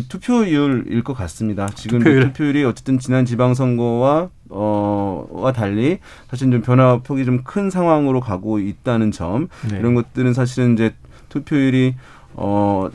투표율일 0.00 1.02
것 1.04 1.14
같습니다. 1.14 1.68
지금 1.74 1.98
투표율. 2.00 2.22
투표율이 2.32 2.64
어쨌든 2.64 2.98
지난 2.98 3.24
지방선거와 3.24 4.30
어와 4.50 5.52
달리 5.52 5.98
사실 6.30 6.50
좀 6.50 6.60
변화 6.62 6.98
폭이 6.98 7.24
좀 7.24 7.42
큰 7.44 7.70
상황으로 7.70 8.20
가고 8.20 8.58
있다는 8.58 9.10
점 9.12 9.48
네. 9.70 9.78
이런 9.78 9.94
것들은 9.94 10.32
사실은 10.34 10.74
이제 10.74 10.94
투표율이 11.28 11.94
어 12.34 12.88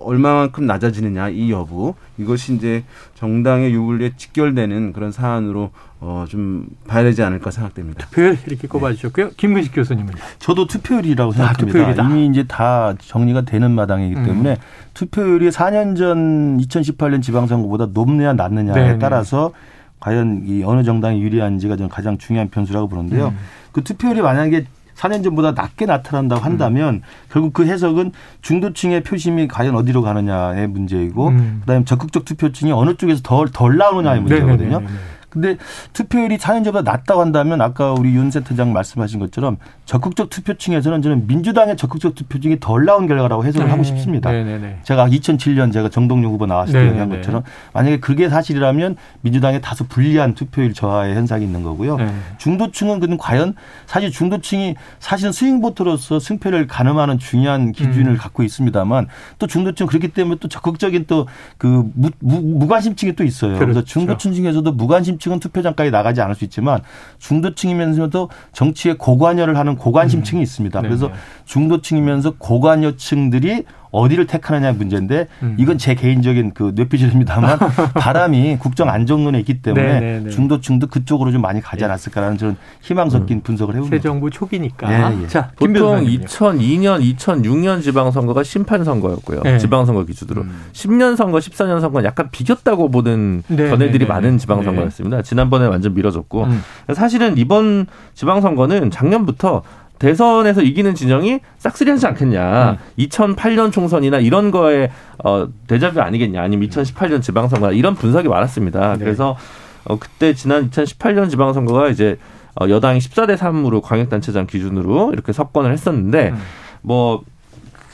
얼마만큼 0.00 0.66
낮아지느냐 0.66 1.30
이 1.30 1.50
여부 1.50 1.94
이것이 2.18 2.54
이제 2.54 2.84
정당의 3.14 3.72
유불리에 3.72 4.12
직결되는 4.16 4.92
그런 4.92 5.12
사안으로 5.12 5.70
어, 6.00 6.24
좀 6.28 6.66
봐야 6.86 7.02
되지 7.02 7.22
않을까 7.22 7.50
생각됩니다. 7.50 8.06
투표율 8.06 8.38
이렇게 8.46 8.68
꼽아주셨고요. 8.68 9.28
네. 9.28 9.34
김근식 9.36 9.74
교수님은 9.74 10.14
저도 10.38 10.66
투표율이라고 10.66 11.32
생각합니다. 11.32 12.04
아, 12.04 12.08
이미 12.08 12.26
이제 12.26 12.44
다 12.44 12.94
정리가 12.98 13.42
되는 13.42 13.70
마당이기 13.72 14.14
음. 14.14 14.24
때문에 14.24 14.50
음. 14.52 14.56
투표율이 14.94 15.50
4년 15.50 15.96
전 15.96 16.58
2018년 16.58 17.20
지방선거보다 17.22 17.88
높느냐 17.92 18.32
낮느냐에 18.34 18.74
네네. 18.74 18.98
따라서 18.98 19.52
과연 20.00 20.44
이 20.46 20.62
어느 20.64 20.84
정당이 20.84 21.20
유리한지가 21.20 21.76
저는 21.76 21.88
가장 21.88 22.18
중요한 22.18 22.48
변수라고 22.48 22.88
보는데요. 22.88 23.28
음. 23.28 23.38
그 23.72 23.82
투표율이 23.82 24.22
만약에 24.22 24.66
4년 24.98 25.22
전보다 25.22 25.52
낮게 25.52 25.86
나타난다고 25.86 26.42
한다면 26.42 26.94
음. 26.94 27.02
결국 27.30 27.52
그 27.52 27.66
해석은 27.66 28.12
중도층의 28.42 29.02
표심이 29.04 29.46
과연 29.48 29.76
어디로 29.76 30.02
가느냐의 30.02 30.66
문제이고 30.66 31.28
음. 31.28 31.58
그다음에 31.60 31.84
적극적 31.84 32.24
투표층이 32.24 32.72
어느 32.72 32.94
쪽에서 32.94 33.22
덜 33.22 33.48
덜 33.52 33.76
나오느냐의 33.76 34.20
음. 34.20 34.24
문제거든요. 34.24 34.80
네네네네. 34.80 35.17
근데 35.30 35.56
투표율이 35.92 36.38
4년 36.38 36.64
전보다 36.64 36.90
낮다고 36.90 37.20
한다면 37.20 37.60
아까 37.60 37.92
우리 37.92 38.14
윤 38.14 38.30
센터장 38.30 38.72
말씀하신 38.72 39.20
것처럼 39.20 39.58
적극적 39.84 40.30
투표층에서는 40.30 41.02
저는 41.02 41.26
민주당의 41.26 41.76
적극적 41.76 42.14
투표층이 42.14 42.60
덜 42.60 42.84
나온 42.84 43.06
결과라고 43.06 43.44
해석을 43.44 43.66
네. 43.66 43.70
하고 43.70 43.82
싶습니다. 43.84 44.30
네네네. 44.30 44.80
제가 44.82 45.08
2007년 45.08 45.72
제가 45.72 45.88
정동영 45.88 46.32
후보 46.32 46.46
나왔을 46.46 46.72
때 46.72 46.86
얘기한 46.88 47.08
것처럼 47.08 47.42
만약에 47.72 48.00
그게 48.00 48.28
사실이라면 48.28 48.96
민주당에 49.20 49.60
다소 49.60 49.86
불리한 49.86 50.34
투표율 50.34 50.74
저하의 50.74 51.14
현상이 51.14 51.44
있는 51.44 51.62
거고요. 51.62 51.96
네. 51.96 52.12
중도층은 52.38 53.00
그는 53.00 53.18
과연 53.18 53.54
사실 53.86 54.10
중도층이 54.10 54.76
사실은 54.98 55.32
스윙보트로서 55.32 56.20
승패를 56.20 56.66
가늠하는 56.66 57.18
중요한 57.18 57.72
기준을 57.72 58.12
음. 58.12 58.16
갖고 58.16 58.42
있습니다만 58.42 59.08
또 59.38 59.46
중도층 59.46 59.86
그렇기 59.86 60.08
때문에 60.08 60.38
또 60.40 60.48
적극적인 60.48 61.06
또 61.06 61.26
그 61.56 61.90
무관심층이 62.20 63.14
또 63.14 63.24
있어요. 63.24 63.54
그렇죠. 63.54 63.66
그래서 63.66 63.84
중도층 63.84 64.32
중에서도 64.32 64.70
무관심 64.72 65.17
중도층은 65.18 65.40
투표장까지 65.40 65.90
나가지 65.90 66.20
않을 66.22 66.34
수 66.34 66.44
있지만 66.44 66.80
중도층이면서도 67.18 68.30
정치에 68.52 68.94
고관여를 68.94 69.58
하는 69.58 69.76
고관심층이 69.76 70.40
음. 70.40 70.42
있습니다. 70.42 70.80
그래서 70.80 71.10
중도층이면서 71.44 72.34
고관여층들이 72.38 73.64
어디를 73.90 74.26
택하느냐 74.26 74.72
문제인데 74.72 75.28
음. 75.42 75.56
이건 75.58 75.78
제 75.78 75.94
개인적인 75.94 76.52
그 76.54 76.72
뇌피질입니다만 76.74 77.58
바람이 77.94 78.58
국정 78.58 78.88
안정론에 78.88 79.38
있기 79.40 79.62
때문에 79.62 79.86
네네네. 79.86 80.10
네, 80.18 80.20
네. 80.24 80.30
중도층도 80.30 80.88
그쪽으로 80.88 81.32
좀 81.32 81.42
많이 81.42 81.60
가지 81.60 81.82
예. 81.82 81.86
않았을까라는 81.86 82.38
저는 82.38 82.56
희망 82.80 83.10
섞인 83.10 83.38
음. 83.38 83.42
분석을 83.42 83.74
해봅니다. 83.74 83.96
새 83.96 84.00
정부 84.00 84.30
초기니까. 84.30 84.92
예, 84.92 85.22
예. 85.22 85.26
자, 85.26 85.50
보통 85.56 86.04
2002년, 86.04 87.16
2006년 87.16 87.82
지방선거가 87.82 88.42
심판 88.42 88.84
선거였고요. 88.84 89.42
네. 89.42 89.58
지방선거 89.58 90.04
기준으로. 90.04 90.42
음. 90.42 90.64
10년 90.72 91.16
선거, 91.16 91.38
14년 91.38 91.80
선거는 91.80 92.06
약간 92.06 92.30
비겼다고 92.30 92.90
보는 92.90 93.42
네, 93.48 93.76
네, 93.76 94.04
많은 94.04 94.38
지방선거였습니다. 94.38 95.22
지난번에 95.22 95.66
완전 95.66 95.94
밀어줬고 95.94 96.44
음. 96.44 96.62
사실은 96.94 97.36
이번 97.38 97.86
지방선거는 98.14 98.90
작년부터 98.90 99.62
대선에서 99.98 100.62
이기는 100.62 100.94
진영이 100.94 101.40
싹쓸이하지 101.58 102.06
않겠냐. 102.06 102.72
음. 102.72 102.76
2008년 102.98 103.72
총선이나 103.72 104.18
이런 104.18 104.50
거에 104.50 104.90
어, 105.24 105.48
대자뷰 105.66 106.00
아니겠냐. 106.00 106.40
아니면 106.42 106.68
2018년 106.68 107.22
지방선거 107.22 107.72
이런 107.72 107.94
분석이 107.94 108.28
많았습니다. 108.28 108.94
네. 108.94 108.98
그래서 108.98 109.36
어, 109.84 109.98
그때 109.98 110.34
지난 110.34 110.70
2018년 110.70 111.30
지방선거가 111.30 111.88
이제 111.88 112.16
어, 112.60 112.68
여당이 112.68 112.98
14대 112.98 113.36
3으로 113.36 113.82
광역단체장 113.82 114.46
기준으로 114.46 115.12
이렇게 115.12 115.32
석권을 115.32 115.72
했었는데 115.72 116.30
음. 116.30 116.38
뭐 116.82 117.22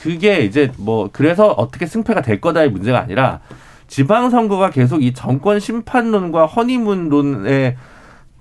그게 0.01 0.41
이제 0.41 0.71
뭐 0.77 1.09
그래서 1.11 1.47
어떻게 1.47 1.87
승패가 1.87 2.21
될 2.21 2.39
거다의 2.39 2.69
문제가 2.69 2.99
아니라 2.99 3.39
지방선거가 3.87 4.69
계속 4.71 5.03
이 5.03 5.13
정권 5.13 5.59
심판론과 5.59 6.45
허니문론에 6.45 7.77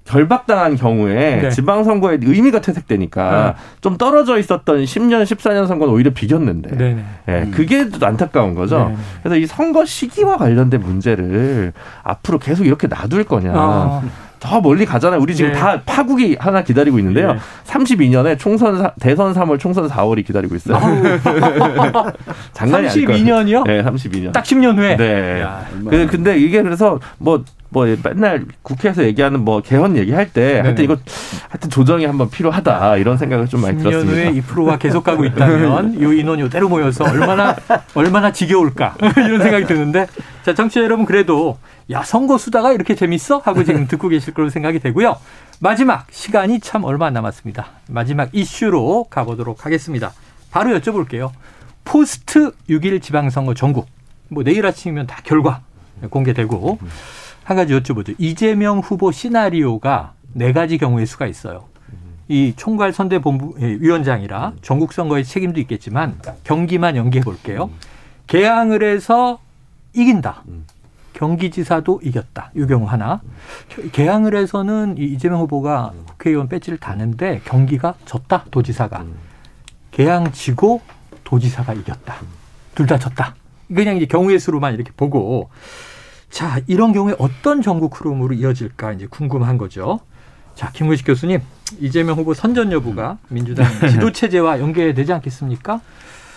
결박당한 0.04 0.76
경우에 0.76 1.40
네. 1.42 1.50
지방선거의 1.50 2.18
의미가 2.22 2.60
퇴색되니까 2.60 3.54
네. 3.56 3.62
좀 3.80 3.96
떨어져 3.96 4.38
있었던 4.38 4.84
10년, 4.84 5.22
14년 5.22 5.66
선거는 5.66 5.92
오히려 5.92 6.12
비겼는데. 6.12 6.76
네, 6.76 7.04
네. 7.26 7.50
그게 7.50 7.88
안타까운 8.00 8.54
거죠. 8.54 8.90
네 8.90 8.96
그래서 9.22 9.36
이 9.36 9.46
선거 9.46 9.84
시기와 9.84 10.36
관련된 10.36 10.80
문제를 10.80 11.72
앞으로 12.02 12.38
계속 12.38 12.66
이렇게 12.66 12.86
놔둘 12.86 13.24
거냐. 13.24 13.52
아. 13.54 14.02
더 14.44 14.60
멀리 14.60 14.84
가잖아요. 14.84 15.20
우리 15.20 15.34
지금 15.34 15.52
네. 15.52 15.58
다 15.58 15.80
파국이 15.86 16.36
하나 16.38 16.62
기다리고 16.62 16.98
있는데요. 16.98 17.32
네. 17.32 17.38
32년에 17.64 18.38
총선 18.38 18.90
대선 19.00 19.32
3월, 19.32 19.58
총선 19.58 19.88
4월이 19.88 20.24
기다리고 20.26 20.54
있어요. 20.54 20.78
장난이 22.52 22.88
32년이요? 22.88 23.66
네, 23.66 23.82
32년. 23.82 24.32
딱 24.32 24.44
10년 24.44 24.76
후에. 24.76 24.96
네. 24.98 25.40
야, 25.40 25.66
그, 25.88 26.06
근데 26.06 26.38
이게 26.38 26.62
그래서 26.62 27.00
뭐뭐 27.16 27.86
맨날 28.04 28.44
국회에서 28.60 29.04
얘기하는 29.04 29.40
뭐 29.40 29.62
개헌 29.62 29.96
얘기할 29.96 30.30
때 30.30 30.60
하여튼 30.60 30.84
이거 30.84 30.98
하여튼 31.48 31.70
조정이 31.70 32.04
한번 32.04 32.28
필요하다 32.28 32.98
이런 32.98 33.16
생각을 33.16 33.48
좀 33.48 33.62
많이 33.62 33.78
들었습니다. 33.78 34.12
10년 34.12 34.14
후에 34.14 34.30
이 34.36 34.42
프로가 34.42 34.76
계속 34.76 35.04
가고 35.04 35.24
있다면 35.24 35.98
요 36.02 36.12
인원 36.12 36.38
요대로 36.38 36.68
모여서 36.68 37.04
얼마나 37.04 37.56
얼마나 37.94 38.30
지겨울까 38.30 38.96
이런 39.24 39.40
생각이 39.40 39.64
드는데 39.64 40.06
자 40.44 40.52
청취자 40.52 40.82
여러분 40.82 41.06
그래도 41.06 41.56
야 41.90 42.02
선거 42.02 42.36
수다가 42.36 42.72
이렇게 42.72 42.94
재밌어 42.94 43.38
하고 43.38 43.64
지금 43.64 43.88
듣고 43.88 44.10
계실 44.10 44.34
거로 44.34 44.50
생각이 44.50 44.78
되고요. 44.78 45.16
마지막 45.58 46.06
시간이 46.10 46.60
참 46.60 46.84
얼마 46.84 47.06
안 47.06 47.14
남았습니다. 47.14 47.66
마지막 47.88 48.28
이슈로 48.34 49.04
가보도록 49.08 49.64
하겠습니다. 49.64 50.12
바로 50.50 50.78
여쭤볼게요. 50.78 51.30
포스트 51.84 52.52
6일 52.68 53.00
지방선거 53.00 53.54
전국. 53.54 53.86
뭐 54.28 54.44
내일 54.44 54.66
아침이면 54.66 55.06
다 55.06 55.22
결과 55.24 55.62
공개되고 56.10 56.78
한 57.44 57.56
가지 57.56 57.72
여쭤보죠. 57.72 58.14
이재명 58.18 58.80
후보 58.80 59.12
시나리오가 59.12 60.12
네 60.34 60.52
가지 60.52 60.76
경우의 60.76 61.06
수가 61.06 61.26
있어요. 61.26 61.64
이 62.28 62.52
총괄 62.54 62.92
선대 62.92 63.18
본부 63.18 63.54
예, 63.62 63.78
위원장이라 63.80 64.54
전국 64.60 64.92
선거의 64.92 65.24
책임도 65.24 65.58
있겠지만 65.60 66.20
경기만 66.44 66.96
연기해 66.96 67.24
볼게요. 67.24 67.70
개항을 68.26 68.82
해서 68.82 69.38
이긴다. 69.94 70.42
경기지사도 71.12 72.00
이겼다. 72.02 72.50
이 72.56 72.66
경우 72.66 72.86
하나. 72.86 73.20
개항을 73.92 74.36
해서는 74.36 74.96
이재명 74.98 75.40
후보가 75.40 75.92
국회의원 76.08 76.48
배지를 76.48 76.78
다는데 76.78 77.40
경기가 77.44 77.94
졌다. 78.04 78.46
도지사가. 78.50 79.04
개항 79.92 80.32
지고 80.32 80.80
도지사가 81.22 81.72
이겼다. 81.74 82.16
둘 82.74 82.86
다 82.86 82.98
졌다. 82.98 83.36
그냥 83.72 83.96
이제 83.96 84.06
경우의 84.06 84.40
수로만 84.40 84.74
이렇게 84.74 84.90
보고 84.96 85.48
자 86.28 86.60
이런 86.66 86.92
경우에 86.92 87.14
어떤 87.20 87.62
전국 87.62 87.98
흐름으로 88.00 88.34
이어질까 88.34 88.92
이제 88.92 89.06
궁금한 89.06 89.56
거죠. 89.56 90.00
자 90.56 90.70
김구식 90.72 91.06
교수님 91.06 91.40
이재명 91.80 92.16
후보 92.18 92.34
선전 92.34 92.72
여부가 92.72 93.18
민주당 93.28 93.66
지도 93.88 94.10
체제와 94.10 94.58
연계되지 94.58 95.12
않겠습니까? 95.12 95.80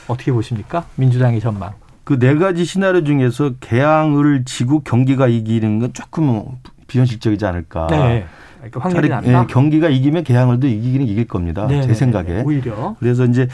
어떻게 0.08 0.32
보십니까? 0.32 0.86
민주당의 0.95 1.41
전망. 1.41 1.74
그 2.08 2.18
네 2.18 2.36
가지 2.36 2.64
시나리오 2.64 3.03
중에서 3.03 3.55
개항을 3.60 4.45
지고 4.45 4.80
경기가 4.80 5.28
이기는 5.28 5.80
건 5.80 5.91
조금 5.91 6.41
비현실적이지 6.88 7.45
않을까. 7.45 7.88
네. 7.88 8.26
그러니까 8.60 8.80
확률이 8.80 9.10
낮다. 9.10 9.28
예, 9.30 9.45
경기가 9.49 9.89
이기면 9.89 10.24
개항을도 10.24 10.68
이기기는 10.68 11.05
이길 11.05 11.28
겁니다. 11.28 11.68
네제 11.68 11.93
생각에. 11.93 12.43
오히려. 12.45 12.95
그래서 12.99 13.26
이제 13.26 13.49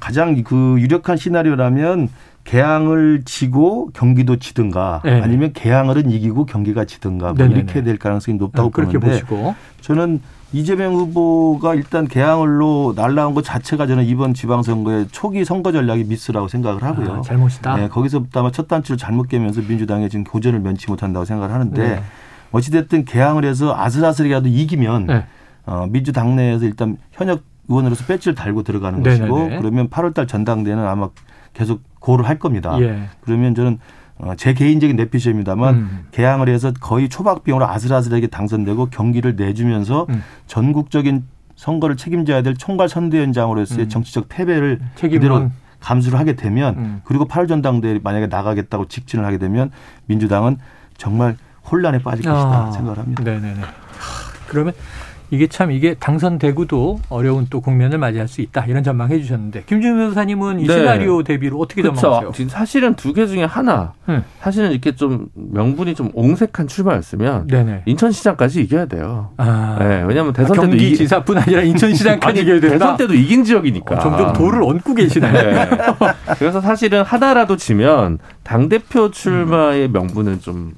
가장 0.00 0.42
그 0.42 0.76
유력한 0.78 1.18
시나리오라면 1.18 2.08
개항을 2.44 3.24
지고 3.26 3.90
경기도 3.92 4.36
지든가 4.38 5.02
네. 5.04 5.20
아니면 5.20 5.52
개항을은 5.52 6.10
이기고 6.10 6.46
경기가 6.46 6.86
지든가 6.86 7.34
뭐 7.34 7.44
이렇게 7.44 7.82
될 7.82 7.98
가능성이 7.98 8.38
높다고 8.38 8.70
네, 8.70 8.72
그렇게 8.72 8.98
보는데 8.98 9.20
보시고. 9.20 9.54
저는 9.82 10.22
이재명 10.52 10.94
후보가 10.94 11.74
일단 11.74 12.08
개항을로 12.08 12.94
날라온 12.96 13.34
것 13.34 13.44
자체가 13.44 13.86
저는 13.86 14.04
이번 14.04 14.32
지방선거의 14.32 15.08
초기 15.12 15.44
선거 15.44 15.72
전략이 15.72 16.04
미스라고 16.04 16.48
생각을 16.48 16.82
하고요. 16.82 17.16
아, 17.16 17.20
잘못이다. 17.20 17.76
네, 17.76 17.88
거기서부터 17.88 18.40
아마 18.40 18.50
첫 18.50 18.66
단추를 18.66 18.96
잘못 18.96 19.28
깨면서 19.28 19.60
민주당에 19.68 20.08
지금 20.08 20.24
고전을 20.24 20.60
면치 20.60 20.88
못한다고 20.90 21.26
생각을 21.26 21.52
하는데 21.54 21.88
네. 21.88 22.02
어찌됐든 22.52 23.04
개항을 23.04 23.44
해서 23.44 23.74
아슬아슬이라도 23.76 24.48
이기면 24.48 25.06
네. 25.06 25.24
어, 25.66 25.86
민주당 25.90 26.34
내에서 26.34 26.64
일단 26.64 26.96
현역 27.12 27.42
의원으로서 27.68 28.06
배지를 28.06 28.34
달고 28.34 28.62
들어가는 28.62 29.02
네네네. 29.02 29.28
것이고 29.28 29.60
그러면 29.60 29.90
8월달 29.90 30.26
전당대회는 30.26 30.86
아마 30.86 31.10
계속 31.52 31.82
고를 32.00 32.26
할 32.26 32.38
겁니다. 32.38 32.80
예. 32.80 33.02
그러면 33.20 33.54
저는 33.54 33.74
어, 33.74 33.76
제 34.36 34.52
개인적인 34.52 34.96
내피셜입니다만 34.96 35.74
음. 35.74 36.06
개항을 36.10 36.48
해서 36.48 36.72
거의 36.80 37.08
초박병으로 37.08 37.66
아슬아슬하게 37.68 38.28
당선되고 38.28 38.86
경기를 38.90 39.36
내주면서 39.36 40.06
음. 40.08 40.22
전국적인 40.46 41.24
선거를 41.54 41.96
책임져야 41.96 42.42
될 42.42 42.54
총괄 42.54 42.88
선대위원장으로서의 42.88 43.86
음. 43.86 43.88
정치적 43.88 44.26
패배를 44.28 44.80
그대로 44.96 45.50
감수를 45.80 46.18
하게 46.18 46.34
되면 46.34 46.74
음. 46.76 47.00
그리고 47.04 47.26
8월 47.26 47.48
전당대회 47.48 48.00
만약에 48.02 48.26
나가겠다고 48.26 48.86
직진을 48.86 49.24
하게 49.24 49.38
되면 49.38 49.70
민주당은 50.06 50.58
정말 50.96 51.36
혼란에 51.70 51.98
빠질 51.98 52.24
것이다 52.24 52.66
아. 52.68 52.70
생각을 52.72 52.98
합니다. 52.98 53.22
네네네. 53.22 53.60
그러면 54.48 54.72
이게 55.30 55.46
참 55.46 55.70
이게 55.70 55.94
당선되고도 55.94 57.00
어려운 57.10 57.46
또 57.50 57.60
국면을 57.60 57.98
맞이할 57.98 58.28
수 58.28 58.40
있다 58.40 58.64
이런 58.66 58.82
전망해 58.82 59.20
주셨는데 59.20 59.64
김준호 59.66 59.96
변호사님은 59.96 60.60
이 60.60 60.66
네. 60.66 60.72
시나리오 60.72 61.22
대비로 61.22 61.58
어떻게 61.58 61.82
그쵸. 61.82 61.94
전망하세요? 61.94 62.32
지금 62.32 62.48
사실은 62.48 62.94
두 62.94 63.12
개 63.12 63.26
중에 63.26 63.42
하나 63.44 63.94
네. 64.06 64.22
사실은 64.40 64.70
이렇게 64.70 64.94
좀 64.94 65.26
명분이 65.34 65.94
좀 65.94 66.10
옹색한 66.14 66.68
출마였으면 66.68 67.46
네네. 67.48 67.82
인천시장까지 67.86 68.62
이겨야 68.62 68.86
돼요. 68.86 69.30
아. 69.38 69.76
네, 69.80 70.04
왜냐하면 70.06 70.32
대선 70.32 70.52
아, 70.56 70.60
때도 70.60 70.68
경기 70.68 70.94
지사뿐 70.96 71.36
아니라 71.38 71.62
인천시장까지 71.62 72.40
이겨야 72.42 72.60
된다. 72.60 72.78
대선 72.78 72.96
때도 72.96 73.14
이긴 73.14 73.42
지역이니까 73.44 73.96
어, 73.96 73.98
점점 73.98 74.32
도를 74.34 74.62
얹고 74.62 74.94
계시네요. 74.94 75.32
네. 75.32 75.68
그래서 76.38 76.60
사실은 76.60 77.02
하나라도 77.02 77.56
지면 77.56 78.18
당 78.44 78.68
대표 78.68 79.10
출마의 79.10 79.88
명분은 79.90 80.40
좀 80.40 80.72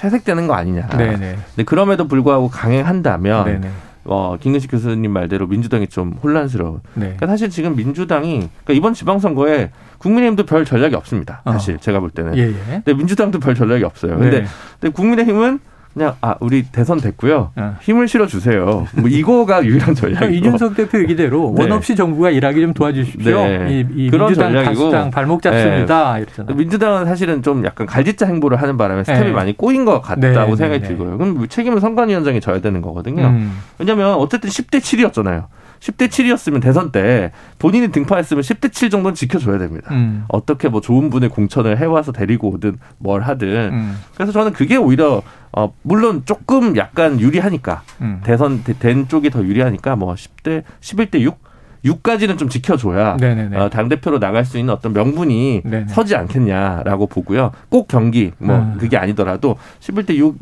퇴색되는 0.00 0.46
거 0.46 0.54
아니냐. 0.54 0.88
네네. 0.88 1.18
근데 1.18 1.64
그럼에도 1.64 2.08
불구하고 2.08 2.48
강행한다면 2.48 3.44
네네. 3.44 3.70
어, 4.04 4.36
김근식 4.40 4.70
교수님 4.70 5.10
말대로 5.10 5.46
민주당이 5.46 5.88
좀 5.88 6.18
혼란스러워. 6.22 6.80
네. 6.94 7.00
그러니까 7.00 7.26
사실 7.26 7.50
지금 7.50 7.76
민주당이 7.76 8.48
그러니까 8.64 8.72
이번 8.72 8.94
지방선거에 8.94 9.70
국민의힘도 9.98 10.46
별 10.46 10.64
전략이 10.64 10.94
없습니다. 10.94 11.42
사실 11.44 11.74
어. 11.74 11.78
제가 11.78 12.00
볼 12.00 12.08
때는. 12.10 12.36
예, 12.38 12.48
예. 12.48 12.54
근데 12.66 12.94
민주당도 12.94 13.40
별 13.40 13.54
전략이 13.54 13.84
없어요. 13.84 14.16
근데, 14.16 14.40
네. 14.40 14.46
근데 14.80 14.92
국민의힘은 14.94 15.60
그냥 15.92 16.14
아 16.20 16.36
우리 16.40 16.62
대선 16.62 17.00
됐고요. 17.00 17.50
어. 17.56 17.76
힘을 17.80 18.06
실어 18.06 18.26
주세요. 18.26 18.86
뭐 18.94 19.08
이거가 19.08 19.62
유일한 19.66 19.94
전략이고. 19.94 20.32
이준석 20.32 20.76
대표 20.76 21.00
얘기대로 21.00 21.52
네. 21.56 21.62
원 21.62 21.72
없이 21.72 21.96
정부가 21.96 22.30
일하기 22.30 22.60
좀 22.60 22.72
도와주십시오. 22.74 23.36
네. 23.44 23.68
이, 23.70 24.04
이 24.06 24.10
그런 24.10 24.28
민주당 24.28 24.52
전략이고 24.52 24.90
당 24.90 25.10
발목 25.10 25.42
잡습니다. 25.42 26.14
네. 26.14 26.22
이렇잖아요. 26.22 26.56
민주당은 26.56 27.06
사실은 27.06 27.42
좀 27.42 27.64
약간 27.64 27.86
갈짓자 27.86 28.26
행보를 28.26 28.60
하는 28.62 28.76
바람에 28.76 29.02
스텝이 29.04 29.26
네. 29.26 29.32
많이 29.32 29.56
꼬인 29.56 29.84
것 29.84 30.00
같다고 30.00 30.50
네, 30.50 30.56
생각이 30.56 30.82
들고요. 30.86 31.18
그럼 31.18 31.48
책임은 31.48 31.80
선관위원장이 31.80 32.40
져야 32.40 32.60
되는 32.60 32.80
거거든요. 32.82 33.26
음. 33.26 33.58
왜냐하면 33.78 34.14
어쨌든 34.14 34.48
10대 34.48 34.78
7이었잖아요. 34.78 35.46
10대 35.80 36.08
7이었으면 36.08 36.62
대선 36.62 36.92
때 36.92 37.32
본인이 37.58 37.88
등판했으면 37.90 38.42
10대 38.42 38.72
7 38.72 38.90
정도는 38.90 39.14
지켜줘야 39.14 39.58
됩니다. 39.58 39.92
음. 39.92 40.24
어떻게 40.28 40.68
뭐 40.68 40.80
좋은 40.80 41.10
분의 41.10 41.30
공천을 41.30 41.78
해와서 41.78 42.12
데리고 42.12 42.50
오든 42.50 42.78
뭘 42.98 43.22
하든. 43.22 43.48
음. 43.72 43.98
그래서 44.14 44.30
저는 44.30 44.52
그게 44.52 44.76
오히려 44.76 45.22
어 45.52 45.72
물론 45.82 46.22
조금 46.26 46.76
약간 46.76 47.18
유리하니까 47.18 47.82
음. 48.02 48.20
대선 48.22 48.62
된 48.62 49.08
쪽이 49.08 49.30
더 49.30 49.42
유리하니까 49.42 49.96
뭐 49.96 50.14
10대 50.14 50.62
11대 50.80 51.20
6 51.20 51.50
6까지는 51.82 52.36
좀 52.36 52.50
지켜줘야 52.50 53.16
어, 53.54 53.70
당 53.70 53.88
대표로 53.88 54.18
나갈 54.18 54.44
수 54.44 54.58
있는 54.58 54.74
어떤 54.74 54.92
명분이 54.92 55.62
네네. 55.64 55.86
서지 55.88 56.14
않겠냐라고 56.14 57.06
보고요. 57.06 57.52
꼭 57.70 57.88
경기 57.88 58.32
뭐 58.36 58.56
음. 58.56 58.76
그게 58.78 58.98
아니더라도 58.98 59.56
11대 59.80 60.14
6 60.16 60.36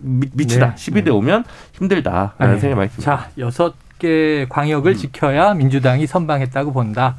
미, 0.00 0.46
치다 0.46 0.74
네. 0.74 0.74
12대 0.74 1.04
네. 1.04 1.10
오면 1.10 1.44
힘들다라는 1.74 2.54
네. 2.54 2.58
생각이 2.58 2.74
많이 2.74 2.90
듭니다. 2.90 3.16
자 3.16 3.30
여섯 3.38 3.74
개 4.00 4.46
광역을 4.48 4.92
음. 4.92 4.96
지켜야 4.96 5.54
민주당이 5.54 6.08
선방했다고 6.08 6.72
본다. 6.72 7.16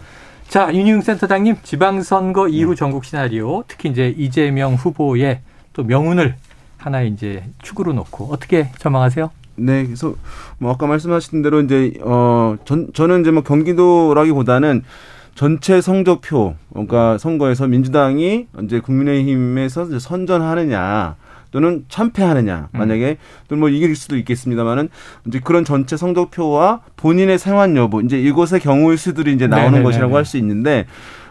자, 0.50 0.74
윤희웅 0.74 1.00
센터장님, 1.00 1.56
지방선거 1.64 2.50
이후 2.50 2.72
음. 2.72 2.76
전국 2.76 3.06
시나리오, 3.06 3.64
특히 3.70 3.88
이제 3.88 4.14
이재명 4.18 4.74
후보의 4.74 5.40
또 5.72 5.84
명운을 5.84 6.36
하나 6.78 7.02
이제 7.04 7.46
축으로 7.62 7.94
놓고 7.94 8.26
어떻게 8.34 8.70
전망하세요? 8.80 9.32
네, 9.56 9.86
그래서 9.86 10.16
뭐 10.58 10.74
아까 10.74 10.88
말씀하신 10.88 11.42
대로 11.42 11.62
이제 11.62 11.94
어 12.02 12.58
전, 12.66 12.92
저는 12.94 13.22
이제 13.22 13.32
뭐 13.32 13.44
경기도라기보다는 13.44 14.84
전체 15.36 15.80
성적표 15.80 16.56
그러니까 16.72 17.18
선거에서 17.18 17.68
민주당이 17.68 18.48
이제 18.64 18.80
국민의힘에서 18.80 19.86
이제 19.86 20.00
선전하느냐 20.00 21.16
또는 21.52 21.86
참패하느냐 21.90 22.70
음. 22.74 22.78
만약에 22.80 23.18
또는 23.48 23.60
뭐 23.60 23.70
이길 23.70 23.96
수도 23.96 24.18
있겠습니다만은 24.18 24.90
이제 25.28 25.40
그런 25.44 25.64
전체 25.66 25.98
성적표와 25.98 26.82
본인의 26.96 27.38
생활 27.38 27.76
여부 27.76 28.02
이제 28.02 28.20
이곳의 28.20 28.60
경우의 28.62 28.98
수들이 28.98 29.34
이제 29.34 29.48
나오는 29.48 29.66
네네네네. 29.72 29.84
것이라고 29.84 30.16
할 30.18 30.26
수 30.26 30.38
있는데 30.38 30.86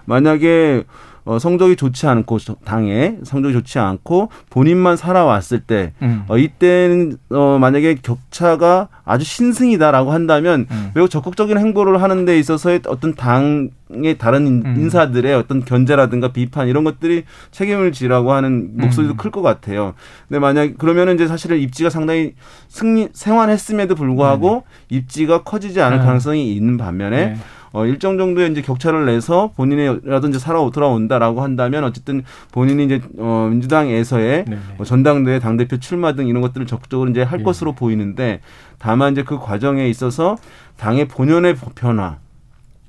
만약에 0.05 0.85
어, 1.25 1.39
성적이 1.39 1.77
좋지 1.77 2.07
않고 2.07 2.39
당에 2.65 3.19
성적이 3.25 3.55
좋지 3.55 3.79
않고 3.79 4.31
본인만 4.49 4.97
살아왔을 4.97 5.61
때 5.61 5.93
음. 6.03 6.25
어, 6.29 6.39
이때는 6.39 7.19
어, 7.31 7.59
만약에 7.61 7.97
격차가 8.03 8.89
아주 9.05 9.25
신승이다라고 9.25 10.13
한다면 10.13 10.67
음. 10.71 10.91
매우 10.95 11.09
적극적인 11.09 11.59
행보를 11.59 12.03
하는 12.03 12.25
데 12.25 12.39
있어서의 12.39 12.83
어떤 12.87 13.15
당의 13.15 14.19
다른 14.19 14.63
음. 14.65 14.75
인사들의 14.79 15.35
어떤 15.35 15.65
견제라든가 15.65 16.33
비판 16.33 16.69
이런 16.69 16.85
것들이 16.85 17.25
책임을 17.51 17.93
지라고 17.93 18.33
하는 18.33 18.71
목소리도 18.77 19.15
음. 19.15 19.17
클것 19.17 19.43
같아요. 19.43 19.95
근데 20.29 20.39
만약 20.39 20.79
그러면은 20.79 21.15
이제 21.15 21.27
사실은 21.27 21.59
입지가 21.59 21.91
상당히 21.91 22.35
승리 22.69 23.09
생활했음에도 23.13 23.95
불구하고 23.95 24.65
입지가 24.89 25.43
커지지 25.43 25.81
않을 25.83 25.99
아. 26.01 26.05
가능성이 26.05 26.55
있는 26.55 26.77
반면에 26.77 27.27
네. 27.27 27.37
어, 27.73 27.87
일정 27.87 28.19
정도의 28.19 28.51
이제 28.51 28.63
격차를 28.63 29.07
내서 29.07 29.53
본인이라든지 29.57 30.39
살아 30.39 30.69
돌아온다라고 30.71 31.43
한다면 31.43 31.85
어쨌든 31.85 32.25
본인이 32.51 32.85
이제 32.85 33.01
어, 33.19 33.49
민주당에서의 33.51 34.45
뭐 34.77 34.85
전당대회 34.85 35.39
당대표 35.39 35.79
출마 35.79 36.13
등 36.15 36.27
이런 36.27 36.43
것들을 36.43 36.67
적극적으로 36.67 37.11
이제 37.11 37.23
할 37.23 37.41
예. 37.41 37.45
것으로 37.45 37.75
보이는데 37.75 38.41
다만 38.79 39.13
이제 39.13 39.23
그 39.23 39.39
과정에 39.39 39.89
있어서 39.89 40.37
당의 40.77 41.07
본연의 41.07 41.57
변화 41.75 42.19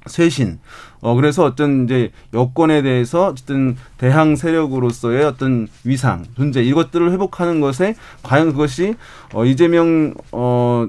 쇄신 0.07 0.59
어 1.01 1.15
그래서 1.15 1.43
어떤 1.43 1.85
이제 1.85 2.11
여권에 2.33 2.81
대해서 2.81 3.27
어쨌든 3.27 3.75
대항 3.97 4.35
세력으로서의 4.35 5.25
어떤 5.25 5.67
위상 5.83 6.23
존재 6.35 6.61
이것들을 6.63 7.11
회복하는 7.11 7.59
것에 7.59 7.95
과연 8.23 8.51
그것이 8.51 8.95
어 9.33 9.45
이재명 9.45 10.13
어 10.31 10.87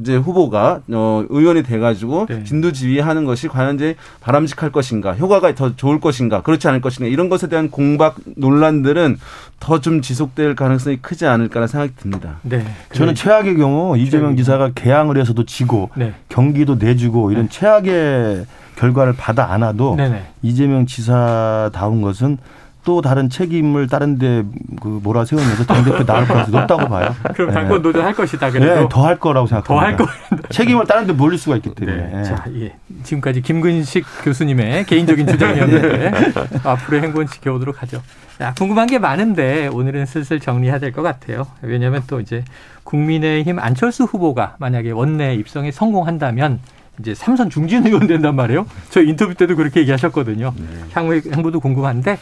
이제 0.00 0.16
후보가 0.16 0.82
어 0.92 1.24
의원이 1.28 1.62
돼가지고 1.62 2.26
네. 2.28 2.44
진두지휘하는 2.44 3.24
것이 3.24 3.48
과연 3.48 3.76
이제 3.76 3.94
바람직할 4.20 4.72
것인가, 4.72 5.14
효과가 5.14 5.54
더 5.54 5.76
좋을 5.76 6.00
것인가, 6.00 6.42
그렇지 6.42 6.66
않을 6.68 6.80
것인가 6.80 7.08
이런 7.08 7.28
것에 7.28 7.48
대한 7.48 7.70
공박 7.70 8.16
논란들은 8.36 9.18
더 9.60 9.78
좀 9.78 10.00
지속될 10.00 10.54
가능성이 10.54 10.96
크지 10.98 11.26
않을까라는 11.26 11.68
생각이 11.68 11.92
듭니다. 11.96 12.38
네. 12.42 12.64
저는 12.92 13.14
최악의 13.14 13.56
경우 13.56 13.96
이재명 13.98 14.36
지사가 14.36 14.72
개항을 14.74 15.18
해서도 15.18 15.44
지고 15.44 15.90
네. 15.96 16.14
경기도 16.28 16.76
내주고 16.76 17.30
이런 17.30 17.44
네. 17.44 17.50
최악의 17.50 18.46
결과를 18.76 19.14
받아 19.16 19.52
안아도 19.52 19.94
네네. 19.96 20.22
이재명 20.42 20.86
지사다운 20.86 22.02
것은 22.02 22.38
또 22.84 23.00
다른 23.00 23.30
책임을 23.30 23.86
다른 23.88 24.18
데 24.18 24.44
그 24.80 25.00
몰아 25.02 25.24
세우면서 25.24 25.64
당대표 25.64 26.04
나올 26.04 26.26
가능성이 26.26 26.54
높다고 26.58 26.88
봐요. 26.88 27.14
그럼 27.34 27.52
당권 27.54 27.80
도전할 27.80 28.12
것이다. 28.12 28.50
그래도 28.50 28.80
네, 28.82 28.86
더할 28.90 29.18
거라고 29.18 29.46
생각합니다. 29.46 29.66
더 29.74 29.80
할 29.80 29.96
거. 29.96 30.46
책임을 30.50 30.84
다른 30.86 31.06
데 31.06 31.14
몰릴 31.14 31.38
수가 31.38 31.56
있기 31.56 31.74
때문에. 31.74 32.08
네. 32.12 32.22
자, 32.24 32.44
예. 32.56 32.74
지금까지 33.04 33.40
김근식 33.40 34.04
교수님의 34.24 34.84
개인적인 34.84 35.26
주장이었는데 35.26 36.10
네. 36.10 36.32
앞으로 36.64 37.00
행보는 37.02 37.28
지켜보도록 37.28 37.80
하죠. 37.82 38.02
야, 38.42 38.52
궁금한 38.58 38.86
게 38.88 38.98
많은데 38.98 39.68
오늘은 39.68 40.04
슬슬 40.04 40.38
정리해야 40.40 40.78
될 40.78 40.92
것 40.92 41.00
같아요. 41.02 41.46
왜냐하면 41.62 42.02
또 42.06 42.20
이제 42.20 42.44
국민의힘 42.82 43.58
안철수 43.60 44.04
후보가 44.04 44.56
만약에 44.58 44.90
원내 44.90 45.36
입성에 45.36 45.70
성공한다면 45.70 46.58
이제 47.00 47.14
삼선 47.14 47.50
중진 47.50 47.86
의원 47.86 48.06
된단 48.06 48.34
말이에요. 48.36 48.66
저 48.90 49.02
인터뷰 49.02 49.34
때도 49.34 49.56
그렇게 49.56 49.80
얘기하셨거든요. 49.80 50.52
네. 50.56 50.64
향후 50.92 51.14
행보도 51.14 51.60
궁금한데 51.60 52.18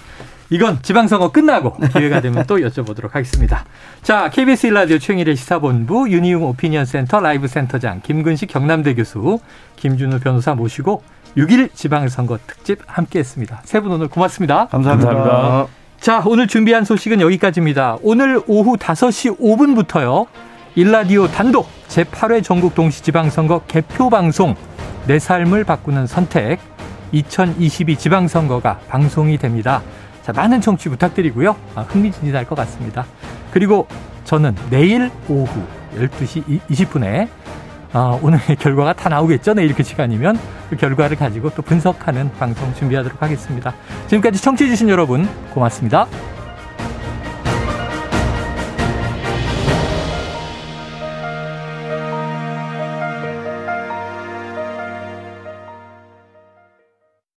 이건 0.50 0.78
지방선거 0.82 1.30
끝나고 1.32 1.76
기회가 1.92 2.20
되면 2.20 2.44
또 2.46 2.56
여쭤보도록 2.58 3.12
하겠습니다. 3.12 3.64
자, 4.02 4.28
KBS 4.30 4.66
일라디오 4.66 4.98
최영일의 4.98 5.36
시사본부 5.36 6.10
윤희웅 6.10 6.42
오피니언 6.44 6.84
센터 6.84 7.20
라이브 7.20 7.48
센터장 7.48 8.00
김근식 8.02 8.50
경남대 8.50 8.94
교수 8.94 9.38
김준우 9.76 10.18
변호사 10.20 10.54
모시고 10.54 11.02
6일 11.36 11.70
지방선거 11.74 12.38
특집 12.46 12.80
함께했습니다. 12.86 13.62
세 13.64 13.80
분 13.80 13.92
오늘 13.92 14.08
고맙습니다. 14.08 14.66
감사합니다. 14.66 15.10
감사합니다. 15.14 15.66
자, 16.00 16.22
오늘 16.26 16.46
준비한 16.48 16.84
소식은 16.84 17.20
여기까지입니다. 17.22 17.96
오늘 18.02 18.40
오후 18.46 18.76
5시 18.76 19.38
5분부터요. 19.38 20.26
일라디오 20.74 21.28
단독 21.28 21.68
제8회 21.88 22.42
전국 22.42 22.74
동시지방선거 22.74 23.62
개표 23.68 24.08
방송 24.08 24.54
내 25.06 25.18
삶을 25.18 25.64
바꾸는 25.64 26.06
선택 26.06 26.60
2022 27.12 27.96
지방선거가 27.96 28.78
방송이 28.88 29.36
됩니다. 29.36 29.82
자, 30.22 30.32
많은 30.32 30.62
청취 30.62 30.88
부탁드리고요. 30.88 31.56
아, 31.74 31.82
흥미진진할 31.82 32.46
것 32.46 32.54
같습니다. 32.54 33.04
그리고 33.50 33.86
저는 34.24 34.54
내일 34.70 35.10
오후 35.28 35.50
12시 35.96 36.60
20분에 36.70 37.28
아, 37.92 38.18
오늘 38.22 38.38
결과가 38.58 38.94
다 38.94 39.10
나오겠죠. 39.10 39.52
내일 39.52 39.74
그 39.74 39.82
시간이면 39.82 40.38
그 40.70 40.76
결과를 40.76 41.18
가지고 41.18 41.50
또 41.50 41.60
분석하는 41.60 42.32
방송 42.38 42.72
준비하도록 42.74 43.20
하겠습니다. 43.20 43.74
지금까지 44.06 44.40
청취해주신 44.40 44.88
여러분 44.88 45.28
고맙습니다. 45.52 46.06